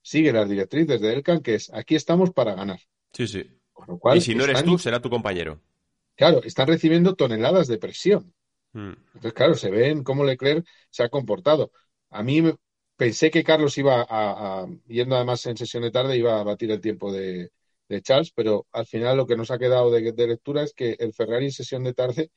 sigue 0.01 0.31
las 0.33 0.49
directrices 0.49 1.01
de 1.01 1.13
Elkan, 1.13 1.41
que 1.41 1.55
es 1.55 1.71
aquí 1.73 1.95
estamos 1.95 2.31
para 2.31 2.55
ganar. 2.55 2.79
Sí, 3.11 3.27
sí. 3.27 3.43
Con 3.73 3.87
lo 3.87 3.99
cual, 3.99 4.17
Y 4.17 4.21
si 4.21 4.33
no 4.35 4.45
eres 4.45 4.57
están- 4.59 4.71
tú, 4.73 4.79
será 4.79 5.01
tu 5.01 5.09
compañero. 5.09 5.61
claro, 6.15 6.41
están 6.43 6.67
recibiendo 6.67 7.15
toneladas 7.15 7.67
de 7.67 7.77
presión. 7.77 8.33
Entonces, 9.13 9.33
claro, 9.33 9.55
se 9.55 9.71
ven 9.71 10.03
cómo 10.03 10.23
Leclerc 10.23 10.65
se 10.89 11.03
ha 11.03 11.09
comportado. 11.09 11.71
A 12.09 12.23
mí 12.23 12.41
pensé 12.95 13.31
que 13.31 13.43
Carlos 13.43 13.77
iba 13.77 14.01
a, 14.01 14.61
a- 14.63 14.67
yendo 14.87 15.15
además 15.15 15.45
en 15.45 15.57
sesión 15.57 15.83
de 15.83 15.91
tarde, 15.91 16.17
iba 16.17 16.39
a 16.39 16.43
batir 16.43 16.71
el 16.71 16.81
tiempo 16.81 17.11
de, 17.11 17.51
de 17.89 18.01
Charles, 18.01 18.31
pero 18.31 18.67
al 18.71 18.85
final 18.85 19.17
lo 19.17 19.25
que 19.27 19.35
nos 19.37 19.51
ha 19.51 19.59
quedado 19.59 19.91
de, 19.91 20.11
de 20.13 20.27
lectura 20.27 20.63
es 20.63 20.73
que 20.73 20.95
el 20.99 21.13
Ferrari 21.13 21.45
en 21.45 21.51
sesión 21.51 21.83
de 21.83 21.93
tarde 21.93 22.31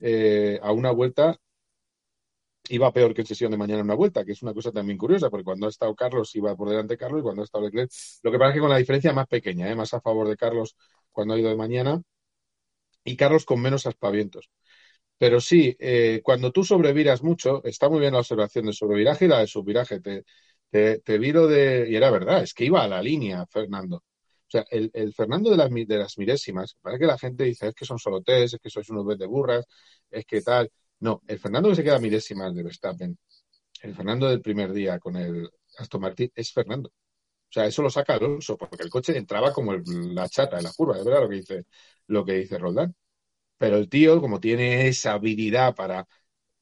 eh, 0.00 0.60
a 0.62 0.72
una 0.72 0.92
vuelta 0.92 1.36
iba 2.68 2.92
peor 2.92 3.12
que 3.14 3.20
en 3.22 3.26
sesión 3.26 3.50
de 3.50 3.56
mañana 3.58 3.80
a 3.80 3.84
una 3.84 3.94
vuelta, 3.94 4.24
que 4.24 4.32
es 4.32 4.42
una 4.42 4.54
cosa 4.54 4.72
también 4.72 4.98
curiosa, 4.98 5.30
porque 5.30 5.44
cuando 5.44 5.66
ha 5.66 5.68
estado 5.70 5.94
Carlos 5.94 6.34
iba 6.36 6.56
por 6.56 6.68
delante 6.70 6.96
Carlos 6.96 7.20
y 7.20 7.22
cuando 7.22 7.42
ha 7.42 7.44
estado 7.44 7.64
Leclerc, 7.64 7.90
lo 8.22 8.30
que 8.32 8.38
pasa 8.38 8.48
es 8.50 8.54
que 8.54 8.60
con 8.60 8.70
la 8.70 8.76
diferencia 8.78 9.12
más 9.12 9.26
pequeña, 9.26 9.70
¿eh? 9.70 9.74
más 9.76 9.92
a 9.94 10.00
favor 10.00 10.28
de 10.28 10.36
Carlos 10.36 10.76
cuando 11.12 11.34
ha 11.34 11.38
ido 11.38 11.50
de 11.50 11.56
mañana 11.56 12.02
y 13.04 13.16
Carlos 13.16 13.44
con 13.44 13.60
menos 13.60 13.86
aspavientos. 13.86 14.50
Pero 15.18 15.40
sí, 15.40 15.76
eh, 15.78 16.20
cuando 16.22 16.52
tú 16.52 16.64
sobreviras 16.64 17.22
mucho, 17.22 17.62
está 17.64 17.88
muy 17.88 18.00
bien 18.00 18.12
la 18.12 18.20
observación 18.20 18.66
del 18.66 18.74
sobreviraje 18.74 19.24
y 19.26 19.28
la 19.28 19.40
de 19.40 19.46
subviraje. 19.46 20.00
Te, 20.00 20.24
te, 20.70 21.18
viro 21.18 21.46
de. 21.46 21.86
Y 21.88 21.96
era 21.96 22.10
verdad, 22.10 22.42
es 22.42 22.52
que 22.54 22.64
iba 22.64 22.82
a 22.82 22.88
la 22.88 23.00
línea, 23.02 23.46
Fernando. 23.46 23.96
O 23.98 24.50
sea, 24.50 24.64
el, 24.70 24.90
el 24.92 25.14
Fernando 25.14 25.50
de 25.50 25.56
las, 25.56 25.70
de 25.70 25.98
las 25.98 26.18
milésimas, 26.18 26.76
parece 26.80 27.00
que 27.00 27.06
la 27.06 27.18
gente 27.18 27.44
dice, 27.44 27.68
es 27.68 27.74
que 27.74 27.84
son 27.84 27.98
solo 27.98 28.22
test, 28.22 28.54
es 28.54 28.60
que 28.60 28.70
sois 28.70 28.88
unos 28.90 29.18
de 29.18 29.26
burras, 29.26 29.64
es 30.10 30.24
que 30.26 30.42
tal. 30.42 30.70
No, 31.00 31.22
el 31.26 31.38
Fernando 31.38 31.68
que 31.70 31.76
se 31.76 31.84
queda 31.84 31.98
milésimas 31.98 32.54
de 32.54 32.62
Verstappen, 32.62 33.18
el 33.82 33.94
Fernando 33.94 34.28
del 34.28 34.40
primer 34.42 34.72
día 34.72 34.98
con 34.98 35.16
el 35.16 35.50
Aston 35.78 36.00
Martin, 36.00 36.30
es 36.34 36.52
Fernando. 36.52 36.90
O 36.90 37.52
sea, 37.54 37.66
eso 37.66 37.82
lo 37.82 37.90
saca 37.90 38.14
Alonso, 38.14 38.56
porque 38.58 38.82
el 38.82 38.90
coche 38.90 39.16
entraba 39.16 39.52
como 39.52 39.74
la 39.74 40.28
chata 40.28 40.58
en 40.58 40.64
la 40.64 40.72
curva, 40.72 40.98
es 40.98 41.04
verdad 41.04 41.22
lo 41.22 41.28
que 41.28 41.36
dice, 41.36 41.64
lo 42.08 42.24
que 42.24 42.32
dice 42.34 42.58
Roldán. 42.58 42.94
Pero 43.64 43.76
el 43.78 43.88
tío, 43.88 44.20
como 44.20 44.40
tiene 44.40 44.88
esa 44.88 45.14
habilidad 45.14 45.74
para 45.74 46.06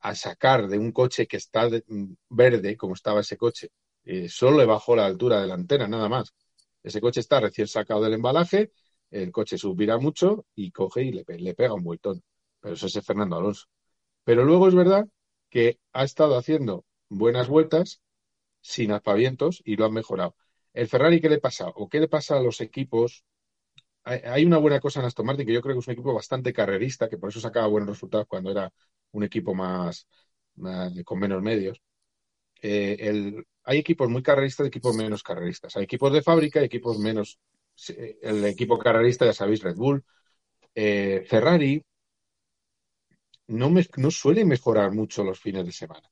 a 0.00 0.14
sacar 0.14 0.68
de 0.68 0.78
un 0.78 0.92
coche 0.92 1.26
que 1.26 1.36
está 1.38 1.68
mm, 1.88 2.14
verde, 2.30 2.76
como 2.76 2.94
estaba 2.94 3.20
ese 3.22 3.36
coche, 3.36 3.70
eh, 4.04 4.28
solo 4.28 4.58
le 4.58 4.66
bajó 4.66 4.96
la 4.96 5.06
altura 5.06 5.40
delantera, 5.42 5.88
nada 5.88 6.08
más. 6.08 6.34
Ese 6.82 7.00
coche 7.00 7.20
está 7.20 7.40
recién 7.40 7.68
sacado 7.68 8.02
del 8.02 8.14
embalaje, 8.14 8.72
el 9.10 9.32
coche 9.32 9.58
subirá 9.58 9.98
mucho 9.98 10.46
y 10.54 10.72
coge 10.72 11.04
y 11.04 11.12
le, 11.12 11.24
pe- 11.24 11.38
le 11.40 11.54
pega 11.54 11.74
un 11.74 11.84
vueltón. 11.84 12.22
Pero 12.60 12.74
eso 12.76 12.86
es 12.88 13.06
Fernando 13.06 13.36
Alonso. 13.36 13.66
Pero 14.24 14.44
luego 14.44 14.68
es 14.68 14.74
verdad 14.76 15.08
que 15.50 15.80
ha 15.94 16.04
estado 16.04 16.36
haciendo 16.38 16.84
buenas 17.10 17.48
vueltas 17.48 18.02
sin 18.62 18.92
aspavientos 18.92 19.62
y 19.64 19.76
lo 19.76 19.86
han 19.86 19.92
mejorado. 19.94 20.36
¿El 20.74 20.88
Ferrari 20.88 21.20
qué 21.20 21.28
le 21.30 21.38
pasa? 21.40 21.68
¿O 21.74 21.88
qué 21.88 22.00
le 22.00 22.08
pasa 22.08 22.36
a 22.38 22.42
los 22.42 22.60
equipos? 22.60 23.24
Hay, 24.04 24.44
una 24.44 24.58
buena 24.58 24.80
cosa 24.80 25.00
en 25.00 25.06
Aston 25.06 25.26
Martin, 25.26 25.46
que 25.46 25.52
yo 25.52 25.60
creo 25.62 25.74
que 25.76 25.80
es 25.80 25.86
un 25.86 25.92
equipo 25.92 26.12
bastante 26.14 26.52
carrerista, 26.52 27.08
que 27.08 27.18
por 27.18 27.28
eso 27.30 27.40
sacaba 27.40 27.68
buenos 27.68 27.88
resultados 27.90 28.26
cuando 28.28 28.50
era 28.50 28.72
un 29.12 29.22
equipo 29.24 29.54
más, 29.54 30.08
más- 30.56 30.92
con 31.04 31.18
menos 31.20 31.40
medios. 31.42 31.80
Eh, 32.62 32.96
el- 33.00 33.46
hay 33.64 33.78
equipos 33.78 34.08
muy 34.10 34.22
carreristas 34.22 34.66
y 34.66 34.68
equipos 34.68 34.96
menos 34.96 35.22
carreristas. 35.22 35.76
Hay 35.76 35.84
equipos 35.84 36.12
de 36.12 36.22
fábrica 36.22 36.60
y 36.62 36.66
equipos 36.66 36.98
menos. 36.98 37.38
sí, 37.74 37.94
El 38.22 38.44
equipo 38.46 38.78
carrerista, 38.78 39.26
ya 39.26 39.32
sabéis, 39.34 39.62
Red 39.62 39.76
Bull. 39.76 40.04
Eh, 40.74 41.24
Ferrari 41.28 41.82
no, 43.48 43.70
me- 43.70 43.86
no 43.96 44.10
suele 44.10 44.44
mejorar 44.44 44.92
mucho 44.92 45.22
los 45.24 45.38
fines 45.40 45.64
de 45.66 45.72
semana. 45.72 46.08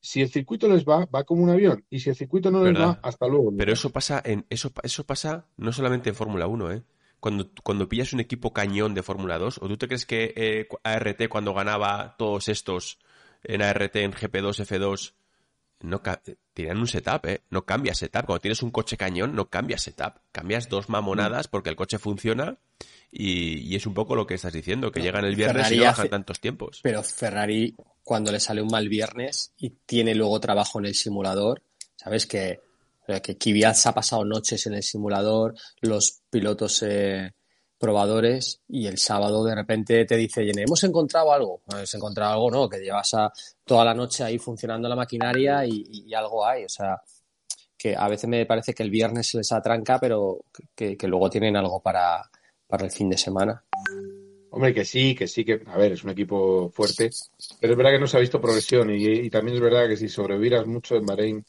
Si 0.00 0.22
el 0.22 0.30
circuito 0.30 0.68
les 0.68 0.84
va, 0.86 1.06
va 1.06 1.24
como 1.24 1.44
un 1.44 1.50
avión. 1.50 1.84
Y 1.90 2.00
si 2.00 2.10
el 2.10 2.16
circuito 2.16 2.50
no 2.50 2.64
les 2.64 2.76
¿Verdad? 2.76 2.80
va, 2.80 2.98
hasta 3.02 3.28
luego. 3.28 3.52
Pero 3.56 3.72
eso 3.72 3.90
pasa 3.90 4.22
en 4.24 4.46
eso, 4.50 4.72
eso 4.82 5.04
pasa 5.06 5.46
no 5.56 5.72
solamente 5.72 6.08
en 6.10 6.14
Fórmula 6.16 6.46
1, 6.46 6.70
¿eh? 6.72 6.82
Cuando, 7.20 7.50
cuando 7.64 7.88
pillas 7.88 8.12
un 8.12 8.20
equipo 8.20 8.52
cañón 8.52 8.94
de 8.94 9.02
Fórmula 9.02 9.38
2, 9.38 9.58
¿o 9.58 9.68
tú 9.68 9.76
te 9.76 9.86
crees 9.88 10.06
que 10.06 10.32
eh, 10.36 10.68
ART 10.84 11.28
cuando 11.28 11.52
ganaba 11.54 12.14
todos 12.16 12.48
estos 12.48 12.98
en 13.42 13.62
ART, 13.62 13.96
en 13.96 14.12
GP2, 14.12 14.64
F2, 14.66 15.14
no 15.80 16.02
tenían 16.54 16.78
un 16.78 16.88
setup, 16.88 17.24
¿eh? 17.26 17.42
No 17.50 17.64
cambias 17.64 17.98
setup. 17.98 18.26
Cuando 18.26 18.40
tienes 18.40 18.62
un 18.62 18.70
coche 18.72 18.96
cañón, 18.96 19.34
no 19.36 19.48
cambias 19.48 19.82
setup. 19.82 20.14
Cambias 20.32 20.68
dos 20.68 20.88
mamonadas 20.88 21.46
porque 21.48 21.70
el 21.70 21.76
coche 21.76 21.98
funciona 21.98 22.58
y, 23.12 23.58
y 23.60 23.76
es 23.76 23.86
un 23.86 23.94
poco 23.94 24.16
lo 24.16 24.26
que 24.26 24.34
estás 24.34 24.52
diciendo, 24.52 24.90
que 24.90 24.98
No, 25.00 25.06
llegan 25.06 25.24
el 25.24 25.36
viernes 25.36 25.56
Ferrari 25.68 25.76
y 25.76 25.78
no 25.78 25.84
bajan 25.86 26.00
hace- 26.02 26.08
tantos 26.10 26.40
tiempos. 26.40 26.80
Pero 26.82 27.02
Ferrari, 27.04 27.76
cuando 28.02 28.32
le 28.32 28.40
sale 28.40 28.60
un 28.60 28.68
mal 28.70 28.88
viernes 28.88 29.52
y 29.56 29.70
tiene 29.70 30.14
luego 30.16 30.40
trabajo 30.40 30.80
en 30.80 30.86
el 30.86 30.94
simulador, 30.94 31.62
¿sabes? 31.94 32.26
Que, 32.26 32.60
que 33.22 33.38
Kvyat 33.38 33.76
ha 33.86 33.94
pasado 33.94 34.24
noches 34.24 34.66
en 34.66 34.74
el 34.74 34.82
simulador, 34.82 35.54
los 35.80 36.20
pilotos 36.30 36.82
eh, 36.82 37.32
probadores 37.78 38.60
y 38.68 38.86
el 38.86 38.98
sábado 38.98 39.44
de 39.44 39.54
repente 39.54 40.04
te 40.04 40.16
dice, 40.16 40.50
hemos 40.50 40.84
encontrado 40.84 41.32
algo. 41.32 41.62
¿Has 41.68 41.94
encontrado 41.94 42.32
algo? 42.32 42.50
No, 42.50 42.68
que 42.68 42.78
llevas 42.78 43.14
a, 43.14 43.32
toda 43.64 43.84
la 43.84 43.94
noche 43.94 44.24
ahí 44.24 44.38
funcionando 44.38 44.88
la 44.88 44.96
maquinaria 44.96 45.64
y, 45.64 46.12
algo 46.12 46.44
hay. 46.44 46.64
O 46.64 46.68
sea, 46.68 47.00
que 47.76 47.96
a 47.96 48.08
veces 48.08 48.28
me 48.28 48.44
parece 48.44 48.74
que 48.74 48.82
el 48.82 48.90
viernes 48.90 49.28
se 49.28 49.38
les 49.38 49.52
atranca, 49.52 49.98
pero 49.98 50.44
que, 50.74 50.96
que 50.96 51.08
luego 51.08 51.30
tienen 51.30 51.56
algo 51.56 51.80
para, 51.80 52.28
para 52.66 52.84
el 52.84 52.90
fin 52.90 53.08
de 53.08 53.16
semana. 53.16 53.64
Hombre, 54.50 54.74
que 54.74 54.84
sí, 54.84 55.14
que 55.14 55.26
sí, 55.28 55.44
que, 55.44 55.62
a 55.66 55.76
ver, 55.76 55.92
es 55.92 56.04
un 56.04 56.10
equipo 56.10 56.70
fuerte, 56.70 57.10
pero 57.60 57.72
es 57.72 57.76
verdad 57.76 57.92
que 57.92 58.00
no 58.00 58.06
se 58.06 58.16
ha 58.16 58.20
visto 58.20 58.40
progresión 58.40 58.90
y, 58.90 59.04
y 59.04 59.30
también 59.30 59.56
es 59.56 59.62
verdad 59.62 59.86
que 59.86 59.96
si 59.96 60.08
sobrevivas 60.08 60.66
mucho 60.66 60.96
en 60.96 61.04
Bahrein, 61.04 61.44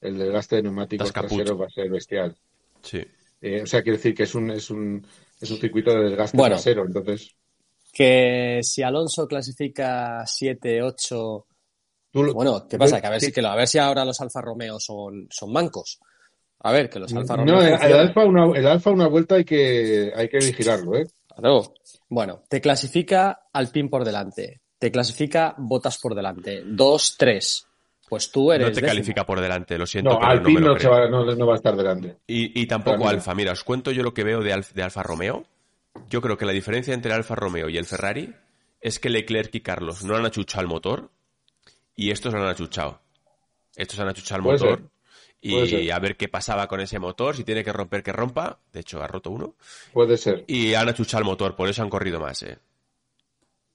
el 0.00 0.18
desgaste 0.18 0.56
de 0.56 0.62
neumáticos 0.62 1.12
traseros 1.12 1.60
va 1.60 1.66
a 1.66 1.70
ser 1.70 1.90
bestial. 1.90 2.36
Sí. 2.82 3.02
Eh, 3.42 3.62
o 3.62 3.66
sea, 3.66 3.82
quiero 3.82 3.96
decir 3.96 4.14
que 4.14 4.24
es 4.24 4.34
un, 4.34 4.50
es 4.50 4.70
un, 4.70 5.06
es 5.40 5.50
un 5.50 5.56
circuito 5.58 5.92
de 5.92 6.04
desgaste 6.10 6.36
Bueno. 6.36 6.56
trasero, 6.56 6.84
entonces 6.86 7.34
Que 7.92 8.60
si 8.62 8.82
Alonso 8.82 9.26
clasifica 9.26 10.24
7, 10.26 10.82
8, 10.82 11.46
tú 12.12 12.22
lo- 12.22 12.34
bueno, 12.34 12.66
¿qué 12.68 12.78
pasa? 12.78 13.00
Que 13.00 13.06
a 13.06 13.10
ver, 13.10 13.20
Sí. 13.20 13.26
si, 13.26 13.32
que 13.32 13.42
lo- 13.42 13.48
a 13.48 13.56
ver 13.56 13.66
si 13.66 13.78
ahora 13.78 14.04
los 14.04 14.20
Alfa 14.20 14.40
Romeo 14.40 14.78
son, 14.78 15.26
son 15.30 15.52
mancos. 15.52 15.98
A 16.60 16.72
ver, 16.72 16.88
que 16.90 16.98
los 16.98 17.12
Alfa 17.14 17.36
Romeo 17.36 17.54
No, 17.56 17.62
el, 17.62 17.72
alfa 17.94 18.24
una, 18.24 18.56
el 18.58 18.66
alfa 18.66 18.90
una 18.90 19.08
vuelta 19.08 19.36
hay 19.36 19.44
que, 19.44 20.12
hay 20.14 20.28
que 20.28 20.38
vigilarlo, 20.38 20.96
¿eh? 20.98 21.06
Claro. 21.34 21.72
Bueno, 22.08 22.42
te 22.48 22.60
clasifica 22.60 23.46
Alpine 23.52 23.88
por 23.88 24.04
delante, 24.04 24.60
te 24.78 24.90
clasifica 24.92 25.54
Botas 25.56 25.98
por 25.98 26.14
delante, 26.14 26.62
2, 26.66 27.16
3. 27.18 27.66
Pues 28.10 28.30
tú 28.30 28.50
eres 28.52 28.66
No 28.66 28.72
te 28.74 28.80
décimo. 28.80 28.88
califica 28.88 29.24
por 29.24 29.40
delante, 29.40 29.78
lo 29.78 29.86
siento, 29.86 30.10
No, 30.10 30.18
pero 30.18 30.30
Alpine 30.32 30.60
no 30.60 30.74
me 30.74 30.82
lo 30.82 30.90
va, 30.90 31.08
no, 31.08 31.24
no 31.24 31.46
va 31.46 31.52
a 31.54 31.56
estar 31.56 31.74
delante. 31.76 32.18
Y, 32.26 32.60
y 32.60 32.66
tampoco. 32.66 33.08
Alfa. 33.08 33.34
Mira, 33.34 33.52
os 33.52 33.64
cuento 33.64 33.92
yo 33.92 34.02
lo 34.02 34.12
que 34.12 34.24
veo 34.24 34.42
de, 34.42 34.52
Alf- 34.52 34.72
de 34.72 34.82
Alfa 34.82 35.02
Romeo. 35.02 35.46
Yo 36.08 36.20
creo 36.20 36.36
que 36.36 36.44
la 36.44 36.52
diferencia 36.52 36.92
entre 36.92 37.12
el 37.12 37.16
Alfa 37.18 37.36
Romeo 37.36 37.68
y 37.68 37.78
el 37.78 37.84
Ferrari 37.86 38.34
es 38.80 38.98
que 38.98 39.10
Leclerc 39.10 39.54
y 39.54 39.60
Carlos 39.60 40.04
no 40.04 40.16
han 40.16 40.26
achuchado 40.26 40.60
el 40.62 40.66
motor 40.68 41.08
y 41.94 42.10
estos 42.10 42.34
lo 42.34 42.40
han 42.42 42.48
achuchado. 42.48 43.00
Estos 43.76 43.98
han 44.00 44.08
achuchado 44.08 44.38
el 44.38 44.44
Puede 44.44 44.58
motor 44.58 44.78
ser. 44.80 44.88
Y 45.80 45.90
a 45.90 45.98
ver 46.00 46.16
qué 46.16 46.28
pasaba 46.28 46.66
con 46.66 46.80
ese 46.80 46.98
motor, 46.98 47.34
si 47.36 47.44
tiene 47.44 47.62
que 47.64 47.72
romper, 47.72 48.02
que 48.02 48.12
rompa. 48.12 48.58
De 48.72 48.80
hecho, 48.80 49.00
ha 49.02 49.06
roto 49.06 49.30
uno. 49.30 49.54
Puede 49.92 50.16
ser, 50.18 50.44
Y 50.48 50.74
han 50.74 50.88
achuchado 50.88 51.20
el 51.22 51.26
motor, 51.26 51.54
por 51.56 51.68
eso 51.68 51.80
han 51.82 51.88
corrido 51.90 52.18
más, 52.20 52.42
¿eh? 52.42 52.58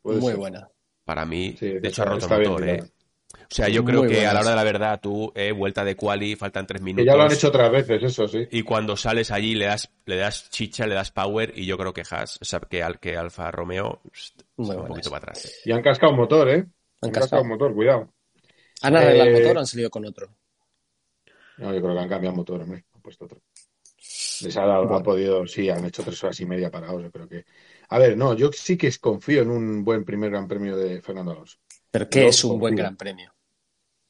puede 0.02 0.20
Muy 0.20 0.32
ser. 0.32 0.38
buena. 0.40 0.70
Para 1.06 1.26
mí, 1.26 1.56
Sí, 1.60 1.68
de 1.68 1.78
hecho, 1.78 1.88
está- 1.88 2.04
ha 2.04 2.06
roto 2.06 2.36
el 2.36 2.50
motor. 2.50 2.68
¿eh? 2.70 2.84
O 3.56 3.58
sea, 3.58 3.70
yo 3.70 3.86
creo 3.86 4.01
Muy 4.01 4.10
que 4.10 4.28
a 4.28 4.34
la 4.34 4.41
hora 4.41 4.49
de 4.49 4.56
la 4.58 4.64
verdad, 4.66 4.99
tú, 5.01 5.32
eh, 5.34 5.53
vuelta 5.53 5.86
de 5.86 5.95
quali, 5.95 6.36
faltan 6.36 6.68
tres 6.68 6.82
minutos. 6.82 7.06
Que 7.06 7.10
ya 7.10 7.16
lo 7.16 7.24
han 7.24 7.32
hecho 7.32 7.47
otras 7.47 7.72
veces, 7.72 8.03
eso 8.03 8.28
sí. 8.28 8.45
Y 8.51 8.64
cuando 8.64 8.97
sales 8.97 9.32
allí 9.32 9.56
le 9.56 9.68
das, 9.68 9.89
le 10.06 10.18
das 10.18 10.49
chicha, 10.49 10.86
le 10.86 10.93
das 10.93 11.12
power 11.12 11.53
y 11.56 11.66
yo 11.66 11.78
creo 11.78 11.93
que 11.93 12.01
Haas, 12.01 12.38
o 12.41 12.43
sea, 12.43 12.60
que, 12.60 12.84
al, 12.84 12.99
que 12.99 13.16
Alfa 13.16 13.49
Romeo 13.51 14.01
está 14.14 14.43
un 14.58 14.88
poquito 14.88 15.10
para 15.10 15.32
atrás. 15.32 15.45
eh. 15.45 15.51
Y 15.64 15.72
han 15.72 15.82
cascado 15.82 16.12
un 16.12 16.18
motor, 16.18 16.49
¿eh? 16.49 16.66
Han, 17.01 17.12
cascado. 17.12 17.22
cascado 17.22 17.41
un 17.43 17.47
motor, 17.47 17.74
cuidado. 17.74 18.14
¿Han 18.82 18.95
arreglado 18.97 19.30
el 19.30 19.36
Eh, 19.38 19.39
motor 19.39 19.56
o 19.56 19.60
han 19.62 19.68
salido 19.68 19.89
con 19.89 20.06
otro? 20.06 20.28
No, 21.58 21.74
yo 21.74 21.82
creo 21.82 21.93
que 21.93 21.99
han 22.01 22.10
cambiado 22.10 22.34
el 22.34 22.38
motor, 22.38 22.62
hombre. 22.62 22.84
Han 22.93 23.01
puesto 23.01 23.24
otro. 23.24 23.39
Les 24.41 24.58
ha 24.58 24.66
dado, 24.66 24.93
han 24.93 25.01
podido, 25.03 25.47
sí, 25.47 25.70
han 25.70 25.86
hecho 25.86 26.03
tres 26.03 26.22
horas 26.26 26.38
y 26.41 26.45
media 26.45 26.70
parados, 26.70 27.01
yo 27.01 27.10
creo 27.10 27.30
que. 27.30 27.45
A 27.88 27.99
ver, 27.99 28.18
no, 28.18 28.34
yo 28.34 28.51
sí 28.51 28.76
que 28.76 28.91
confío 28.99 29.43
en 29.43 29.49
un 29.49 29.86
buen 29.86 30.03
primer 30.03 30.30
gran 30.30 30.45
premio 30.45 30.76
de 30.76 31.01
Fernando 31.01 31.32
Alonso. 31.32 31.58
¿Pero 31.89 32.10
qué 32.10 32.24
no 32.24 32.28
es 32.28 32.43
un 32.43 32.60
buen 32.60 32.76
gran 32.76 32.97
premio? 32.97 33.35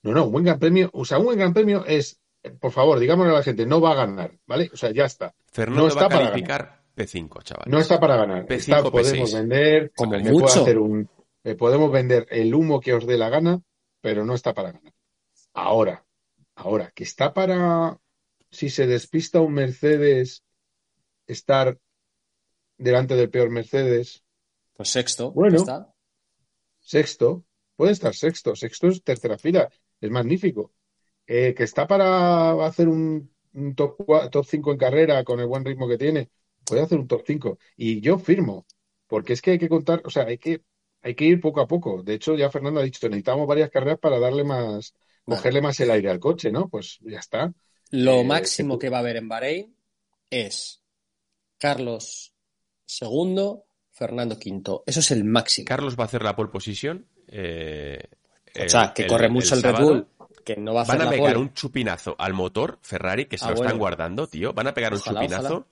No, 0.05 0.11
no, 0.13 0.25
un 0.25 0.31
buen 0.31 0.45
gran 0.45 0.59
premio, 0.59 0.89
o 0.93 1.03
sea, 1.03 1.17
un 1.17 1.25
buen 1.25 1.37
gran 1.39 1.53
premio 1.53 1.83
es, 1.85 2.19
por 2.59 2.71
favor, 2.71 2.99
digámosle 2.99 3.31
a 3.33 3.37
la 3.37 3.43
gente, 3.43 3.65
no 3.65 3.81
va 3.81 3.91
a 3.91 3.95
ganar, 3.95 4.37
¿vale? 4.45 4.69
O 4.73 4.77
sea, 4.77 4.91
ya 4.91 5.05
está. 5.05 5.33
Fernando 5.51 5.81
No 5.81 5.87
va 5.87 5.89
está 5.89 6.05
a 6.05 6.09
para 6.09 6.29
calificar 6.29 6.83
P5, 6.95 7.43
chaval. 7.43 7.65
No 7.67 7.79
está 7.79 7.99
para 7.99 8.15
ganar. 8.17 8.45
P5, 8.45 8.55
Está- 8.77 8.91
podemos 8.91 9.31
P6. 9.31 9.33
vender, 9.39 9.91
Como 9.95 10.11
me 10.11 10.19
puedo 10.21 10.33
mucho. 10.39 10.61
hacer 10.61 10.77
un, 10.77 11.09
eh, 11.43 11.55
podemos 11.55 11.91
vender 11.91 12.27
el 12.29 12.53
humo 12.53 12.79
que 12.79 12.93
os 12.93 13.05
dé 13.07 13.17
la 13.17 13.29
gana, 13.29 13.61
pero 14.01 14.23
no 14.25 14.33
está 14.35 14.53
para 14.53 14.71
ganar. 14.73 14.93
Ahora, 15.53 16.05
ahora, 16.55 16.91
que 16.93 17.03
está 17.03 17.33
para, 17.33 17.97
si 18.51 18.69
se 18.69 18.85
despista 18.87 19.41
un 19.41 19.53
Mercedes, 19.53 20.43
estar 21.27 21.77
delante 22.77 23.15
del 23.15 23.29
peor 23.31 23.49
Mercedes, 23.49 24.23
Pues 24.75 24.89
sexto. 24.89 25.31
Bueno. 25.31 25.57
está. 25.57 25.91
sexto, 26.79 27.43
puede 27.75 27.93
estar 27.93 28.13
sexto, 28.13 28.55
sexto 28.55 28.87
es 28.89 29.01
tercera 29.03 29.37
fila, 29.37 29.69
es 30.05 30.11
magnífico. 30.11 30.73
Eh, 31.27 31.53
que 31.55 31.63
está 31.63 31.87
para 31.87 32.65
hacer 32.65 32.87
un, 32.87 33.31
un 33.53 33.75
top, 33.75 33.97
top 34.31 34.45
5 34.45 34.71
en 34.71 34.77
carrera 34.77 35.23
con 35.23 35.39
el 35.39 35.47
buen 35.47 35.65
ritmo 35.65 35.87
que 35.87 35.97
tiene, 35.97 36.29
puede 36.65 36.81
hacer 36.83 36.99
un 36.99 37.07
top 37.07 37.23
5. 37.25 37.59
Y 37.77 38.01
yo 38.01 38.19
firmo, 38.19 38.65
porque 39.07 39.33
es 39.33 39.41
que 39.41 39.51
hay 39.51 39.59
que 39.59 39.69
contar, 39.69 40.01
o 40.05 40.09
sea, 40.09 40.23
hay 40.25 40.37
que, 40.37 40.63
hay 41.01 41.15
que 41.15 41.25
ir 41.25 41.39
poco 41.41 41.61
a 41.61 41.67
poco. 41.67 42.03
De 42.03 42.13
hecho, 42.15 42.35
ya 42.35 42.51
Fernando 42.51 42.79
ha 42.79 42.83
dicho, 42.83 43.07
necesitamos 43.09 43.47
varias 43.47 43.69
carreras 43.71 43.99
para 43.99 44.19
darle 44.19 44.43
más, 44.43 44.93
Vale. 45.25 45.37
cogerle 45.39 45.61
más 45.61 45.79
el 45.79 45.91
aire 45.91 46.09
al 46.11 46.19
coche, 46.19 46.51
¿no? 46.51 46.69
Pues 46.69 46.99
ya 47.01 47.19
está. 47.19 47.53
Lo 47.91 48.21
Eh, 48.21 48.23
máximo 48.23 48.77
que- 48.77 48.85
que 48.87 48.89
va 48.91 48.97
a 48.97 48.99
haber 49.01 49.17
en 49.17 49.27
Bahrein 49.27 49.75
es 50.29 50.81
Carlos 51.57 52.33
segundo, 52.85 53.65
Fernando 53.91 54.37
quinto. 54.37 54.83
Eso 54.85 54.99
es 54.99 55.11
el 55.11 55.23
máximo. 55.23 55.65
Carlos 55.65 55.97
va 55.97 56.03
a 56.03 56.07
hacer 56.07 56.23
la 56.23 56.35
pole 56.35 56.49
position. 56.51 57.07
eh, 57.27 57.99
o 58.65 58.69
sea, 58.69 58.93
que 58.93 59.03
el- 59.03 59.07
corre 59.09 59.29
mucho 59.29 59.55
el, 59.55 59.63
Red. 59.63 59.75
Bull, 59.81 60.07
que 60.43 60.55
no 60.57 60.73
va 60.73 60.81
a 60.81 60.83
hacer 60.83 60.97
Van 60.97 61.01
a 61.01 61.05
la 61.05 61.11
pegar 61.17 61.33
pole. 61.33 61.41
un 61.45 61.53
chupinazo 61.53 62.15
al 62.17 62.33
motor 62.33 62.77
Ferrari, 62.81 63.25
que 63.25 63.37
se 63.37 63.45
Ah, 63.45 63.49
lo 63.49 63.55
bueno. 63.55 63.67
están 63.69 63.79
guardando, 63.79 64.27
tío. 64.27 64.53
Van 64.53 64.67
a 64.67 64.73
pegar 64.73 64.93
un 64.93 64.99
chupinazo. 65.01 65.45
ojalá. 65.47 65.65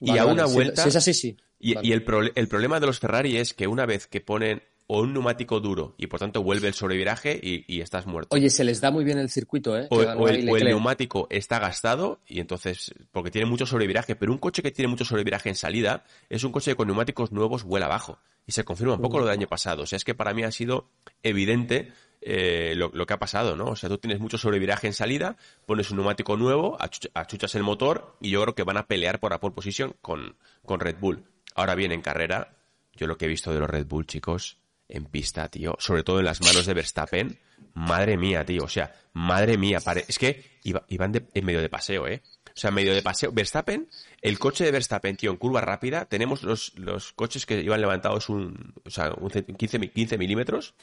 Y 0.00 0.08
Vale, 0.08 0.20
a 0.20 0.26
una 0.26 0.46
si- 0.46 0.54
vuelta. 0.54 0.82
Si, 0.82 0.88
es 0.88 0.96
así, 0.96 1.14
sí. 1.14 1.36
Y, 1.58 1.74
Vale. 1.74 1.88
y 1.88 1.92
el, 1.92 2.04
prole- 2.04 2.32
el 2.34 2.48
problema 2.48 2.80
de 2.80 2.86
los 2.86 2.98
Ferrari 2.98 3.36
es 3.38 3.54
que 3.54 3.66
una 3.66 3.86
vez 3.86 4.06
que 4.06 4.20
ponen 4.20 4.62
o 4.88 5.00
un 5.00 5.12
neumático 5.14 5.58
duro 5.58 5.94
y 5.98 6.06
por 6.06 6.20
tanto 6.20 6.42
vuelve 6.44 6.68
el 6.68 6.74
sobreviraje 6.74 7.40
y, 7.42 7.64
y 7.66 7.80
estás 7.80 8.06
muerto. 8.06 8.36
Oye, 8.36 8.50
se 8.50 8.62
les 8.62 8.80
da 8.80 8.90
muy 8.92 9.04
bien 9.04 9.18
el 9.18 9.30
circuito, 9.30 9.76
¿eh? 9.76 9.88
o, 9.90 10.00
el, 10.28 10.48
o 10.48 10.56
el 10.56 10.64
neumático 10.64 11.26
está 11.30 11.58
gastado 11.58 12.20
y 12.28 12.38
entonces, 12.38 12.94
porque 13.10 13.32
tiene 13.32 13.48
mucho 13.50 13.66
sobreviraje, 13.66 14.14
pero 14.14 14.30
un 14.30 14.38
coche 14.38 14.62
que 14.62 14.70
tiene 14.70 14.88
mucho 14.88 15.04
sobreviraje 15.04 15.48
en 15.48 15.56
salida 15.56 16.04
es 16.28 16.44
un 16.44 16.52
coche 16.52 16.70
que 16.72 16.76
con 16.76 16.86
neumáticos 16.86 17.32
nuevos 17.32 17.64
vuela 17.64 17.86
abajo. 17.86 18.18
Y 18.46 18.52
se 18.52 18.64
confirma 18.64 18.94
un 18.94 19.00
poco 19.00 19.18
lo 19.18 19.24
del 19.24 19.34
año 19.34 19.48
pasado. 19.48 19.82
O 19.82 19.86
sea, 19.86 19.96
es 19.96 20.04
que 20.04 20.14
para 20.14 20.32
mí 20.32 20.44
ha 20.44 20.52
sido 20.52 20.88
evidente 21.22 21.92
eh, 22.20 22.74
lo, 22.76 22.90
lo 22.94 23.04
que 23.06 23.14
ha 23.14 23.18
pasado, 23.18 23.56
¿no? 23.56 23.66
O 23.66 23.76
sea, 23.76 23.88
tú 23.88 23.98
tienes 23.98 24.20
mucho 24.20 24.38
sobreviraje 24.38 24.86
en 24.86 24.92
salida, 24.92 25.36
pones 25.66 25.90
un 25.90 25.96
neumático 25.96 26.36
nuevo, 26.36 26.78
achuch- 26.78 27.10
achuchas 27.14 27.54
el 27.56 27.64
motor 27.64 28.16
y 28.20 28.30
yo 28.30 28.42
creo 28.42 28.54
que 28.54 28.62
van 28.62 28.76
a 28.76 28.86
pelear 28.86 29.18
por 29.18 29.32
la 29.32 29.40
pole 29.40 29.54
position 29.54 29.96
con, 30.00 30.36
con 30.64 30.78
Red 30.80 30.96
Bull. 31.00 31.24
Ahora 31.56 31.74
bien, 31.74 31.90
en 31.90 32.02
carrera, 32.02 32.56
yo 32.94 33.06
lo 33.06 33.18
que 33.18 33.24
he 33.24 33.28
visto 33.28 33.52
de 33.52 33.58
los 33.60 33.68
Red 33.68 33.86
Bull, 33.86 34.06
chicos, 34.06 34.58
en 34.88 35.06
pista, 35.06 35.48
tío, 35.48 35.74
sobre 35.80 36.04
todo 36.04 36.20
en 36.20 36.26
las 36.26 36.40
manos 36.40 36.66
de 36.66 36.74
Verstappen, 36.74 37.38
madre 37.76 38.16
mía, 38.16 38.44
tío, 38.44 38.64
o 38.64 38.68
sea, 38.68 38.92
madre 39.12 39.56
mía, 39.58 39.80
pare- 39.80 40.04
es 40.08 40.18
que 40.18 40.42
iba- 40.64 40.84
iban 40.88 41.12
de- 41.12 41.26
en 41.34 41.44
medio 41.44 41.60
de 41.60 41.68
paseo, 41.68 42.08
¿eh? 42.08 42.22
O 42.48 42.58
sea, 42.58 42.68
en 42.68 42.74
medio 42.74 42.94
de 42.94 43.02
paseo. 43.02 43.30
Verstappen, 43.32 43.86
el 44.22 44.38
coche 44.38 44.64
de 44.64 44.70
Verstappen, 44.72 45.16
tío, 45.16 45.30
en 45.30 45.36
curva 45.36 45.60
rápida, 45.60 46.06
tenemos 46.06 46.42
los, 46.42 46.72
los 46.78 47.12
coches 47.12 47.44
que 47.44 47.60
iban 47.60 47.80
levantados 47.80 48.28
un, 48.30 48.72
o 48.84 48.90
sea, 48.90 49.12
un 49.12 49.30
cen- 49.30 49.56
15, 49.56 49.78
mi- 49.78 49.88
15 49.88 50.16
milímetros, 50.16 50.74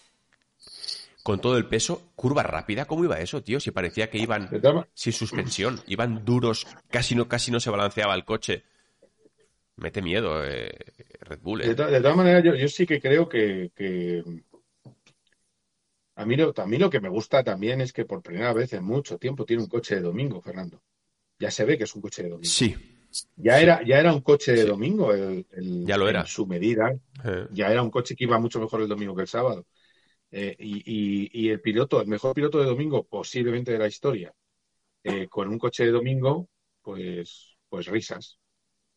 con 1.23 1.39
todo 1.41 1.57
el 1.57 1.65
peso, 1.65 2.11
curva 2.15 2.43
rápida, 2.43 2.85
¿cómo 2.85 3.03
iba 3.05 3.19
eso, 3.19 3.41
tío? 3.41 3.59
Si 3.59 3.71
parecía 3.71 4.09
que 4.09 4.17
iban 4.19 4.49
sin 4.93 5.13
suspensión, 5.13 5.81
iban 5.87 6.23
duros, 6.25 6.67
casi 6.91 7.15
no, 7.15 7.27
casi 7.27 7.49
no 7.49 7.59
se 7.59 7.69
balanceaba 7.69 8.13
el 8.13 8.23
coche. 8.25 8.63
Mete 9.77 10.01
miedo, 10.03 10.45
eh, 10.45 10.69
Red 11.21 11.39
Bull, 11.41 11.59
De, 11.61 11.65
eh. 11.71 11.75
de 11.75 12.01
todas 12.01 12.15
maneras, 12.17 12.43
yo, 12.43 12.53
yo 12.55 12.67
sí 12.67 12.85
que 12.85 13.01
creo 13.01 13.27
que, 13.27 13.71
que 13.75 14.21
a, 16.15 16.25
mí 16.25 16.35
lo, 16.35 16.53
a 16.55 16.65
mí 16.67 16.77
lo 16.77 16.89
que 16.89 17.01
me 17.01 17.09
gusta 17.09 17.43
también 17.43 17.81
es 17.81 17.93
que 17.93 18.05
por 18.05 18.21
primera 18.21 18.53
vez 18.53 18.73
en 18.73 18.83
mucho 18.83 19.17
tiempo 19.17 19.45
tiene 19.45 19.63
un 19.63 19.69
coche 19.69 19.95
de 19.95 20.01
domingo, 20.01 20.41
Fernando. 20.41 20.81
Ya 21.39 21.51
se 21.51 21.65
ve 21.65 21.77
que 21.77 21.85
es 21.85 21.95
un 21.95 22.01
coche 22.01 22.23
de 22.23 22.29
domingo. 22.29 22.49
Sí, 22.49 22.75
Ya 23.35 23.59
era, 23.61 23.83
ya 23.85 23.99
era 23.99 24.13
un 24.13 24.21
coche 24.21 24.53
de 24.53 24.61
Sí. 24.61 24.67
domingo 24.67 25.13
el, 25.13 25.45
el- 25.51 25.85
Ya 25.87 25.97
lo 25.97 26.09
era. 26.09 26.21
en 26.21 26.27
su 26.27 26.45
medida. 26.47 26.91
eh, 27.25 27.47
Ya 27.51 27.71
era 27.71 27.81
un 27.83 27.91
coche 27.91 28.15
que 28.15 28.25
iba 28.25 28.39
mucho 28.39 28.59
mejor 28.59 28.81
el 28.81 28.87
domingo 28.87 29.15
que 29.15 29.23
el 29.23 29.27
sábado. 29.27 29.65
Eh, 30.31 30.55
y, 30.59 30.79
y- 30.85 31.29
y 31.47 31.49
el 31.49 31.61
piloto, 31.61 32.01
el 32.01 32.07
mejor 32.07 32.33
piloto 32.35 32.59
de 32.59 32.65
domingo 32.65 33.05
posiblemente 33.05 33.71
de 33.73 33.79
la 33.79 33.87
historia, 33.87 34.33
eh, 35.03 35.27
con 35.29 35.49
un 35.49 35.59
coche 35.59 35.85
de 35.85 35.91
domingo, 35.91 36.49
pues, 36.81 37.57
pues 37.69 37.87
risas. 37.87 38.39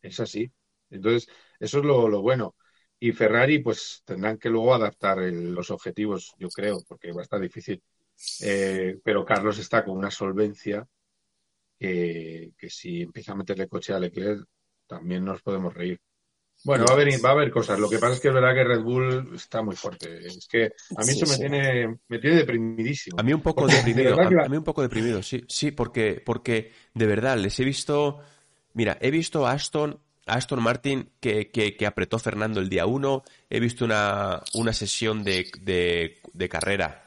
Es 0.02 0.20
así. 0.20 0.50
Entonces, 0.90 1.28
eso 1.60 1.78
es 1.80 1.84
lo, 1.84 2.08
lo 2.08 2.22
bueno. 2.22 2.56
Y 3.08 3.12
Ferrari, 3.12 3.58
pues 3.60 4.02
tendrán 4.04 4.38
que 4.38 4.48
luego 4.50 4.74
adaptar 4.74 5.20
el- 5.20 5.52
los 5.54 5.70
objetivos, 5.70 6.34
yo 6.38 6.50
creo, 6.50 6.82
porque 6.88 7.12
va 7.12 7.20
a 7.20 7.24
estar 7.24 7.40
difícil. 7.40 7.82
Eh, 8.40 8.98
pero 9.04 9.24
Carlos 9.24 9.58
está 9.58 9.84
con 9.84 9.96
una 9.98 10.10
solvencia 10.10 10.86
que, 11.78 12.52
que 12.58 12.70
si 12.70 13.02
empieza 13.02 13.32
a 13.32 13.36
meterle 13.36 13.68
coche 13.68 13.92
a 13.94 14.00
Leclerc, 14.00 14.46
también 14.86 15.24
nos 15.24 15.42
podemos 15.42 15.74
reír. 15.74 16.00
Bueno, 16.64 16.86
va 16.86 16.92
a 16.92 16.94
haber, 16.94 17.24
va 17.24 17.30
a 17.30 17.32
haber 17.32 17.50
cosas. 17.52 17.78
Lo 17.80 17.90
que 17.90 17.98
pasa 18.00 18.14
es 18.14 18.20
que 18.20 18.28
es 18.28 18.34
verdad 18.34 18.54
que 18.54 18.64
Red 18.64 18.82
Bull 18.82 19.32
está 19.36 19.62
muy 19.62 19.76
fuerte. 19.76 20.26
Es 20.28 20.48
que 20.48 20.72
a 20.94 21.04
mí 21.04 21.12
Sí, 21.12 21.14
eso 21.14 21.26
me 21.26 21.38
sí. 21.38 21.40
tiene, 21.40 21.98
me 22.08 22.18
tiene 22.20 22.36
deprimidísimo. 22.38 23.18
A 23.18 23.22
mí 23.22 23.32
un 23.32 23.42
poco 23.42 23.68
Porque 23.68 23.68
deprimido, 23.68 24.20
a, 24.22 24.30
la- 24.30 24.42
a 24.42 24.48
mí 24.48 24.56
un 24.56 24.64
poco 24.64 24.82
deprimido, 24.82 25.22
sí, 25.22 25.44
sí, 25.48 25.70
porque, 25.70 26.22
porque 26.24 26.72
de 26.94 27.06
verdad 27.06 27.38
les 27.38 27.58
he 27.60 27.64
visto, 27.64 28.20
mira, 28.74 28.98
he 29.00 29.10
visto 29.10 29.46
a 29.46 29.52
Aston, 29.52 30.00
Aston 30.26 30.62
Martin 30.62 31.10
que, 31.20 31.50
que, 31.50 31.86
apretó 31.86 32.18
Fernando 32.18 32.60
el 32.60 32.68
día 32.68 32.86
uno, 32.86 33.22
he 33.48 33.60
visto 33.60 33.84
una, 33.84 34.42
una 34.54 34.72
sesión 34.72 35.24
de, 35.24 35.50
de, 35.60 36.20
de 36.32 36.48
carrera 36.48 37.06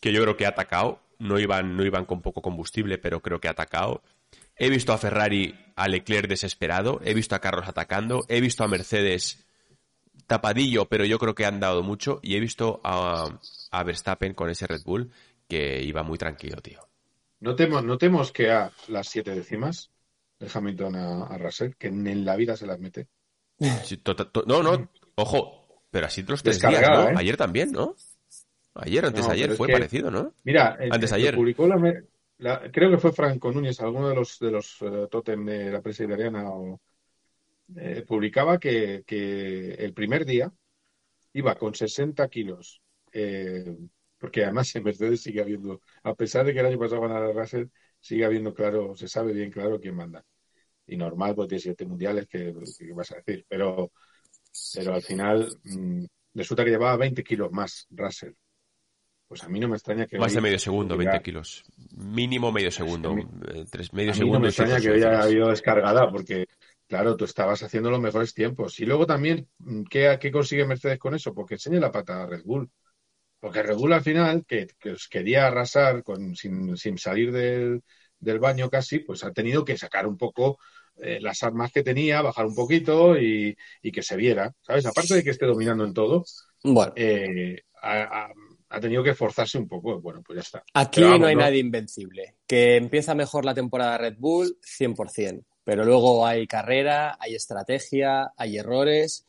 que 0.00 0.12
yo 0.12 0.22
creo 0.22 0.36
que 0.36 0.46
ha 0.46 0.50
atacado, 0.50 1.00
no 1.18 1.38
iban, 1.38 1.76
no 1.76 1.84
iban 1.84 2.04
con 2.04 2.20
poco 2.20 2.42
combustible, 2.42 2.98
pero 2.98 3.20
creo 3.20 3.40
que 3.40 3.48
ha 3.48 3.52
atacado. 3.52 4.02
He 4.56 4.68
visto 4.68 4.92
a 4.92 4.98
Ferrari, 4.98 5.54
a 5.76 5.88
Leclerc 5.88 6.28
desesperado, 6.28 7.00
he 7.04 7.14
visto 7.14 7.34
a 7.34 7.40
Carlos 7.40 7.68
atacando, 7.68 8.24
he 8.28 8.40
visto 8.40 8.64
a 8.64 8.68
Mercedes 8.68 9.44
tapadillo, 10.26 10.86
pero 10.86 11.04
yo 11.04 11.18
creo 11.18 11.34
que 11.34 11.46
han 11.46 11.60
dado 11.60 11.82
mucho. 11.82 12.20
Y 12.22 12.36
he 12.36 12.40
visto 12.40 12.80
a, 12.84 13.28
a 13.70 13.84
Verstappen 13.84 14.34
con 14.34 14.50
ese 14.50 14.66
Red 14.66 14.82
Bull 14.84 15.10
que 15.48 15.82
iba 15.82 16.02
muy 16.02 16.18
tranquilo, 16.18 16.60
tío. 16.60 16.80
Notemos, 17.40 17.84
notemos 17.84 18.32
que 18.32 18.50
a 18.50 18.72
las 18.88 19.08
siete 19.08 19.34
décimas 19.34 19.90
de 20.44 20.50
Hamilton 20.52 20.96
a, 20.96 21.26
a 21.26 21.38
Russell, 21.38 21.72
que 21.78 21.88
en 21.88 22.24
la 22.24 22.36
vida 22.36 22.56
se 22.56 22.66
las 22.66 22.78
mete. 22.78 23.08
Sí, 23.84 23.96
to- 23.98 24.16
to- 24.16 24.44
no, 24.46 24.62
no, 24.62 24.88
ojo, 25.16 25.66
pero 25.90 26.06
así 26.06 26.22
los 26.22 26.42
tres 26.42 26.60
días, 26.60 26.90
¿no? 26.90 27.08
¿eh? 27.08 27.14
Ayer 27.16 27.36
también, 27.36 27.72
¿no? 27.72 27.94
Ayer, 28.74 29.04
antes 29.06 29.22
No, 29.22 29.28
de 29.28 29.34
ayer, 29.34 29.50
fue 29.56 29.68
que- 29.68 29.72
parecido, 29.74 30.10
¿no? 30.10 30.32
Mira, 30.44 30.76
el- 30.80 30.92
Antes 30.92 31.10
el 31.12 31.16
ayer. 31.20 31.34
publicó 31.36 31.66
la, 31.66 32.70
creo 32.72 32.90
que 32.90 32.98
fue 32.98 33.12
Franco 33.12 33.52
Núñez, 33.52 33.80
alguno 33.80 34.08
de 34.08 34.14
los 34.16 34.38
de 34.38 34.50
los 34.50 34.78
tótem 35.10 35.44
de 35.44 35.70
la 35.70 35.80
prensa 35.80 36.04
italiana, 36.04 36.50
o, 36.50 36.80
eh, 37.76 38.04
publicaba 38.06 38.58
que, 38.58 39.02
que 39.06 39.74
el 39.74 39.92
primer 39.94 40.24
día 40.24 40.52
iba 41.32 41.54
con 41.56 41.74
60 41.74 42.28
kilos, 42.28 42.82
eh, 43.12 43.76
porque 44.18 44.44
además 44.44 44.74
en 44.76 44.84
Mercedes 44.84 45.22
sigue 45.22 45.40
habiendo, 45.42 45.80
a 46.02 46.14
pesar 46.14 46.44
de 46.46 46.52
que 46.54 46.60
el 46.60 46.66
año 46.66 46.78
pasado 46.78 47.02
ganara 47.02 47.32
Russell, 47.32 47.66
sigue 48.00 48.24
habiendo 48.24 48.54
claro, 48.54 48.94
se 48.96 49.08
sabe 49.08 49.32
bien 49.32 49.50
claro 49.50 49.80
quién 49.80 49.96
manda. 49.96 50.24
Y 50.86 50.96
normal, 50.96 51.34
pues 51.34 51.48
tiene 51.48 51.60
siete 51.62 51.86
mundiales, 51.86 52.26
que, 52.28 52.52
que 52.78 52.92
vas 52.92 53.10
a 53.12 53.16
decir, 53.16 53.44
pero, 53.48 53.90
pero 54.74 54.94
al 54.94 55.02
final 55.02 55.48
mm, 55.64 56.04
resulta 56.34 56.64
que 56.64 56.70
llevaba 56.70 56.96
20 56.96 57.22
kilos 57.24 57.50
más 57.52 57.86
Russell. 57.90 58.32
Pues 59.26 59.42
a 59.42 59.48
mí 59.48 59.58
no 59.58 59.68
me 59.68 59.76
extraña 59.76 60.06
que 60.06 60.18
Más 60.18 60.32
hoy 60.32 60.36
de 60.36 60.40
medio 60.42 60.58
segundo, 60.58 60.94
hubiera- 60.96 61.12
20 61.12 61.24
kilos. 61.24 61.64
Mínimo 61.96 62.52
medio 62.52 62.70
segundo. 62.70 63.10
a 63.10 63.14
mí- 63.14 63.26
eh, 63.54 63.64
tres, 63.70 63.92
medio 63.92 64.10
a 64.10 64.12
mí 64.12 64.18
segundo 64.18 64.38
no 64.38 64.42
me 64.42 64.48
extraña 64.48 64.80
que 64.80 64.90
haya 64.90 65.22
habido 65.22 65.48
descargada, 65.48 66.10
porque, 66.10 66.46
claro, 66.86 67.16
tú 67.16 67.24
estabas 67.24 67.62
haciendo 67.62 67.90
los 67.90 68.00
mejores 68.00 68.34
tiempos. 68.34 68.78
Y 68.80 68.84
luego 68.84 69.06
también, 69.06 69.48
mm, 69.58 69.84
¿qué, 69.84 70.18
qué 70.20 70.30
consigue 70.30 70.66
Mercedes 70.66 70.98
con 70.98 71.14
eso? 71.14 71.32
Porque 71.34 71.54
enseña 71.54 71.80
la 71.80 71.90
pata 71.90 72.22
a 72.22 72.26
Red 72.26 72.42
Bull. 72.44 72.70
Porque 73.40 73.62
Red 73.62 73.76
Bull 73.76 73.92
al 73.94 74.02
final, 74.02 74.44
que, 74.46 74.66
que 74.78 74.92
os 74.92 75.08
quería 75.08 75.46
arrasar 75.46 76.02
con, 76.02 76.34
sin, 76.36 76.76
sin 76.76 76.98
salir 76.98 77.32
del, 77.32 77.82
del 78.18 78.38
baño 78.38 78.70
casi, 78.70 79.00
pues 79.00 79.24
ha 79.24 79.32
tenido 79.32 79.64
que 79.64 79.76
sacar 79.76 80.06
un 80.06 80.16
poco 80.16 80.58
eh, 80.96 81.18
las 81.20 81.42
armas 81.42 81.72
que 81.72 81.82
tenía, 81.82 82.22
bajar 82.22 82.46
un 82.46 82.54
poquito 82.54 83.18
y, 83.18 83.56
y 83.82 83.92
que 83.92 84.02
se 84.02 84.16
viera, 84.16 84.52
¿sabes? 84.62 84.86
Aparte 84.86 85.14
de 85.14 85.24
que 85.24 85.30
esté 85.30 85.46
dominando 85.46 85.84
en 85.84 85.92
todo, 85.94 86.24
Bueno, 86.62 86.92
eh, 86.96 87.62
ha, 87.82 88.26
ha- 88.70 88.80
tenido 88.80 89.02
que 89.04 89.10
esforzarse 89.10 89.56
un 89.58 89.68
poco. 89.68 90.00
Bueno, 90.00 90.22
pues 90.26 90.36
ya 90.36 90.40
está. 90.42 90.64
aquí 90.74 91.00
vamos, 91.02 91.20
no 91.20 91.26
hay 91.26 91.36
¿no? 91.36 91.42
nadie 91.42 91.58
invencible. 91.60 92.34
Que 92.46 92.76
empieza 92.76 93.14
mejor 93.14 93.44
la 93.44 93.54
temporada 93.54 93.98
Red 93.98 94.16
Bull, 94.18 94.58
100%. 94.62 95.44
Pero 95.64 95.84
luego 95.84 96.26
hay 96.26 96.46
carrera, 96.46 97.16
hay 97.20 97.34
estrategia, 97.34 98.32
hay 98.36 98.58
errores 98.58 99.26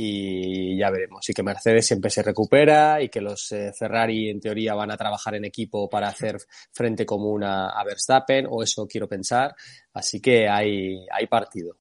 y 0.00 0.78
ya 0.78 0.90
veremos. 0.90 1.28
Y 1.28 1.34
que 1.34 1.42
Mercedes 1.42 1.86
siempre 1.86 2.08
se 2.08 2.22
recupera 2.22 3.02
y 3.02 3.08
que 3.08 3.20
los 3.20 3.50
eh, 3.50 3.72
Ferrari 3.76 4.30
en 4.30 4.40
teoría 4.40 4.74
van 4.74 4.92
a 4.92 4.96
trabajar 4.96 5.34
en 5.34 5.44
equipo 5.44 5.88
para 5.88 6.06
hacer 6.06 6.38
frente 6.72 7.04
común 7.04 7.42
a, 7.42 7.70
a 7.70 7.84
Verstappen, 7.84 8.46
o 8.48 8.62
eso 8.62 8.86
quiero 8.86 9.08
pensar. 9.08 9.56
Así 9.92 10.20
que 10.20 10.48
hay, 10.48 11.04
hay 11.10 11.26
partido. 11.26 11.74